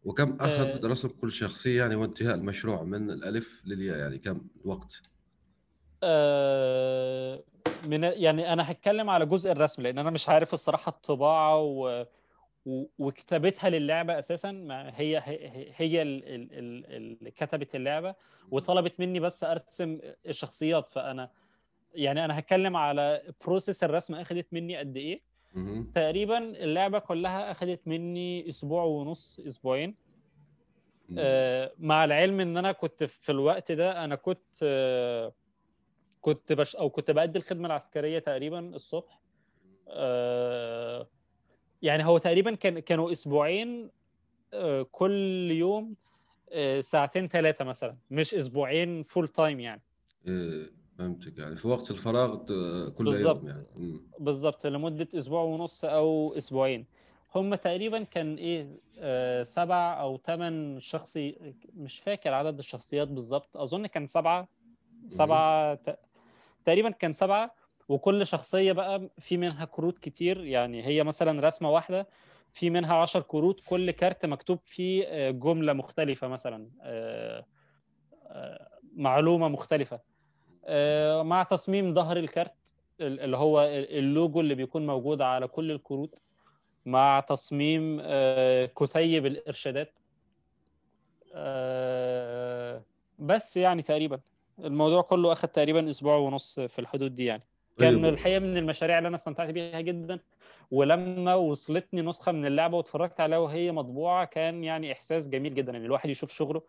وكم 0.04 0.38
أخذ 0.40 0.88
رسم 0.88 1.08
كل 1.08 1.32
شخصية 1.32 1.82
يعني 1.82 1.96
وانتهاء 1.96 2.36
المشروع 2.36 2.84
من 2.84 3.12
الألف 3.12 3.62
للياء؟ 3.66 3.98
يعني 3.98 4.18
كم 4.18 4.42
وقت؟ 4.66 5.02
أه 6.04 7.44
من 7.88 8.04
يعني 8.04 8.54
أنا 8.54 8.72
هتكلم 8.72 9.10
على 9.10 9.26
جزء 9.26 9.52
الرسم 9.52 9.82
لأن 9.82 9.98
أنا 9.98 10.10
مش 10.10 10.30
عارف 10.30 10.54
الصراحة 10.54 10.90
الطباعة 10.90 11.62
و... 11.62 12.06
وكتابتها 13.00 13.70
للعبة 13.70 14.20
أساسا 14.20 14.50
هي 14.96 15.22
هي, 15.26 15.72
هي 15.76 16.02
اللي 16.02 17.32
كتبت 17.32 17.76
اللعبة 17.76 18.16
وطلبت 18.52 19.00
مني 19.00 19.20
بس 19.20 19.44
أرسم 19.44 20.00
الشخصيات. 20.26 20.90
فأنا 20.90 21.32
يعني 21.94 22.26
أنا 22.26 22.40
هتكلم 22.40 22.78
على 22.78 23.34
بروسيس 23.46 23.84
الرسم 23.84 24.16
اخذت 24.16 24.48
مني 24.52 24.78
قد 24.78 24.98
إيه. 24.98 25.22
تقريبا 25.96 26.38
اللعبة 26.38 27.00
كلها 27.00 27.52
اخذت 27.52 27.88
مني 27.88 28.50
أسبوع 28.50 28.84
ونص 28.84 29.40
أسبوعين. 29.40 29.96
آه 31.18 31.74
مع 31.78 32.06
العلم 32.06 32.40
إن 32.40 32.58
أنا 32.58 32.72
كنت 32.72 33.04
في 33.04 33.32
الوقت 33.32 33.72
ده 33.72 34.04
أنا 34.04 34.16
كنت 34.16 34.56
آه 34.64 35.34
كنت 36.22 36.54
بش 36.54 36.76
أو 36.76 36.90
كنت 36.90 37.12
بادي 37.12 37.40
الخدمة 37.40 37.68
العسكرية 37.68 38.20
تقريبا 38.20 38.60
الصبح. 38.60 39.22
آه 39.88 41.08
يعني 41.84 42.06
هو 42.06 42.18
تقريبا 42.18 42.56
كان 42.56 42.80
كانوا 42.80 43.12
أسبوعين 43.12 43.90
آه 44.54 44.82
كل 44.92 45.52
يوم 45.52 45.96
آه 46.52 46.82
ساعتين 46.82 47.28
ثلاثة 47.28 47.66
مثلا 47.66 47.98
مش 48.12 48.36
أسبوعين 48.36 49.04
full 49.04 49.28
time 49.28 49.60
يعني. 49.60 49.82
إيه 50.28 50.72
فهمتك. 51.00 51.38
يعني 51.38 51.56
في 51.58 51.68
وقت 51.68 51.92
الفراغ 51.92 52.36
كل 52.90 53.06
بالزبط. 53.06 53.44
يوم 53.44 53.48
يعني. 53.50 54.00
بالظبط 54.20 54.66
لمدة 54.68 55.08
أسبوع 55.16 55.42
ونص 55.44 55.86
أو 55.86 56.34
أسبوعين. 56.38 56.86
هم 57.36 57.56
تقريبا 57.56 58.04
كان 58.04 58.36
إيه 58.36 58.68
آه 59.00 59.44
سبع 59.44 60.02
أو 60.02 60.18
ثمان 60.18 60.80
شخصي 60.80 61.54
مش 61.76 62.00
فاكر 62.00 62.34
عدد 62.34 62.58
الشخصيات 62.58 63.08
بالظبط 63.08 63.58
أظن 63.58 63.88
كان 63.88 64.08
سبعة 64.08 64.48
سبعة 65.08 65.74
ت... 65.76 66.00
تقريبا 66.66 66.90
كان 66.90 67.14
سبعة. 67.14 67.56
وكل 67.90 68.28
شخصية 68.28 68.72
بقى 68.72 69.10
في 69.18 69.38
منها 69.38 69.66
كروت 69.66 70.00
كتير 70.00 70.46
يعني 70.46 70.86
هي 70.86 71.04
مثلا 71.04 71.48
رسمة 71.48 71.70
واحدة 71.70 72.08
في 72.54 72.70
منها 72.70 72.96
عشر 72.96 73.22
كروت 73.22 73.62
كل 73.66 73.92
كارت 73.92 74.26
مكتوب 74.26 74.60
فيه 74.66 75.06
آه، 75.08 75.32
جملة 75.32 75.74
مختلفة 75.74 76.28
مثلا 76.28 76.70
آه، 76.82 77.46
آه، 78.28 78.70
معلومة 78.96 79.48
مختلفة. 79.48 80.14
مع 81.22 81.44
تصميم 81.44 81.94
ظهر 81.94 82.18
الكارت 82.18 82.76
اللي 83.02 83.38
هو 83.38 83.62
اللوجو 83.72 84.42
اللي 84.42 84.56
بيكون 84.56 84.86
موجود 84.86 85.22
على 85.22 85.48
كل 85.48 85.72
الكروت 85.72 86.22
مع 86.86 87.20
تصميم 87.20 88.02
كتيب 88.66 89.26
الإرشادات. 89.26 90.00
بس 93.20 93.58
يعني 93.58 93.82
تقريبا 93.82 94.20
الموضوع 94.60 95.02
كله 95.02 95.32
اخذ 95.32 95.48
تقريبا 95.48 95.90
أسبوع 95.90 96.16
ونص 96.16 96.60
في 96.60 96.80
الحدود 96.80 97.16
دي 97.16 97.26
يعني. 97.26 97.44
كان. 97.80 98.06
الحقيقة 98.06 98.40
من 98.40 98.58
المشاريع 98.58 98.98
اللي 98.98 99.08
أنا 99.08 99.16
استمتعت 99.16 99.50
بيها 99.50 99.82
جدا 99.82 100.20
ولما 100.72 101.36
وصلتني 101.36 102.02
نسخة 102.02 102.32
من 102.32 102.46
اللعبة 102.46 102.78
واتفرجت 102.78 103.20
عليها 103.20 103.38
وهي 103.38 103.72
مطبوعة 103.72 104.26
كان 104.26 104.64
يعني 104.64 104.92
إحساس 104.92 105.30
جميل 105.30 105.56
جدا 105.56 105.78
إن 105.78 105.86
الواحد 105.86 106.10
يشوف 106.10 106.32
شغله 106.32 106.62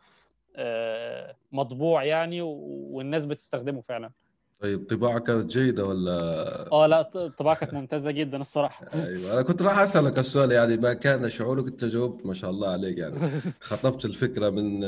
آه، 0.56 1.36
مطبوع 1.52 2.04
يعني 2.04 2.42
والناس 2.42 3.24
بتستخدمه 3.24 3.82
فعلا. 3.88 4.10
طيب 4.60 4.80
الطباعه 4.80 5.18
كانت 5.18 5.50
جيدة 5.50 5.84
ولا؟ 5.86 6.12
آه 6.72 6.86
لا 6.86 7.00
الطباعه 7.14 7.56
كانت 7.56 7.74
ممتازة 7.74 8.10
جدا 8.10 8.40
الصراحة. 8.40 8.86
أيوه 8.94 9.32
أنا 9.32 9.42
كنت 9.42 9.62
راح 9.62 9.78
أسألك 9.78 10.18
السؤال 10.18 10.52
يعني 10.52 10.76
ما 10.76 10.92
كان 10.92 11.30
شعورك 11.30 11.66
انت 11.66 11.84
جاوبت 11.84 12.26
ما 12.26 12.34
شاء 12.34 12.50
الله 12.50 12.68
عليك 12.68 12.98
يعني. 12.98 13.18
خطفت 13.60 14.04
الفكرة 14.04 14.50
من 14.50 14.80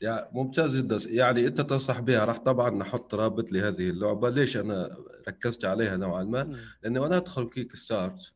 يعني 0.00 0.28
ممتاز 0.32 0.76
جدا. 0.76 0.98
يعني 1.06 1.46
أنت 1.46 1.60
تنصح 1.60 2.00
بها. 2.00 2.24
راح 2.24 2.38
طبعا 2.38 2.70
نحط 2.70 3.14
رابط 3.14 3.52
لهذه 3.52 3.90
اللعبة. 3.90 4.30
ليش 4.30 4.56
أنا 4.56 4.96
ركزت 5.28 5.64
عليها 5.64 5.96
نوعا 5.96 6.24
ما؟ 6.24 6.56
لأنه 6.82 7.06
أنا 7.06 7.16
أدخل 7.16 7.48
Kickstart 7.48 8.32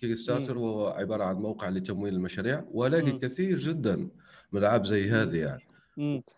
Kickstarter 0.00 0.58
هو 0.58 0.88
عبارة 0.88 1.24
عن 1.24 1.36
موقع 1.36 1.68
لتمويل 1.68 2.14
المشاريع. 2.14 2.64
وألاقي 2.70 3.12
كثير 3.12 3.58
جدا 3.58 4.08
من 4.52 4.65
لعب 4.65 4.84
زي 4.84 5.10
هذه 5.10 5.36
يعني. 5.36 5.62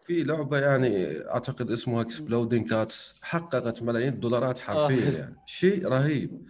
في 0.06 0.22
لعبة 0.22 0.58
يعني 0.58 1.18
أعتقد 1.28 1.70
اسمها 1.70 2.02
Exploding 2.02 2.64
Kittens 2.64 3.14
حققت 3.22 3.82
ملايين 3.82 4.12
الدولارات 4.12 4.58
حرفيا 4.58 5.08
آه. 5.08 5.20
يعني. 5.20 5.36
شيء 5.46 5.88
رهيب. 5.88 6.46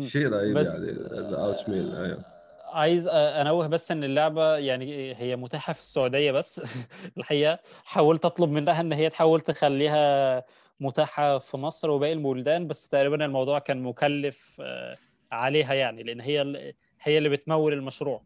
شيء 0.00 0.28
رهيب 0.28 0.56
يعني. 0.56 0.90
ال 0.90 1.68
Oatmeal 1.68 1.94
أيوه. 1.94 2.37
عايز 2.72 3.08
أنوه 3.12 3.66
بس 3.66 3.90
إن 3.90 4.04
اللعبة 4.04 4.56
يعني 4.56 5.14
هي 5.14 5.36
متاحة 5.36 5.72
في 5.72 5.80
السعودية 5.80 6.32
بس. 6.32 6.60
الحقيقة 7.18 7.58
حاولت 7.84 8.24
أطلب 8.24 8.50
منها 8.50 8.80
إن 8.80 8.92
هي 8.92 9.10
تحاول 9.10 9.40
تخليها 9.40 10.44
متاحة 10.80 11.38
في 11.38 11.56
مصر 11.56 11.90
وباقي 11.90 12.12
البلدان 12.12 12.66
بس 12.66 12.88
تقريبا 12.88 13.24
الموضوع 13.24 13.58
كان 13.58 13.82
مكلف 13.82 14.56
آه، 14.60 14.96
عليها 15.32 15.74
يعني 15.74 16.02
لأن 16.02 16.20
هي 16.20 16.74
هي 17.00 17.18
اللي 17.18 17.28
بتمول 17.28 17.72
المشروع. 17.72 18.22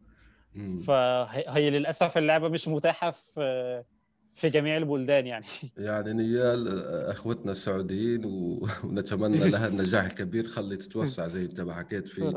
فهي 0.87 1.45
هي 1.47 1.69
للأسف 1.69 2.17
اللعبة 2.17 2.49
مش 2.49 2.67
متاحة 2.67 3.11
في 3.11 3.83
في 4.35 4.49
جميع 4.49 4.77
البلدان 4.77 5.27
يعني. 5.27 5.45
يعني 5.77 6.13
نيال 6.13 6.85
أخوتنا 6.85 7.51
السعوديين 7.51 8.25
ونتمنى 8.83 9.49
لها 9.49 9.67
النجاح 9.67 10.05
الكبير 10.05 10.47
خلي 10.47 10.77
تتوسع 10.77 11.27
زي 11.27 11.45
أنت 11.45 11.61
ما 11.61 11.73
حكيت 11.73 12.07
في 12.07 12.33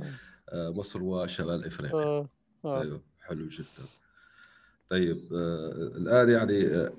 مصر 0.54 1.02
وشمال 1.02 1.64
إفريقيا 1.66 1.98
آه، 2.02 2.28
آه. 2.64 2.82
أيوه 2.82 3.00
حلو 3.20 3.48
جدا 3.48 3.86
طيب 4.90 5.32
آه، 5.34 5.72
الآن 5.96 6.28
يعني 6.28 6.66
آه، 6.66 6.92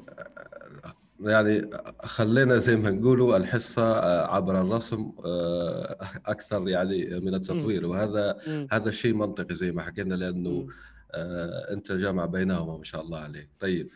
يعني 1.20 1.70
خلينا 2.04 2.58
زي 2.58 2.76
ما 2.76 2.90
نقولوا 2.90 3.38
الحصة 3.38 3.84
آه، 3.84 4.36
عبر 4.36 4.62
الرسم 4.62 5.12
آه، 5.26 5.98
أكثر 6.26 6.68
يعني 6.70 7.20
من 7.20 7.34
التطوير 7.34 7.86
وهذا. 7.86 8.38
هذا 8.72 8.90
الشيء 8.90 9.14
منطقي 9.14 9.56
زي 9.56 9.72
ما 9.72 9.82
حكينا 9.82 10.16
لأنه. 10.16 10.68
آه، 11.12 11.74
أنت 11.74 11.92
جامع 11.92 12.26
بينهما 12.26 12.78
ما 12.78 12.84
شاء 12.84 13.02
الله 13.02 13.20
عليك 13.20 13.50
طيب 13.60 13.90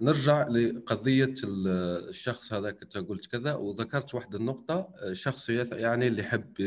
نرجع 0.00 0.48
لقضية 0.48 1.34
ال- 1.44 2.08
الشخص 2.08 2.52
هذاك 2.52 2.82
أنت 2.82 2.96
قلت 2.98 3.26
كذا 3.26 3.54
وذكرت 3.54 4.14
واحدة 4.14 4.38
النقطة 4.38 4.88
يث- 5.48 5.72
يعني 5.72 6.06
اللي 6.08 6.22
يحب 6.22 6.60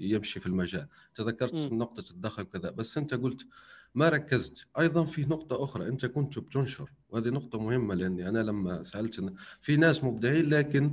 يمشي 0.00 0.40
في 0.40 0.46
المجال. 0.46 0.86
تذكرت. 1.14 1.54
نقطة 1.54 2.10
الدخل 2.10 2.42
كذا 2.42 2.70
بس 2.70 2.98
أنت 2.98 3.14
قلت 3.14 3.46
ما 3.94 4.08
ركزت. 4.08 4.66
أيضا 4.78 5.04
في 5.04 5.22
نقطة 5.22 5.64
أخرى 5.64 5.88
أنت 5.88 6.06
كنت 6.06 6.38
بتنشر 6.38 6.90
وهذه 7.10 7.28
نقطة 7.28 7.60
مهمة 7.60 7.94
لأني 7.94 8.28
أنا 8.28 8.38
لما 8.38 8.82
سألت 8.82 9.32
في 9.62 9.76
ناس 9.76 10.04
مبدعين 10.04 10.48
لكن 10.48 10.92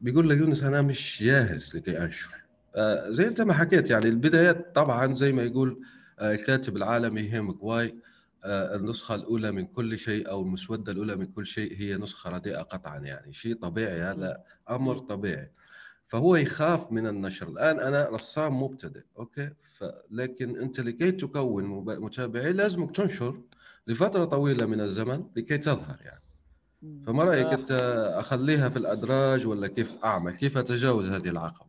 بيقول 0.00 0.28
لك 0.28 0.38
يونس 0.38 0.62
أنا 0.62 0.82
مش 0.82 1.22
جاهز 1.22 1.76
لكي 1.76 1.98
أنشر. 2.04 2.34
آه، 2.74 3.10
زي 3.10 3.28
أنت 3.28 3.40
ما 3.40 3.52
حكيت 3.52 3.90
يعني 3.90 4.08
البدايات 4.08 4.74
طبعا 4.74 5.14
زي 5.14 5.32
ما 5.32 5.42
يقول 5.42 5.80
آه، 6.18 6.32
الكاتب 6.32 6.76
العالمي 6.76 7.32
همنغواي 7.32 7.94
النسخة 8.46 9.14
الأولى 9.14 9.52
من 9.52 9.66
كل 9.66 9.98
شيء 9.98 10.30
أو 10.30 10.42
المسودة 10.42 10.92
الأولى 10.92 11.16
من 11.16 11.26
كل 11.26 11.46
شيء 11.46 11.76
هي 11.76 11.96
نسخة 11.96 12.30
رديئة 12.30 12.62
قطعا 12.62 12.98
يعني 12.98 13.32
شيء 13.32 13.54
طبيعي 13.54 14.02
هذا 14.02 14.42
أمر 14.70 14.98
طبيعي. 14.98 15.50
فهو 16.06 16.36
يخاف 16.36 16.92
من 16.92 17.06
النشر. 17.06 17.48
الآن 17.48 17.80
أنا 17.80 18.08
رسام 18.08 18.62
مبتدئ 18.62 19.02
okay. 19.18 19.50
لكن 20.10 20.60
أنت 20.60 20.80
لكي 20.80 21.12
تكون 21.12 21.64
متابعين 21.86 22.56
لازمك 22.56 22.96
تنشر 22.96 23.40
لفترة 23.86 24.24
طويلة 24.24 24.66
من 24.66 24.80
الزمن 24.80 25.24
لكي 25.36 25.58
تظهر 25.58 25.96
يعني. 26.00 26.22
فما 27.06 27.24
رأيك 27.24 27.46
آه، 27.46 27.54
أنت 27.54 27.70
أخليها 28.18 28.68
في 28.68 28.76
الأدراج 28.76 29.46
ولا 29.46 29.66
كيف 29.66 29.94
أعمل؟ 30.04 30.36
كيف 30.36 30.58
أتجاوز 30.58 31.08
هذه 31.08 31.28
العقبة؟ 31.28 31.65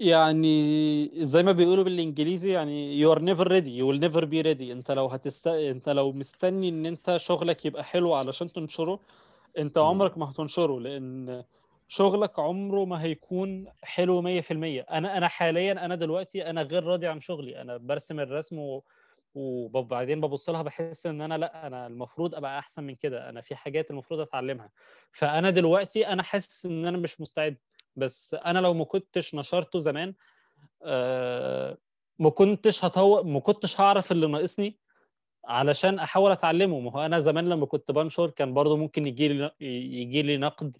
يعني 0.00 1.10
زي 1.26 1.42
ما 1.42 1.52
بيقولوا 1.52 1.84
بالإنجليزي 1.84 2.52
يعني 2.52 3.04
you 3.04 3.14
are 3.16 3.18
never 3.20 3.44
ready 3.44 3.70
you 3.80 3.84
will 3.86 4.00
never 4.08 4.22
be 4.26 4.42
ready. 4.44 4.70
انت 4.70 4.90
لو 4.90 5.06
هتست 5.06 5.46
انت 5.46 5.88
لو 5.88 6.12
مستني 6.12 6.68
إن 6.68 6.86
انت 6.86 7.16
شغلك 7.16 7.64
يبقى 7.66 7.84
حلو 7.84 8.14
علشان 8.14 8.52
تنشره 8.52 9.00
انت. 9.58 9.78
عمرك 9.78 10.18
ما 10.18 10.30
هتنشره 10.30 10.80
لأن 10.80 11.44
شغلك 11.88 12.38
عمره 12.38 12.84
ما 12.84 13.02
هيكون 13.02 13.64
حلو 13.82 14.22
100% 14.22 14.86
أنا 14.90 15.18
أنا 15.18 15.28
حاليا 15.28 15.72
أنا 15.84 15.94
دلوقتي 15.94 16.50
أنا 16.50 16.62
غير 16.62 16.84
راضي 16.84 17.06
عن 17.06 17.20
شغلي. 17.20 17.60
أنا 17.60 17.76
برسم 17.76 18.20
الرسم 18.20 18.58
و... 18.58 18.84
وبعدين 19.34 20.20
ببص 20.20 20.50
لها 20.50 20.62
بحس 20.62 21.06
إن 21.06 21.20
أنا 21.20 21.38
لأ 21.38 21.66
أنا 21.66 21.86
المفروض 21.86 22.34
أبقى 22.34 22.58
أحسن 22.58 22.84
من 22.84 22.94
كده. 22.94 23.28
أنا 23.28 23.40
في 23.40 23.54
حاجات 23.56 23.90
المفروض 23.90 24.20
أتعلمها. 24.20 24.70
فأنا 25.12 25.50
دلوقتي 25.50 26.06
أنا 26.08 26.22
حاسس 26.22 26.66
إن 26.66 26.84
أنا 26.86 26.98
مش 26.98 27.20
مستعد. 27.20 27.56
بس 27.96 28.34
أنا 28.34 28.58
لو 28.58 28.74
ما 28.74 28.84
كنتش 28.84 29.34
نشرته 29.34 29.78
زمان 29.78 30.14
آه، 30.82 31.78
ما 32.18 32.30
كنتش 32.30 32.84
هطور 32.84 33.24
ما 33.24 33.40
كنتش 33.40 33.80
هعرف 33.80 34.12
اللي 34.12 34.26
ناقصني 34.26 34.78
علشان 35.44 35.98
أحاول 35.98 36.30
أتعلمه. 36.32 36.80
ما 36.80 36.92
هو 36.92 37.06
أنا 37.06 37.20
زمان 37.20 37.48
لما 37.48 37.66
كنت 37.66 37.90
بنشر 37.90 38.30
كان 38.30 38.54
برضو 38.54 38.76
ممكن 38.76 39.08
يجي 39.08 39.28
لي 39.28 39.50
يجي 39.60 40.22
لي 40.22 40.36
نقد 40.36 40.76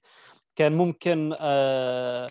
كان 0.56 0.72
ممكن 0.72 1.34
آه، 1.40 2.26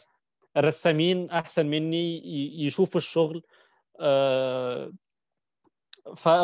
الرسامين 0.58 1.30
أحسن 1.30 1.66
مني 1.66 2.28
يشوفوا 2.66 3.02
الشغل 3.02 3.44
آه، 4.00 4.92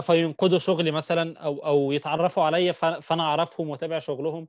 فينقدوا 0.02 0.60
شغلي 0.60 0.92
مثلا 0.92 1.40
أو 1.40 1.66
أو 1.66 1.92
يتعرفوا 1.92 2.44
عليا 2.44 2.72
فأنا 2.72 3.24
أعرفهم 3.24 3.70
وأتابع 3.70 4.00
شغلهم. 4.00 4.48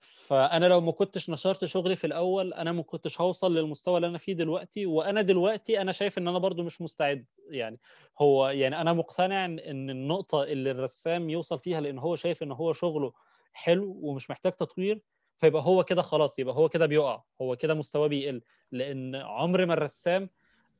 فأنا 0.00 0.66
لو 0.66 0.80
ما 0.80 0.92
كنتش 0.92 1.30
نشرت 1.30 1.64
شغلي 1.64 1.96
في 1.96 2.06
الأول 2.06 2.54
أنا 2.54 2.72
ما 2.72 2.82
كنتش 2.82 3.20
هوصل 3.20 3.56
للمستوى 3.56 3.96
اللي 3.96 4.06
أنا 4.06 4.18
فيه 4.18 4.32
دلوقتي. 4.32 4.86
وأنا 4.86 5.22
دلوقتي 5.22 5.80
أنا 5.80 5.92
شايف 5.92 6.18
إن 6.18 6.28
أنا 6.28 6.38
برضو 6.38 6.62
مش 6.62 6.82
مستعد. 6.82 7.26
يعني 7.50 7.80
هو 8.20 8.48
يعني 8.48 8.80
أنا 8.80 8.92
مقتنع 8.92 9.44
إن 9.44 9.90
النقطة 9.90 10.42
اللي 10.42 10.70
الرسام 10.70 11.30
يوصل 11.30 11.58
فيها 11.58 11.80
لأن 11.80 11.98
هو 11.98 12.16
شايف 12.16 12.42
إن 12.42 12.52
هو 12.52 12.72
شغله 12.72 13.12
حلو 13.52 13.98
ومش 14.02 14.30
محتاج 14.30 14.52
تطوير 14.52 15.02
فيبقى 15.36 15.62
هو 15.62 15.84
كده 15.84 16.02
خلاص 16.02 16.38
يبقى 16.38 16.54
هو 16.54 16.68
كده 16.68 16.86
بيقع. 16.86 17.22
هو 17.42 17.56
كده 17.56 17.74
مستواه 17.74 18.06
بيقل. 18.06 18.42
لأن 18.72 19.14
عمر 19.14 19.66
ما 19.66 19.74
الرسام 19.74 20.30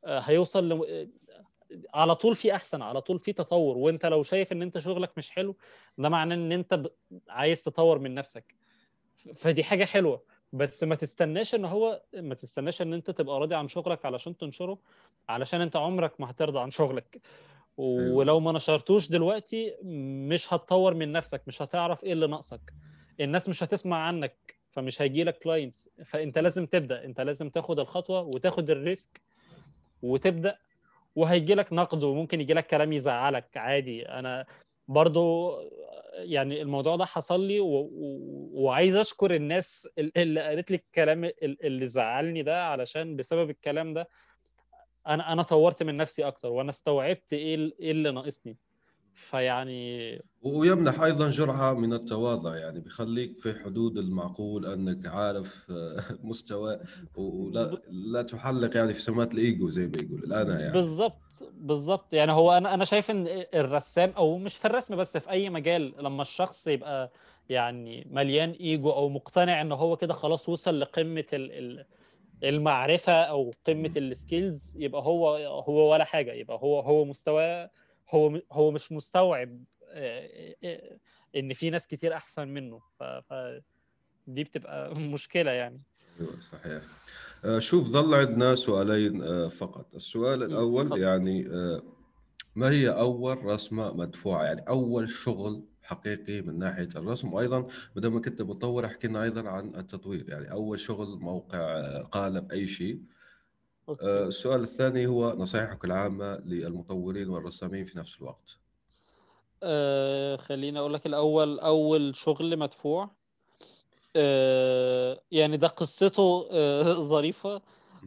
آه، 0.05 0.19
هيوصل 0.19 0.69
ل... 0.69 0.73
آه، 0.73 1.09
على 1.95 2.15
طول 2.15 2.35
في 2.35 2.55
أحسن 2.55 2.83
على 2.83 3.01
طول 3.01 3.19
في 3.19 3.33
تطور. 3.33 3.79
وأنت 3.79 4.07
لو 4.07 4.23
شايف 4.23 4.53
إن 4.53 4.63
أنت 4.63 4.79
شغلك 4.79 5.19
مش 5.19 5.31
حلو 5.31 5.57
ده 5.99 6.09
معناه 6.09 6.37
إن 6.37 6.53
أنت. 6.53 6.83
عايز 7.29 7.63
تطور 7.63 7.99
من 7.99 8.15
نفسك. 8.15 8.64
فدي 9.35 9.65
حاجة 9.65 9.85
حلوة. 9.85 10.23
بس 10.53 10.85
ما 10.85 10.95
تستناش 10.95 11.55
إن 11.55 11.65
هو 11.65 12.03
ما 12.15 12.35
تستناش 12.35 12.83
إن 12.83 12.95
أنت 12.95 13.11
تبقى 13.11 13.41
راضي 13.41 13.55
عن 13.55 13.69
شغلك 13.69 14.07
علشان 14.07 14.37
تنشره 14.37 14.79
علشان 15.29 15.61
أنت 15.61 15.77
عمرك 15.77 16.21
ما 16.21 16.31
هترضى 16.31 16.61
عن 16.61 16.71
شغلك. 16.71 17.21
ولو 17.77 18.41
ما 18.41 18.53
نشرتوش 18.53 19.09
دلوقتي 19.09 19.75
مش 20.29 20.55
هتطور 20.55 20.95
من 20.95 21.13
نفسك 21.13 21.43
مش 21.47 21.63
هتعرف 21.63 22.05
إيه 22.05 22.13
اللي 22.13 22.27
ناقصك. 22.27 22.73
الناس 23.21 23.49
مش 23.49 23.63
هتسمع 23.63 23.97
عنك 23.97 24.57
فمش 24.71 25.03
هيجي 25.03 25.25
لك 25.25 25.39
clients 25.39 25.89
فأنت 26.05 26.39
لازم 26.39 26.67
تبدأ 26.67 27.05
أنت 27.05 27.21
لازم 27.21 27.49
تاخد 27.49 27.81
الخطوة 27.81 28.21
وتاخد 28.21 28.71
ال 28.71 28.81
risk 28.81 29.21
وتبدأ 30.03 30.59
وهيجي 31.17 31.55
لك 31.55 31.73
نقد 31.73 32.03
وممكن 32.03 32.41
يجي 32.41 32.55
لك 32.55 32.67
كلام 32.67 32.93
يزعلك. 32.93 33.57
عادي 33.57 34.09
أنا 34.09 34.47
برضو 34.89 35.53
يعني 36.15 36.63
الموضوع 36.63 36.97
ده 36.97 37.05
حصل 37.05 37.47
لي 37.47 37.61
و... 37.61 37.67
و... 37.67 38.51
وعايز 38.53 38.97
أشكر 38.97 39.35
الناس 39.35 39.89
اللي 39.99 40.41
قالت 40.41 40.71
لي 40.71 40.77
الكلام 40.77 41.31
اللي 41.43 41.87
زعلني 41.87 42.43
ده 42.43 42.65
علشان 42.65 43.17
بسبب 43.17 43.51
الكلام 43.51 43.95
ده. 43.95 44.09
أنا 45.07 45.33
أنا 45.33 45.43
طورت 45.43 45.83
من 45.83 45.97
نفسي 45.97 46.27
أكتر 46.27 46.49
وأنا 46.49 46.71
استوعبت 46.71 47.33
إيه 47.33 47.73
إيه 47.81 47.91
اللي 47.91 48.11
ناقصني. 48.11 48.57
فيعني 49.15 50.23
ويمنح 50.43 51.01
أيضا 51.01 51.31
جرعة 51.31 51.75
من 51.75 51.93
التواضع 51.93 52.57
يعني 52.57 52.81
بيخليك 52.81 53.39
في 53.39 53.55
حدود 53.65 53.99
المعقول 53.99 54.67
أنك 54.67 55.07
عارف 55.07 55.71
آه، 55.71 56.01
مستوى 56.23 56.81
ولا 57.15 57.83
لا 57.89 58.23
تحلق 58.23 58.77
يعني 58.77 58.95
في 58.95 59.01
سمات 59.03 59.35
الإيجو 59.35 59.71
زي 59.71 59.87
ما 59.87 59.93
يقول 60.03 60.25
الانا 60.25 60.61
يعني. 60.61 60.73
بالظبط 60.73 61.45
بالظبط 61.53 62.13
يعني 62.13 62.33
هو 62.33 62.53
أنا 62.53 62.75
أنا 62.75 62.85
شايف 62.85 63.11
إن 63.11 63.45
الرسام 63.55 64.11
أو 64.11 64.39
مش 64.39 64.57
في 64.57 64.65
الرسم 64.65 64.97
بس 64.97 65.17
في 65.17 65.31
أي 65.31 65.51
مجال 65.51 65.95
لما 65.99 66.23
الشخص 66.23 66.67
يبقى 66.67 67.13
يعني 67.49 68.09
مليان 68.11 68.51
إيجو 68.51 68.91
أو 68.91 69.09
مقتنع 69.09 69.61
إن 69.61 69.73
هو 69.73 69.97
كده 69.97 70.15
خلاص 70.15 70.49
وصل 70.49 70.81
لقمة 70.81 71.25
ال- 71.33 71.53
ال- 71.53 71.87
المعرفة 72.45 73.13
أو 73.13 73.51
قمة 73.67 73.91
ال 73.97 74.08
skills 74.08 74.75
يبقى 74.77 75.03
هو 75.03 75.29
هو 75.69 75.93
ولا 75.93 76.05
حاجة 76.05 76.33
يبقى 76.33 76.59
هو 76.63 76.81
هو 76.81 77.05
مستوى 77.05 77.69
هو 78.15 78.41
هو 78.53 78.71
مش 78.71 78.93
مستوعب 78.93 79.65
إن 81.37 81.53
في 81.53 81.71
ناس 81.71 81.87
كتير 81.87 82.15
أحسن 82.17 82.49
منه 82.49 82.81
ف 82.99 83.03
دي 84.27 84.45
بتبقى 84.45 84.95
مشكلة 85.15 85.51
يعني. 85.51 85.83
أيوه 86.21 86.41
صحيح. 86.41 86.83
آه، 87.45 87.59
شوف 87.59 87.89
ظل 87.89 88.15
عندنا 88.15 88.55
سؤالين 88.55 89.23
آه، 89.23 89.49
فقط. 89.49 89.95
السؤال 89.95 90.43
الأول. 90.43 91.01
يعني 91.01 91.47
آه، 91.49 91.83
ما 92.57 92.71
هي 92.71 92.89
أول 92.89 93.45
رسمة 93.45 93.93
مدفوعة؟ 93.93 94.45
يعني 94.45 94.61
أول 94.69 95.11
شغل 95.11 95.65
حقيقي 95.83 96.41
من 96.43 96.59
ناحية 96.59 96.89
الرسم. 96.97 97.33
وأيضا 97.33 97.61
ما 97.97 98.01
دام 98.03 98.23
كنت 98.23 98.43
مطور 98.43 98.87
أحكي 98.87 99.09
لنا 99.09 99.23
أيضا 99.23 99.49
عن 99.49 99.75
التطوير. 99.75 100.29
يعني 100.29 100.53
أول 100.53 100.81
شغل 100.81 101.19
موقع 101.21 101.99
قالب 102.03 102.53
أي 102.53 102.69
شيء. 102.69 103.01
Okay. 103.89 104.05
السؤال 104.27 104.63
الثاني 104.63 105.07
هو 105.07 105.33
نصائحك 105.33 105.85
العامة 105.85 106.37
للمطورين 106.37 107.29
والرسامين 107.29 107.85
في 107.87 107.99
نفس 107.99 108.17
الوقت. 108.19 108.57
آه 109.63 110.37
خليني 110.37 110.79
أقول 110.79 110.95
لك 110.95 111.07
الأول 111.07 111.61
أول 111.61 112.17
شغل 112.17 112.57
مدفوع. 112.57 113.11
آه 114.17 115.21
يعني 115.33 115.57
ده 115.57 115.69
قصته 115.69 116.49
آه 116.53 116.83
ظريفة. 117.15 117.63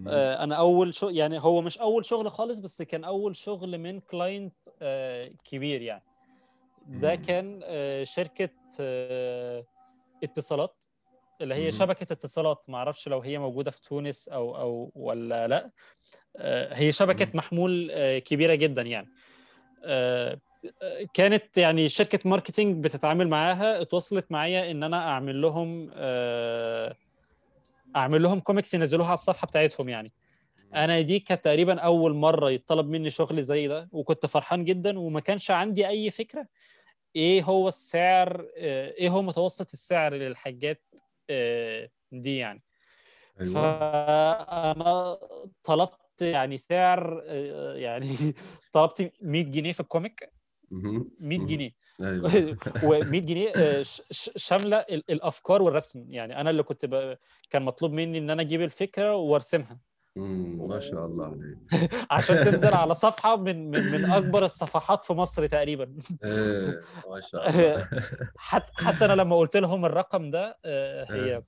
آه 0.07 0.43
أنا 0.43 0.55
أول 0.55 0.93
شغل 0.93 1.17
يعني 1.17 1.39
هو 1.39 1.61
مش 1.61 1.77
أول 1.77 2.05
شغل 2.05 2.31
خالص 2.31 2.59
بس 2.59 2.81
كان 2.81 3.03
أول 3.03 3.35
شغل 3.35 3.77
من 3.77 3.99
client 3.99 4.55
آه 4.81 5.31
كبير 5.45 5.81
يعني. 5.81 6.03
ده. 6.87 7.15
كان 7.15 7.59
آه 7.63 8.03
شركة 8.03 8.49
آه 8.79 9.65
اتصالات. 10.23 10.85
اللي 11.41 11.55
هي. 11.55 11.71
شبكة 11.71 12.13
اتصالات 12.13 12.65
ما 12.67 12.77
أعرفش 12.77 13.07
لو 13.07 13.19
هي 13.21 13.37
موجودة 13.39 13.71
في 13.71 13.81
تونس 13.81 14.27
أو 14.27 14.57
أو 14.57 14.91
ولا 14.95 15.47
لأ. 15.47 15.71
آه 16.37 16.73
هي 16.73 16.91
شبكة. 16.91 17.27
محمول 17.33 17.89
آه 17.91 18.19
كبيرة 18.19 18.55
جدا 18.55 18.81
يعني. 18.81 19.07
آه، 19.83 20.39
كانت 21.13 21.57
يعني 21.57 21.89
شركة 21.89 22.29
marketing 22.29 22.83
بتتعامل 22.83 23.27
معاها. 23.27 23.81
اتوصلت 23.81 24.31
معايا 24.31 24.71
إن 24.71 24.83
أنا 24.83 24.97
أعمل 24.97 25.41
لهم 25.41 25.91
أعمل 27.95 28.23
لهم 28.23 28.39
كوميكس 28.39 28.73
ينزلوها 28.73 29.07
على 29.07 29.13
الصفحة 29.13 29.47
بتاعتهم 29.47 29.89
يعني. 29.89 30.11
أنا 30.73 31.01
دي 31.01 31.19
كانت 31.19 31.45
تقريبا 31.45 31.79
أول 31.79 32.13
مرة 32.15 32.51
يطلب 32.51 32.89
مني 32.89 33.09
شغل 33.09 33.43
زي 33.43 33.67
ده 33.67 33.89
وكنت 33.91 34.25
فرحان 34.25 34.63
جدا 34.65 34.99
وما 34.99 35.19
كانش 35.19 35.51
عندي 35.51 35.87
أي 35.87 36.11
فكرة 36.11 36.47
إيه 37.15 37.43
هو 37.43 37.67
السعر 37.67 38.47
إيه 38.57 39.09
هو 39.09 39.21
متوسط 39.21 39.73
السعر 39.73 40.13
للحاجات 40.13 40.83
دي 42.11 42.37
يعني 42.37 42.63
أيوة. 43.41 43.53
فأنا 43.53 45.17
طلبت 45.63 46.21
يعني 46.21 46.57
سعر 46.57 47.23
آه، 47.27 47.75
يعني 47.75 48.15
طلبت 48.73 49.13
100 49.21 49.43
جنيه 49.45 49.71
في 49.73 49.79
الكوميك 49.79 50.33
مهم. 50.71 51.11
100 51.19 51.37
مهم. 51.37 51.47
جنيه 51.47 51.71
أيوه 52.01 52.29
و100 52.85 53.03
جنيه 53.25 53.49
آه، 53.57 53.81
ش- 53.83 54.01
ش- 54.11 54.31
شاملة 54.37 54.77
ال- 54.77 55.11
الأفكار 55.11 55.61
والرسم 55.61 56.11
يعني 56.13 56.41
أنا 56.41 56.49
اللي 56.49 56.63
كنت 56.63 56.85
ب... 56.85 57.17
كان 57.49 57.63
مطلوب 57.63 57.91
مني 57.91 58.17
إن 58.17 58.29
أنا 58.29 58.41
أجيب 58.41 58.61
الفكرة 58.61 59.15
وأرسمها 59.15 59.79
ما 60.67 60.79
شاء 60.79 61.05
الله 61.05 61.25
عليك. 61.25 61.57
عشان 62.11 62.43
تنزل 62.43 62.73
على 62.73 62.93
صفحة 62.93 63.37
من 63.37 63.71
من 63.71 63.91
من 63.91 64.11
أكبر 64.11 64.45
الصفحات 64.45 65.05
في 65.05 65.13
مصر 65.13 65.45
تقريبا. 65.45 65.95
إيه 66.23 66.79
ما 67.09 67.21
شاء 67.21 67.41
الله. 67.49 67.87
حتى 68.37 68.71
حتى 68.75 69.05
أنا 69.05 69.13
لما 69.13 69.37
قلت 69.37 69.57
لهم 69.57 69.85
الرقم 69.85 70.29
ده 70.29 70.57
آه، 70.65 71.05
هي 71.09 71.43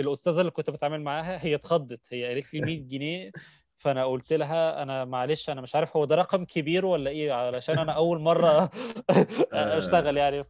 الأستاذة 0.00 0.40
اللي 0.40 0.50
كنت 0.50 0.70
بتعامل 0.70 1.02
معاها 1.02 1.44
هي 1.44 1.54
اتخضت. 1.54 2.06
هي 2.12 2.26
قالت 2.26 2.54
لي 2.54 2.60
100 2.60 2.80
جنيه. 2.80 3.30
فأنا 3.78 4.04
قلت 4.04 4.32
لها 4.32 4.82
أنا 4.82 5.04
معلش 5.04 5.50
أنا 5.50 5.60
مش 5.60 5.74
عارف 5.74 5.96
هو 5.96 6.04
ده 6.04 6.14
رقم 6.14 6.44
كبير 6.44 6.86
ولا 6.86 7.10
إيه 7.10 7.32
علشان 7.32 7.78
أنا 7.78 7.92
أول 7.92 8.20
مرة 8.20 8.70
أشتغل 9.52 10.16
يعني. 10.16 10.44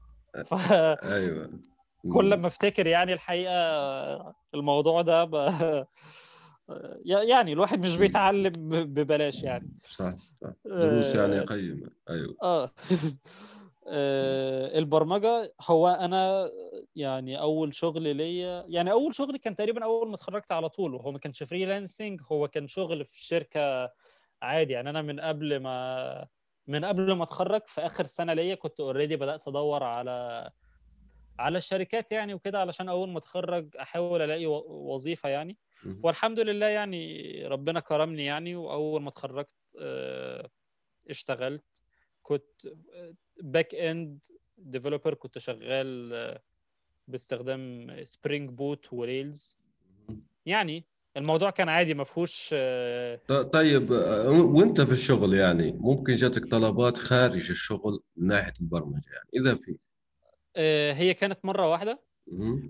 ف... 0.44 0.54
أيوه. 0.72 1.50
كل. 2.12 2.34
ما 2.34 2.46
أفتكر 2.46 2.86
يعني 2.86 3.12
الحقيقة 3.12 4.34
الموضوع 4.54 5.02
ده 5.02 5.24
ب... 5.24 5.34
يعني 7.04 7.52
الواحد 7.52 7.84
مش 7.84 7.96
بيتعلم 7.96 8.52
ببلاش 8.68 9.42
يعني. 9.42 9.70
صح 9.88 10.14
صح. 10.40 10.52
دروس 10.64 11.14
يعني 11.14 11.38
آه، 11.38 11.44
قيمة. 11.44 11.90
أيوه. 12.10 12.36
آه. 12.42 12.70
آه، 13.88 14.78
البرمجة 14.78 15.52
هو 15.62 15.88
أنا 15.88 16.50
يعني 16.96 17.40
أول 17.40 17.74
شغل 17.74 18.16
ليا 18.16 18.64
يعني 18.68 18.92
أول 18.92 19.14
شغل 19.14 19.36
كان 19.36 19.56
تقريبا 19.56 19.84
أول 19.84 20.08
ما 20.08 20.14
اتخرجت 20.14 20.52
على 20.52 20.68
طول 20.68 20.94
وهو 20.94 21.12
ما 21.12 21.18
كانش 21.18 21.42
freelancing 21.42 22.20
هو 22.32 22.48
كان 22.48 22.68
شغل 22.68 23.04
في 23.04 23.24
شركة 23.24 23.90
عادي. 24.42 24.72
يعني 24.72 24.90
أنا 24.90 25.02
من 25.02 25.20
قبل 25.20 25.60
ما 25.60 26.26
من 26.66 26.84
قبل 26.84 27.12
ما 27.12 27.24
اتخرج 27.24 27.60
في 27.66 27.80
آخر 27.80 28.06
سنة 28.06 28.32
ليا 28.32 28.54
كنت 28.54 28.80
already 28.80 29.16
بدأت 29.16 29.48
أدور 29.48 29.82
على 29.82 30.50
على 31.38 31.58
الشركات 31.58 32.12
يعني 32.12 32.34
وكده 32.34 32.60
علشان 32.60 32.88
أول 32.88 33.08
ما 33.08 33.18
اتخرج 33.18 33.76
أحاول 33.76 34.22
ألاقي 34.22 34.46
وظيفة 34.66 35.28
يعني. 35.28 35.56
والحمد 36.02 36.40
لله 36.40 36.66
يعني 36.66 37.32
ربنا 37.46 37.80
كرمني 37.80 38.24
يعني 38.24 38.56
وأول 38.56 39.02
ما 39.02 39.08
اتخرجت 39.08 39.54
آه، 39.80 40.50
اشتغلت 41.10 41.82
كنت 42.22 42.66
back 43.42 43.74
end 43.74 44.24
developer 44.58 45.14
كنت 45.14 45.38
شغال 45.38 46.12
آه، 46.14 46.42
باستخدام 47.08 47.90
Spring 48.04 48.50
Boot 48.50 48.92
و 48.92 49.03
Rails 49.03 49.56
يعني 50.46 50.84
الموضوع 51.16 51.50
كان 51.50 51.68
عادي 51.68 51.94
ما 51.94 52.04
فيهوش 52.04 52.50
آه، 52.52 53.20
طيب 53.52 53.90
وأنت 54.30 54.80
في 54.80 54.92
الشغل 54.92 55.34
يعني 55.34 55.72
ممكن 55.72 56.14
جاتك 56.14 56.44
طلبات 56.44 56.98
خارج 56.98 57.50
الشغل 57.50 58.00
من 58.16 58.26
ناحية 58.28 58.52
البرمجة 58.60 59.10
يعني 59.12 59.28
إذا 59.34 59.54
في؟ 59.54 59.78
هي 60.92 61.14
كانت 61.14 61.44
مرة 61.44 61.70
واحدة. 61.70 62.02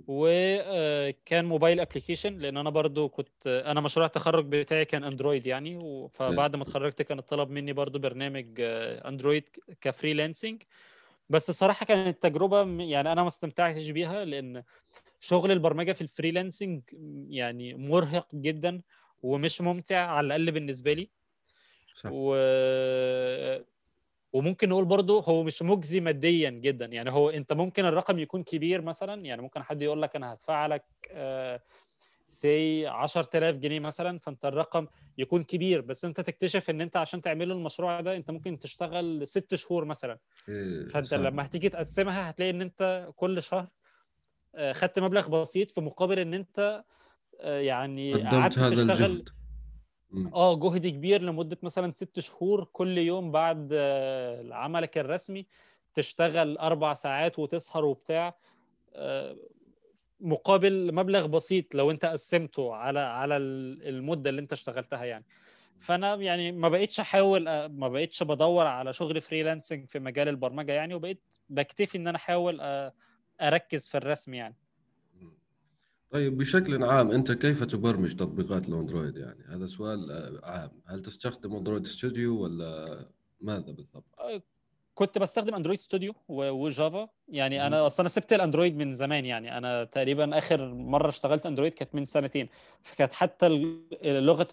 وكان 0.07 1.45
mobile 1.45 1.81
application 1.81 2.39
لأن 2.39 2.57
أنا 2.57 2.71
برضو 2.71 3.09
كنت 3.09 3.47
أنا 3.47 3.81
مشروع 3.81 4.07
التخرج 4.07 4.47
بتاعي 4.47 4.85
كان 4.85 5.05
اندرويد 5.05 5.47
يعني 5.47 5.79
فبعد 6.15 6.57
ما 6.57 6.63
اتخرجت 6.63 7.03
كان 7.03 7.19
الطلب 7.19 7.51
مني 7.51 7.73
برضو 7.73 7.99
برنامج 7.99 8.47
اندرويد 8.61 9.49
ك 9.81 9.88
freelancing 9.88 10.63
بس 11.29 11.51
الصراحة 11.51 11.87
كانت 11.87 12.23
تجربة 12.23 12.85
يعني 12.85 13.13
أنا 13.13 13.23
ما 13.23 13.29
استمتعتش 13.29 13.91
بيها 13.91 14.25
لأن 14.25 14.63
شغل 15.21 15.51
البرمجة 15.53 15.93
في 15.93 16.01
ال 16.01 16.08
freelancing 16.08 16.83
يعني 17.31 17.75
مرهق 17.75 18.35
جدا 18.35 18.83
ومش 19.23 19.61
ممتع 19.61 19.99
على 20.07 20.27
الأقل 20.27 20.53
بالنسبة 20.53 20.93
لي. 20.93 21.11
صح. 21.95 22.11
و... 22.13 22.35
وممكن 24.37 24.69
نقول 24.69 24.85
برضه 24.85 25.23
هو 25.25 25.43
مش 25.45 25.63
مجزي 25.63 26.01
ماديا 26.01 26.51
جدا 26.51 26.87
يعني 26.87 27.11
هو 27.11 27.31
أنت 27.31 27.53
ممكن 27.53 27.85
الرقم 27.85 28.19
يكون 28.19 28.43
كبير 28.45 28.83
مثلا 28.83 29.25
يعني 29.25 29.43
ممكن 29.43 29.63
حد 29.63 29.83
يقول 29.83 30.03
لك 30.03 30.17
أنا 30.17 30.33
هدفع 30.33 30.67
لك 30.67 30.85
سي 32.27 32.87
10000 32.87 33.57
جنيه 33.57 33.81
مثلا 33.81 34.19
فأنت 34.19 34.45
الرقم 34.45 34.87
يكون 35.19 35.43
كبير 35.45 35.81
بس 35.81 36.05
أنت 36.05 36.21
تكتشف 36.21 36.71
إن 36.71 36.81
أنت 36.81 36.97
عشان 36.97 37.21
تعمل 37.23 37.53
المشروع 37.53 38.01
ده 38.01 38.17
أنت 38.17 38.31
ممكن 38.31 38.59
تشتغل 38.59 39.27
ست 39.29 39.55
شهور 39.55 39.85
مثلا 39.85 40.19
إيه 40.49 40.89
فأنت 40.89 41.15
صح. 41.15 41.21
لما 41.25 41.47
هتيجي 41.47 41.69
تقسمها 41.69 42.31
هتلاقي 42.31 42.51
إن 42.51 42.63
أنت 42.63 43.11
كل 43.17 43.43
شهر 43.45 43.69
آه، 44.57 44.73
خدت 44.73 44.99
مبلغ 45.01 45.29
بسيط 45.43 45.71
في 45.71 45.81
مقابل 45.83 46.19
إن 46.19 46.35
أنت 46.35 46.85
آه، 47.41 47.61
يعني 47.61 48.25
قعدت 48.27 48.63
تشتغل 48.63 48.73
الجهد. 48.81 49.29
آه 50.35 50.55
جهد 50.57 50.87
كبير 50.87 51.23
لمدة 51.23 51.59
مثلا 51.63 51.93
ست 51.93 52.21
شهور 52.21 52.65
كل 52.65 52.99
يوم 52.99 53.31
بعد 53.31 53.69
آه، 53.73 54.55
عملك 54.55 54.99
الرسمي 54.99 55.47
تشتغل 55.95 56.59
أربع 56.59 56.95
ساعات 56.95 57.39
وتسهر 57.39 57.85
وبتاع. 57.85 58.37
آه، 58.95 59.37
مقابل 60.21 60.95
مبلغ 60.95 61.27
بسيط 61.27 61.75
لو 61.75 61.91
انت 61.91 62.05
قسمته 62.05 62.75
على 62.75 63.01
على 63.01 63.37
ال- 63.37 63.89
المدة 63.89 64.31
اللي 64.31 64.41
انت 64.41 64.53
اشتغلتها 64.53 65.05
يعني. 65.05 65.25
فأنا 65.79 66.15
يعني 66.15 66.53
ما 66.53 66.69
بقيتش 66.69 67.01
أحاول 67.01 67.49
آه، 67.49 67.67
ما 67.67 67.89
بقيتش 67.89 68.23
بدور 68.23 68.67
على 68.67 68.93
شغل 68.93 69.21
freelancing 69.21 69.89
في 69.89 69.99
مجال 69.99 70.29
البرمجة 70.29 70.73
يعني 70.73 70.95
وبقيت 70.95 71.23
بكتفي 71.49 71.99
إن 71.99 72.09
أنا 72.09 72.17
أحاول 72.17 72.61
أركز 73.41 73.89
في 73.89 73.97
الرسم 73.97 74.35
يعني. 74.35 74.57
طيب 76.11 76.39
بشكل 76.39 76.85
عام 76.85 77.11
أنت 77.11 77.33
كيف 77.33 77.65
تبرمج 77.65 78.17
تطبيقات 78.17 78.69
الأندرويد 78.69 79.17
يعني؟ 79.17 79.45
هذا 79.49 79.67
سؤال 79.67 80.11
آه، 80.11 80.51
عام. 80.51 80.71
هل 80.87 81.03
تستخدم 81.03 81.57
أندرويد 81.57 81.87
ستوديو 81.87 82.43
ولا 82.43 82.99
ماذا 83.41 83.73
بالضبط؟ 83.73 84.05
كنت 84.95 85.19
بستخدم 85.19 85.55
أندرويد 85.55 85.81
ستوديو 85.81 86.15
وجافا. 86.29 87.09
يعني 87.29 87.59
مم. 87.59 87.65
أنا 87.65 87.87
أصلا 87.87 88.09
سبت 88.09 88.33
الأندرويد 88.33 88.77
من 88.77 88.93
زمان 88.93 89.25
يعني. 89.25 89.59
أنا 89.59 89.85
تقريبا 89.85 90.39
آخر 90.39 90.75
مرة 90.75 91.09
اشتغلت 91.09 91.47
أندرويد 91.47 91.75
كانت 91.75 91.95
من 91.95 92.07
سنتين. 92.07 92.49
فكانت 92.83 93.13
حتى 93.13 93.49
لغة 94.05 94.49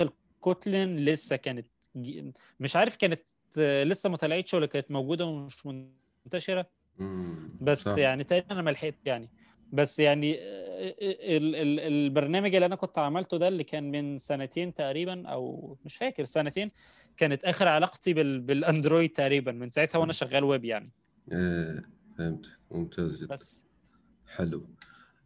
الكوتلين 0.00 0.96
لسه 0.96 1.36
كانت 1.36 1.66
مش 2.60 2.76
عارف 2.76 2.96
كانت 2.96 3.28
آه، 3.58 3.84
لسه 3.84 4.10
ما 4.10 4.16
طلعتش 4.16 4.54
ولا 4.54 4.66
كانت 4.66 4.90
موجودة 4.90 5.26
ومش 5.26 5.66
منتشرة. 5.66 6.66
بس 7.60 7.84
صح. 7.84 7.98
يعني 7.98 8.24
تقريبا 8.24 8.52
أنا 8.52 8.62
ما 8.62 8.70
لحقت 8.70 8.94
يعني. 9.04 9.30
بس 9.74 9.98
يعني 9.98 10.34
آه، 10.38 10.94
ال- 11.36 11.56
ال- 11.56 11.80
البرنامج 11.80 12.54
اللي 12.54 12.66
أنا 12.66 12.76
كنت 12.76 12.98
عملته 12.98 13.36
ده 13.36 13.48
اللي 13.48 13.64
كان 13.64 13.90
من 13.90 14.18
سنتين 14.18 14.74
تقريبا 14.74 15.28
أو 15.28 15.76
مش 15.84 15.96
فاكر 15.96 16.24
سنتين 16.24 16.70
كانت 17.16 17.44
آخر 17.44 17.68
علاقتي 17.68 18.14
بال... 18.14 18.40
بالأندرويد 18.40 19.10
تقريبا 19.10 19.52
من 19.52 19.70
ساعتها 19.70 19.98
وأنا 19.98 20.12
شغال 20.12 20.44
ويب 20.44 20.64
يعني. 20.64 20.90
إيه 21.32 21.82
فهمت 22.18 22.46
ممتاز 22.70 23.16
جدا. 23.16 23.34
بس. 23.34 23.64
حلو. 24.26 24.66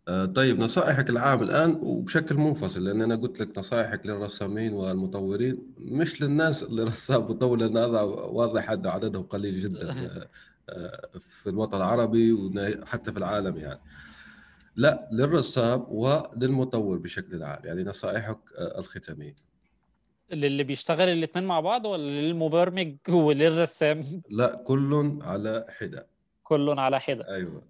آه، 0.08 0.24
طيب 0.24 0.58
نصائحك 0.60 1.10
العام 1.10 1.42
الآن 1.42 1.78
وبشكل 1.82 2.34
منفصل 2.34 2.84
لأن 2.84 3.02
أنا 3.02 3.16
قلت 3.16 3.40
لك 3.40 3.58
نصائحك 3.58 4.06
للرسامين 4.06 4.72
والمطورين 4.72 5.58
مش 5.78 6.22
للناس 6.22 6.62
اللي 6.62 6.82
رسام 6.82 7.22
مطور 7.22 7.58
لأن 7.58 7.76
هذا 7.76 8.00
واضح 8.00 8.66
حد 8.66 8.86
عددهم 8.86 9.22
قليل 9.22 9.60
جدا 9.60 9.90
آه، 9.92 10.28
آه، 10.68 11.08
في 11.42 11.50
الوطن 11.50 11.76
العربي 11.76 12.32
وحتى 12.32 13.12
في 13.12 13.18
العالم 13.18 13.56
يعني. 13.56 13.80
لا 14.78 15.08
للرسام 15.12 15.86
وللمطور 15.88 16.98
بشكل 16.98 17.42
عام 17.42 17.60
يعني 17.64 17.82
نصائحك 17.82 18.38
آه، 18.58 18.78
الختامية. 18.78 19.34
للي 20.30 20.64
بيشتغل 20.64 21.08
الاثنين 21.08 21.44
مع 21.44 21.60
بعض 21.60 21.86
ولا 21.86 22.02
للمبرمج 22.20 22.96
وللرسام؟ 23.08 24.22
لا 24.30 24.62
كل 24.66 25.18
على 25.22 25.66
حدة. 25.78 26.06
كل 26.42 26.78
على 26.78 27.00
حدة. 27.00 27.34
أيوة. 27.34 27.62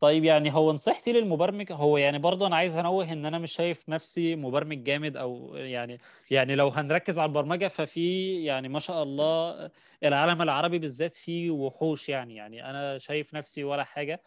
طيب 0.00 0.24
يعني 0.24 0.54
هو 0.54 0.72
نصيحتي 0.72 1.12
للمبرمج 1.12 1.72
هو 1.72 1.98
يعني 1.98 2.18
برضه 2.18 2.46
أنا 2.46 2.56
عايز 2.56 2.76
أنوه 2.76 3.12
إن 3.12 3.26
أنا 3.26 3.38
مش 3.38 3.52
شايف 3.52 3.88
نفسي 3.88 4.36
مبرمج 4.36 4.82
جامد 4.82 5.16
أو 5.16 5.56
يعني 5.56 6.00
يعني 6.30 6.54
لو 6.54 6.68
هنركز 6.68 7.18
على 7.18 7.28
البرمجة 7.28 7.68
ففي 7.68 8.44
يعني 8.44 8.68
ما 8.68 8.80
شاء 8.80 9.02
الله 9.02 9.70
العالم 10.04 10.42
العربي 10.42 10.78
بالذات 10.78 11.14
فيه 11.14 11.50
وحوش 11.50 12.08
يعني 12.08 12.36
يعني 12.36 12.70
أنا 12.70 12.98
شايف 12.98 13.34
نفسي 13.34 13.64
ولا 13.64 13.84
حاجة. 13.84 14.22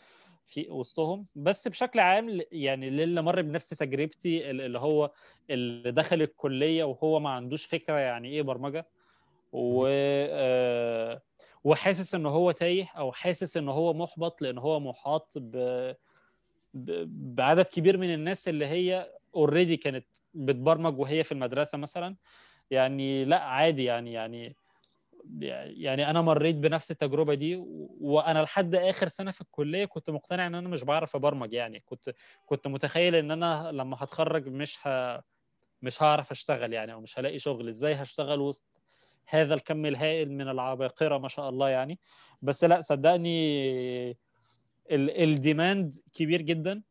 في 0.51 0.69
وسطهم 0.69 1.25
بس 1.35 1.67
بشكل 1.67 1.99
عام 1.99 2.41
يعني 2.51 2.89
للي 2.89 3.21
مر 3.21 3.41
بنفس 3.41 3.69
تجربتي 3.69 4.51
ال- 4.51 4.61
اللي 4.61 4.79
هو 4.79 5.11
اللي 5.49 5.91
دخل 5.91 6.21
الكلية 6.21 6.83
وهو 6.83 7.19
ما 7.19 7.29
عندوش 7.29 7.65
فكرة 7.65 7.99
يعني 7.99 8.29
إيه 8.29 8.41
برمجة. 8.41 8.87
و 9.53 9.87
آه، 9.89 11.21
وحاسس 11.63 12.15
إن 12.15 12.25
هو 12.25 12.51
تايه 12.51 12.87
أو 12.97 13.11
حاسس 13.11 13.57
إن 13.57 13.69
هو 13.69 13.93
محبط 13.93 14.41
لأن 14.41 14.57
هو 14.57 14.79
محاط 14.79 15.33
ب... 15.35 15.57
ب... 16.73 17.05
بعدد 17.35 17.65
كبير 17.65 17.97
من 17.97 18.13
الناس 18.13 18.47
اللي 18.47 18.65
هي 18.67 19.11
اوريدي 19.35 19.77
كانت 19.77 20.05
بتبرمج 20.33 20.99
وهي 20.99 21.23
في 21.23 21.31
المدرسة 21.31 21.77
مثلا. 21.77 22.15
يعني 22.71 23.25
لأ 23.25 23.39
عادي 23.43 23.83
يعني 23.83 24.13
يعني 24.13 24.55
يعني 25.29 26.09
أنا 26.09 26.21
مريت 26.21 26.55
بنفس 26.55 26.91
التجربة 26.91 27.33
دي 27.33 27.55
وأنا 27.99 28.39
لحد 28.43 28.75
آخر 28.75 29.07
سنة 29.07 29.31
في 29.31 29.41
الكلية 29.41 29.85
كنت 29.85 30.09
مقتنع 30.09 30.47
إن 30.47 30.55
أنا 30.55 30.69
مش 30.69 30.83
بعرف 30.83 31.15
أبرمج 31.15 31.53
يعني. 31.53 31.83
كنت 31.85 32.13
كنت 32.45 32.67
متخيل 32.67 33.15
إن 33.15 33.31
أنا 33.31 33.71
لما 33.71 33.95
هتخرج 33.99 34.47
مش 34.47 34.87
ه... 34.87 35.21
مش 35.81 36.03
هعرف 36.03 36.31
أشتغل 36.31 36.73
يعني 36.73 36.93
أو 36.93 37.01
مش 37.01 37.19
هلاقي 37.19 37.39
شغل. 37.39 37.67
إزاي 37.67 37.93
هشتغل 37.93 38.39
وسط 38.39 38.65
هذا 39.27 39.53
الكم 39.53 39.85
الهائل 39.85 40.31
من 40.31 40.47
العباقرة 40.47 41.17
ما 41.17 41.27
شاء 41.27 41.49
الله 41.49 41.69
يعني؟ 41.69 41.99
بس 42.41 42.63
لأ 42.63 42.81
صدقني 42.81 44.17
الديماند 44.91 45.93
كبير 46.13 46.41
جدا. 46.41 46.81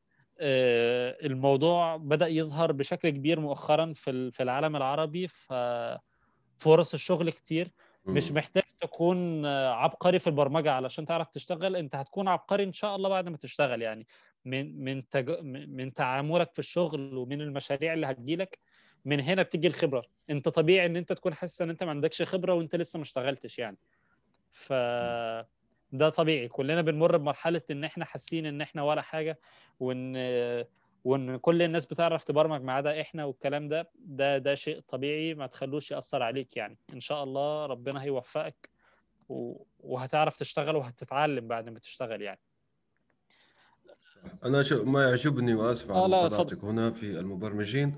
آه، 0.40 1.16
الموضوع 1.26 1.96
بدأ 1.96 2.26
يظهر 2.26 2.72
بشكل 2.72 3.10
كبير 3.10 3.40
مؤخرا 3.40 3.92
في 3.94 4.30
في 4.30 4.42
العالم 4.42 4.76
العربي 4.76 5.28
ففرص 5.28 6.94
الشغل 6.94 7.30
كتير. 7.30 7.70
مش 8.06 8.32
محتاج 8.32 8.62
تكون 8.80 9.46
عبقري 9.46 10.18
في 10.18 10.26
البرمجة 10.26 10.72
علشان 10.72 11.04
تعرف 11.04 11.28
تشتغل 11.28 11.76
انت 11.76 11.94
هتكون 11.94 12.28
عبقري 12.28 12.64
إن 12.64 12.72
شاء 12.72 12.96
الله 12.96 13.08
بعد 13.08 13.28
ما 13.28 13.36
تشتغل 13.36 13.82
يعني 13.82 14.06
من 14.44 14.84
من 14.84 15.08
تج... 15.08 15.30
من 15.44 15.92
تعاملك 15.92 16.52
في 16.52 16.58
الشغل 16.58 17.16
ومن 17.16 17.40
المشاريع 17.40 17.92
اللي 17.92 18.06
هتجيلك 18.06 18.58
من 19.04 19.20
هنا 19.20 19.42
بتيجي 19.42 19.66
الخبرة. 19.68 20.02
انت 20.30 20.48
طبيعي 20.48 20.86
إن 20.86 20.96
انت 20.96 21.12
تكون 21.12 21.34
حاسس 21.34 21.62
إن 21.62 21.70
انت 21.70 21.82
ما 21.82 21.90
عندكش 21.90 22.22
خبرة 22.22 22.54
وإنت 22.54 22.76
لسه 22.76 22.96
ما 22.96 23.02
اشتغلتش 23.02 23.58
يعني. 23.58 23.78
ف 24.50 24.72
ده 25.92 26.08
طبيعي 26.08 26.48
كلنا 26.48 26.82
بنمر 26.82 27.16
بمرحلة 27.16 27.62
إن 27.70 27.84
إحنا 27.84 28.04
حاسين 28.04 28.46
إن 28.46 28.60
إحنا 28.60 28.82
ولا 28.82 29.02
حاجة 29.02 29.38
وإن 29.80 30.12
وإن 31.04 31.36
كل 31.36 31.62
الناس 31.62 31.86
بتعرف 31.86 32.24
تبرمج 32.24 32.62
ما 32.62 32.72
عدا 32.72 33.00
إحنا 33.00 33.24
والكلام 33.24 33.68
ده 33.68 33.90
ده 33.94 34.38
ده 34.38 34.54
شيء 34.54 34.80
طبيعي 34.80 35.34
ما 35.34 35.46
تخلوش 35.46 35.90
يأثر 35.90 36.22
عليك 36.22 36.56
يعني. 36.56 36.78
إن 36.92 37.00
شاء 37.00 37.24
الله 37.24 37.66
ربنا 37.66 38.02
هيوفقك 38.02 38.70
وهتعرف 39.80 40.36
تشتغل 40.36 40.76
وهتتعلم 40.76 41.48
بعد 41.48 41.68
ما 41.68 41.78
تشتغل 41.78 42.22
يعني. 42.22 42.40
أنا 44.44 44.62
شو 44.62 44.84
ما 44.84 45.04
يعجبني 45.04 45.54
واسف 45.54 45.90
على 45.90 46.16
آه 46.16 46.46
هنا 46.62 46.90
في 46.90 47.06
المبرمجين. 47.06 47.94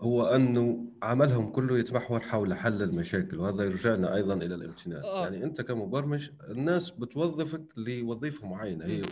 هو 0.00 0.26
أنه 0.26 0.84
عملهم 1.02 1.50
كله 1.50 1.78
يتمحور 1.78 2.20
حول 2.20 2.54
حل 2.54 2.82
المشاكل 2.82 3.38
وهذا 3.38 3.64
يرجعنا 3.64 4.14
أيضا 4.14 4.34
إلى 4.34 4.54
الامتنان. 4.54 5.02
آه. 5.04 5.22
يعني 5.22 5.44
أنت 5.44 5.60
كمبرمج 5.60 6.30
الناس 6.48 6.90
بتوظفك 6.90 7.62
لوظيفة 7.76 8.46
معينة. 8.46 8.84
هي 8.84 9.02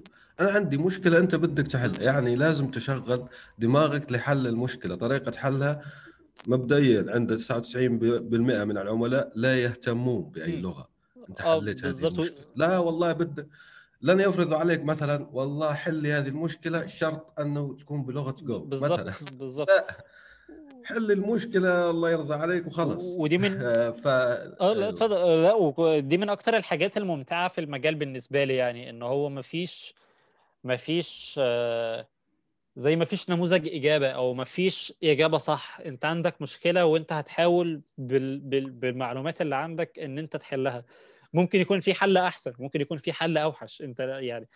أنا 0.40 0.50
عندي 0.50 0.78
مشكلة 0.78 1.18
أنت 1.18 1.34
بدك 1.34 1.66
تحلها. 1.66 2.02
يعني 2.02 2.36
لازم 2.36 2.70
تشغل 2.70 3.28
دماغك 3.58 4.12
لحل 4.12 4.46
المشكلة. 4.46 4.94
طريقة 4.94 5.32
حلها 5.36 5.82
مبدئيا 6.46 7.06
عند 7.08 7.36
99% 7.36 8.64
من 8.64 8.78
العملاء 8.78 9.32
لا 9.34 9.62
يهتمون 9.62 10.22
بأي 10.22 10.60
لغة. 10.60 10.88
أنت 11.28 11.40
آه، 11.40 11.60
حليت 11.60 11.84
هذه 11.84 12.06
المشكلة. 12.06 12.44
لا 12.56 12.78
والله 12.78 13.12
بدك 13.12 13.46
لن 14.02 14.20
يفرضوا 14.20 14.56
عليك 14.56 14.84
مثلا 14.84 15.28
والله 15.32 15.74
حل 15.74 15.94
لي 15.94 16.12
هذه 16.12 16.28
المشكلة 16.28 16.86
شرط 16.86 17.40
أنه 17.40 17.76
تكون 17.76 18.02
بلغة 18.02 18.36
جو 18.42 18.58
بالضبط 18.58 19.32
بالضبط. 19.32 19.68
حل 20.84 21.12
المشكلة 21.12 21.90
الله 21.90 22.10
يرضى 22.10 22.34
عليك 22.34 22.66
وخلص 22.66 23.04
ودي 23.18 23.38
من 23.38 23.58
ف 24.02 24.06
آه 24.06 24.72
لا 24.72 24.88
اتفضل. 24.88 25.42
لا 25.42 26.00
دي 26.00 26.18
من 26.18 26.28
أكتر 26.28 26.56
الحاجات 26.56 26.96
الممتعة 26.96 27.48
في 27.48 27.60
المجال 27.60 27.94
بالنسبة 27.94 28.44
لي 28.44 28.56
يعني 28.56 28.90
إن 28.90 29.02
هو 29.02 29.28
ما 29.28 29.42
فيش 29.42 29.94
ما 30.64 30.76
فيش 30.76 31.34
آه، 31.38 32.08
زي 32.76 32.96
ما 32.96 33.04
فيش 33.04 33.30
نموذج 33.30 33.68
إجابة 33.68 34.08
أو 34.08 34.34
ما 34.34 34.44
فيش 34.44 34.92
إجابة 35.04 35.38
صح. 35.38 35.78
أنت 35.86 36.04
عندك 36.04 36.42
مشكلة 36.42 36.84
وأنت 36.84 37.12
هتحاول 37.12 37.82
بال... 37.98 38.40
بال... 38.40 38.70
بالمعلومات 38.70 39.40
اللي 39.40 39.56
عندك 39.56 39.98
إن 39.98 40.18
أنت 40.18 40.36
تحلها. 40.36 40.84
ممكن 41.34 41.60
يكون 41.60 41.80
في 41.80 41.94
حل 41.94 42.16
أحسن 42.16 42.52
ممكن 42.58 42.80
يكون 42.80 42.98
في 42.98 43.12
حل 43.12 43.38
أوحش. 43.38 43.82
أنت 43.82 44.00
يعني 44.00 44.48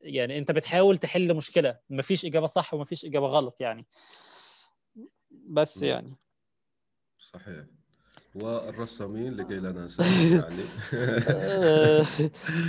يعني 0.00 0.38
أنت 0.38 0.50
بتحاول 0.52 0.98
تحل 0.98 1.34
مشكلة 1.34 1.78
ما 1.90 2.02
فيش 2.02 2.24
إجابة 2.24 2.46
صح 2.46 2.74
وما 2.74 2.84
فيش 2.84 3.04
إجابة 3.04 3.26
غلط 3.26 3.60
يعني. 3.60 3.86
بس 5.30 5.82
يعني. 5.82 6.14
صحيح. 7.18 7.64
والرسامين 8.34 9.36
لكي 9.36 9.54
لا 9.54 9.72
ننسى 9.72 10.02
يعني. 10.36 10.62
آه، 11.28 12.06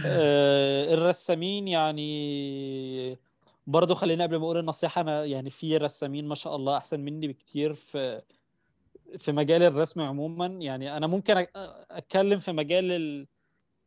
آه، 0.05 0.93
الرسامين 0.93 1.67
يعني 1.67 3.17
برضه 3.67 3.95
خليني 3.95 4.23
قبل 4.23 4.37
ما 4.37 4.43
أقول 4.43 4.57
النصيحة 4.57 5.01
أنا 5.01 5.25
يعني 5.25 5.49
في 5.49 5.77
رسامين 5.77 6.27
ما 6.27 6.35
شاء 6.35 6.55
الله 6.55 6.77
أحسن 6.77 6.99
مني 6.99 7.27
بكتير 7.27 7.73
في 7.73 8.21
في 9.17 9.31
مجال 9.31 9.63
الرسم 9.63 10.01
عموما. 10.01 10.45
يعني 10.45 10.97
أنا 10.97 11.07
ممكن 11.07 11.45
أتكلم 11.91 12.39
في 12.39 12.51
مجال 12.51 12.91
ال... 12.91 13.27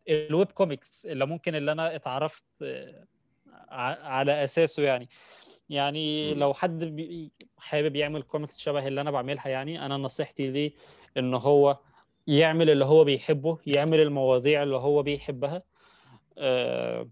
ال 0.08 0.19
web 0.19 0.52
comics 0.52 1.06
اللي 1.06 1.26
ممكن 1.26 1.54
اللي 1.54 1.72
أنا 1.72 1.94
اتعرفت 1.94 2.62
آه، 2.62 3.06
على 4.02 4.44
أساسه 4.44 4.82
يعني. 4.82 5.08
يعني 5.70 6.34
لو 6.34 6.54
حد 6.54 6.84
بي... 6.84 7.32
حابب 7.58 7.96
يعمل 7.96 8.22
كوميكس 8.22 8.58
شبه 8.58 8.86
اللي 8.86 9.00
أنا 9.00 9.10
بعملها 9.10 9.48
يعني 9.48 9.86
أنا 9.86 9.96
نصيحتي 9.96 10.50
ليه 10.50 10.72
إن 11.16 11.34
هو 11.34 11.78
يعمل 12.26 12.70
اللي 12.70 12.84
هو 12.84 13.04
بيحبه 13.04 13.58
يعمل 13.66 14.00
المواضيع 14.00 14.62
اللي 14.62 14.76
هو 14.76 15.02
بيحبها. 15.02 15.62
آه 16.38 17.08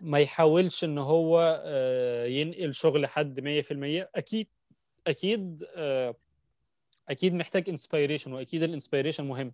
ما 0.00 0.18
يحاولش 0.18 0.84
إن 0.84 0.98
هو 0.98 1.62
آه 1.64 2.26
ينقل 2.26 2.74
شغل 2.74 3.06
حد 3.06 3.40
100% 3.40 4.10
أكيد 4.14 4.48
أكيد 5.06 5.64
آه 5.76 6.14
أكيد 7.08 7.34
محتاج 7.34 7.68
inspiration 7.68 8.32
وأكيد 8.32 8.62
ال 8.62 8.67
inspiration 8.67 9.24
مهم. 9.24 9.52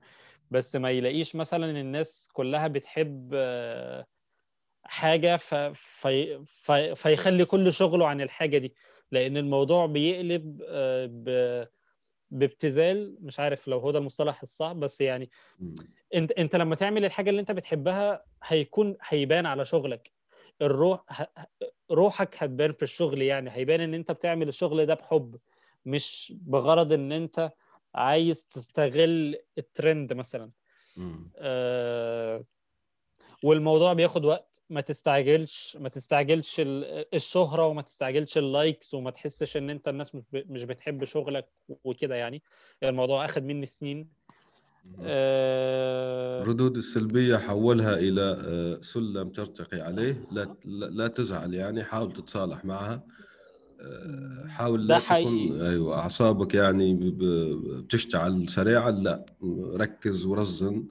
بس 0.50 0.76
ما 0.76 0.90
يلاقيش 0.90 1.36
مثلا 1.36 1.80
الناس 1.80 2.30
كلها 2.32 2.68
بتحب 2.68 3.30
آه 3.34 4.06
حاجة 4.88 5.36
ف... 5.36 5.54
في... 5.54 6.44
في... 6.44 6.94
فيخلي 6.94 7.44
كل 7.44 7.72
شغله 7.72 8.06
عن 8.06 8.20
الحاجة 8.20 8.58
دي. 8.58 8.74
لأن 9.12 9.36
الموضوع 9.36 9.86
بيقلب 9.86 10.62
آه، 10.68 11.06
ب... 11.12 11.66
بابتذال 12.30 13.16
مش 13.20 13.40
عارف 13.40 13.68
لو 13.68 13.78
هو 13.78 13.90
ده 13.90 13.98
المصطلح 13.98 14.42
الصح 14.42 14.72
بس 14.72 15.00
يعني 15.00 15.30
انت 16.14 16.32
انت 16.32 16.56
لما 16.56 16.74
تعمل 16.74 17.04
الحاجة 17.04 17.30
اللي 17.30 17.40
انت 17.40 17.52
بتحبها 17.52 18.24
هيكون 18.44 18.96
هيبان 19.02 19.46
على 19.46 19.64
شغلك. 19.64 20.10
الروح 20.62 21.28
روحك 21.90 22.42
هتبان 22.42 22.72
في 22.72 22.82
الشغل 22.82 23.22
يعني. 23.22 23.50
هيبان 23.50 23.80
إن 23.80 23.94
انت 23.94 24.12
بتعمل 24.12 24.48
الشغل 24.48 24.86
ده 24.86 24.94
بحب 24.94 25.36
مش 25.86 26.34
بغرض 26.36 26.92
إن 26.92 27.12
انت 27.12 27.52
عايز 27.94 28.44
تستغل 28.44 29.36
الترند 29.58 30.12
مثلا. 30.12 30.50
آه 31.36 32.44
والموضوع 33.46 33.92
بياخد 33.92 34.24
وقت. 34.24 34.62
ما 34.70 34.80
تستعجلش 34.80 35.76
ما 35.80 35.88
تستعجلش 35.88 36.62
الشهرة 37.14 37.66
وما 37.66 37.82
تستعجلش 37.82 38.38
اللايكس 38.38 38.94
وما 38.94 39.10
تحسش 39.10 39.56
إن 39.56 39.70
أنت 39.70 39.88
الناس 39.88 40.16
مش 40.32 40.64
بتحب 40.64 41.04
شغلك 41.04 41.48
وكده 41.84 42.14
يعني. 42.14 42.42
الموضوع 42.82 43.24
أخد 43.24 43.44
مني 43.44 43.66
سنين. 43.66 44.08
الردود 45.00 46.74
آه، 46.74 46.78
السلبية 46.78 47.36
حولها 47.36 47.94
إلى 47.94 48.36
آه، 48.46 48.80
سلم 48.80 49.28
ترتقي 49.28 49.80
عليه. 49.80 50.24
لا 50.30 50.56
لا 50.64 51.06
تزعل 51.08 51.54
يعني 51.54 51.84
حاول 51.84 52.12
تتصالح 52.12 52.64
معها. 52.64 53.02
آه، 53.80 54.46
حاول 54.48 54.86
لا 54.86 54.98
تكون 54.98 55.60
أيوه 55.60 55.98
أعصابك 55.98 56.54
يعني 56.54 56.94
بتشتعل 57.16 58.48
سريعا. 58.48 58.90
لا 58.90 59.26
ركز 59.74 60.24
ورزن. 60.26 60.84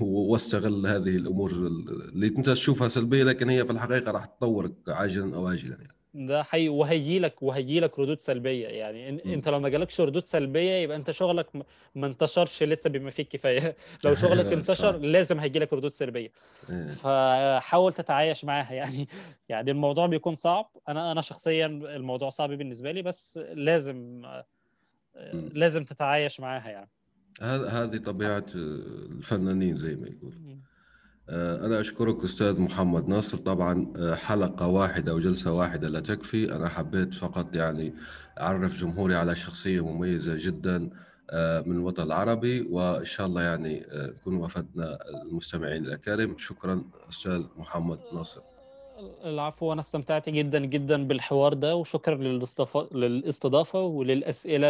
واستغل 0.00 0.86
هذه 0.86 1.16
الأمور 1.16 1.50
اللي 1.50 2.26
أنت 2.26 2.50
تشوفها 2.50 2.88
سلبية 2.88 3.24
لكن 3.24 3.48
هي 3.50 3.64
في 3.64 3.72
الحقيقة 3.72 4.10
راح 4.10 4.24
تطورك 4.24 4.72
عاجلا 4.88 5.36
أو 5.36 5.50
اجلا 5.50 5.76
يعني. 5.76 5.98
ده 6.14 6.42
حقيقي. 6.42 6.68
وهيجي 6.68 7.18
لك 7.18 7.42
وهيجي 7.42 7.80
لك 7.80 7.98
ردود 7.98 8.20
سلبية 8.20 8.68
يعني. 8.68 9.12
م. 9.12 9.20
أنت 9.26 9.48
لو 9.48 9.60
ما 9.60 9.68
جالكش 9.68 10.00
ردود 10.00 10.24
سلبية 10.24 10.72
يبقى 10.72 10.96
أنت 10.96 11.10
شغلك 11.10 11.46
ما 11.94 12.06
انتشرش 12.06 12.62
لسه 12.62 12.90
بما 12.90 13.10
فيه 13.10 13.22
الكفايه 13.22 13.76
لو 14.04 14.14
شغلك 14.14 14.52
انتشر 14.58 14.96
لازم 14.96 15.40
هيجي 15.40 15.58
لك 15.58 15.72
ردود 15.72 15.92
سلبية. 15.92 16.32
إيه. 16.70 16.86
فحاول 16.88 17.92
تتعايش 17.92 18.44
معاها 18.44 18.72
يعني. 18.72 19.08
يعني 19.48 19.70
الموضوع 19.70 20.06
بيكون 20.06 20.34
صعب. 20.34 20.70
أنا 20.88 21.12
أنا 21.12 21.20
شخصيا 21.20 21.66
الموضوع 21.66 22.28
صعب 22.28 22.50
بالنسبة 22.50 22.92
لي 22.92 23.02
بس 23.02 23.38
لازم 23.52 24.26
لازم 25.52 25.84
تتعايش 25.84 26.40
معاها 26.40 26.70
يعني. 26.70 26.90
هذا 27.42 27.68
هذه 27.68 27.96
طبيعة 27.96 28.46
الفنانين 28.54 29.76
زي 29.76 29.96
ما 29.96 30.06
يقول. 30.06 30.34
آه، 31.28 31.66
أنا 31.66 31.80
أشكرك 31.80 32.24
أستاذ 32.24 32.60
محمد 32.60 33.08
ناصر. 33.08 33.38
طبعا 33.38 33.92
آه، 33.96 34.14
حلقة 34.14 34.66
واحدة 34.66 35.12
أو 35.12 35.18
جلسة 35.18 35.52
واحدة 35.52 35.88
لا 35.88 36.00
تكفي. 36.00 36.56
أنا 36.56 36.68
حبيت 36.68 37.14
فقط 37.14 37.54
يعني 37.56 37.94
أعرف 38.40 38.76
جمهوري 38.76 39.14
على 39.14 39.36
شخصية 39.36 39.92
مميزة 39.92 40.34
جدا 40.36 40.78
من 41.66 41.76
الوطن 41.76 42.02
العربي. 42.02 42.60
وإن 42.60 43.04
شاء 43.04 43.26
الله 43.26 43.42
يعني 43.42 43.86
نكون 43.92 44.34
وفدنا 44.34 44.98
المستمعين 45.22 45.84
الأكارم. 45.84 46.38
شكرا 46.38 46.84
أستاذ 47.08 47.42
محمد 47.56 47.98
ناصر. 48.14 48.40
العفو 49.24 49.66
وأنا 49.66 49.80
استمتعت 49.80 50.28
جدا 50.28 50.58
جدا 50.64 51.04
بالحوار 51.08 51.54
ده 51.54 51.76
وشكرا 51.76 52.14
للاستضافه 52.14 52.88
للاستضافة 52.92 53.80
وللأسئلة 53.80 54.68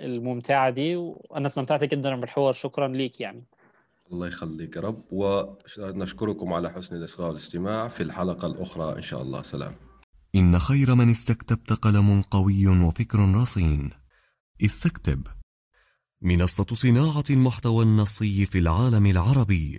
الممتعة 0.00 0.70
دي 0.70 0.96
وأنا 0.96 1.46
استمتعت 1.46 1.84
جدا 1.84 2.16
بالحوار. 2.16 2.52
شكرا 2.52 2.88
ليك 2.88 3.20
يعني. 3.20 3.44
الله 4.12 4.26
يخليك 4.26 4.76
يا 4.76 4.80
رب 4.80 5.02
ونشكركم 5.10 6.52
على 6.52 6.70
حسن 6.70 6.96
الإصغاء 6.96 7.28
والاستماع 7.28 7.88
في 7.88 8.02
الحلقة 8.02 8.46
الأخرى 8.46 8.96
إن 8.96 9.02
شاء 9.02 9.22
الله. 9.22 9.42
سلام. 9.42 9.74
إن 10.34 10.58
خير 10.58 10.94
من 10.94 11.10
استكتبت 11.10 11.72
قلم 11.72 12.22
قوي 12.22 12.66
وفكر 12.66 13.34
رصين. 13.34 13.90
استكتب. 14.64 15.26
منصة 16.22 16.66
صناعة 16.72 17.24
المحتوى 17.30 17.84
النصي 17.84 18.46
في 18.46 18.58
العالم 18.58 19.06
العربي. 19.06 19.78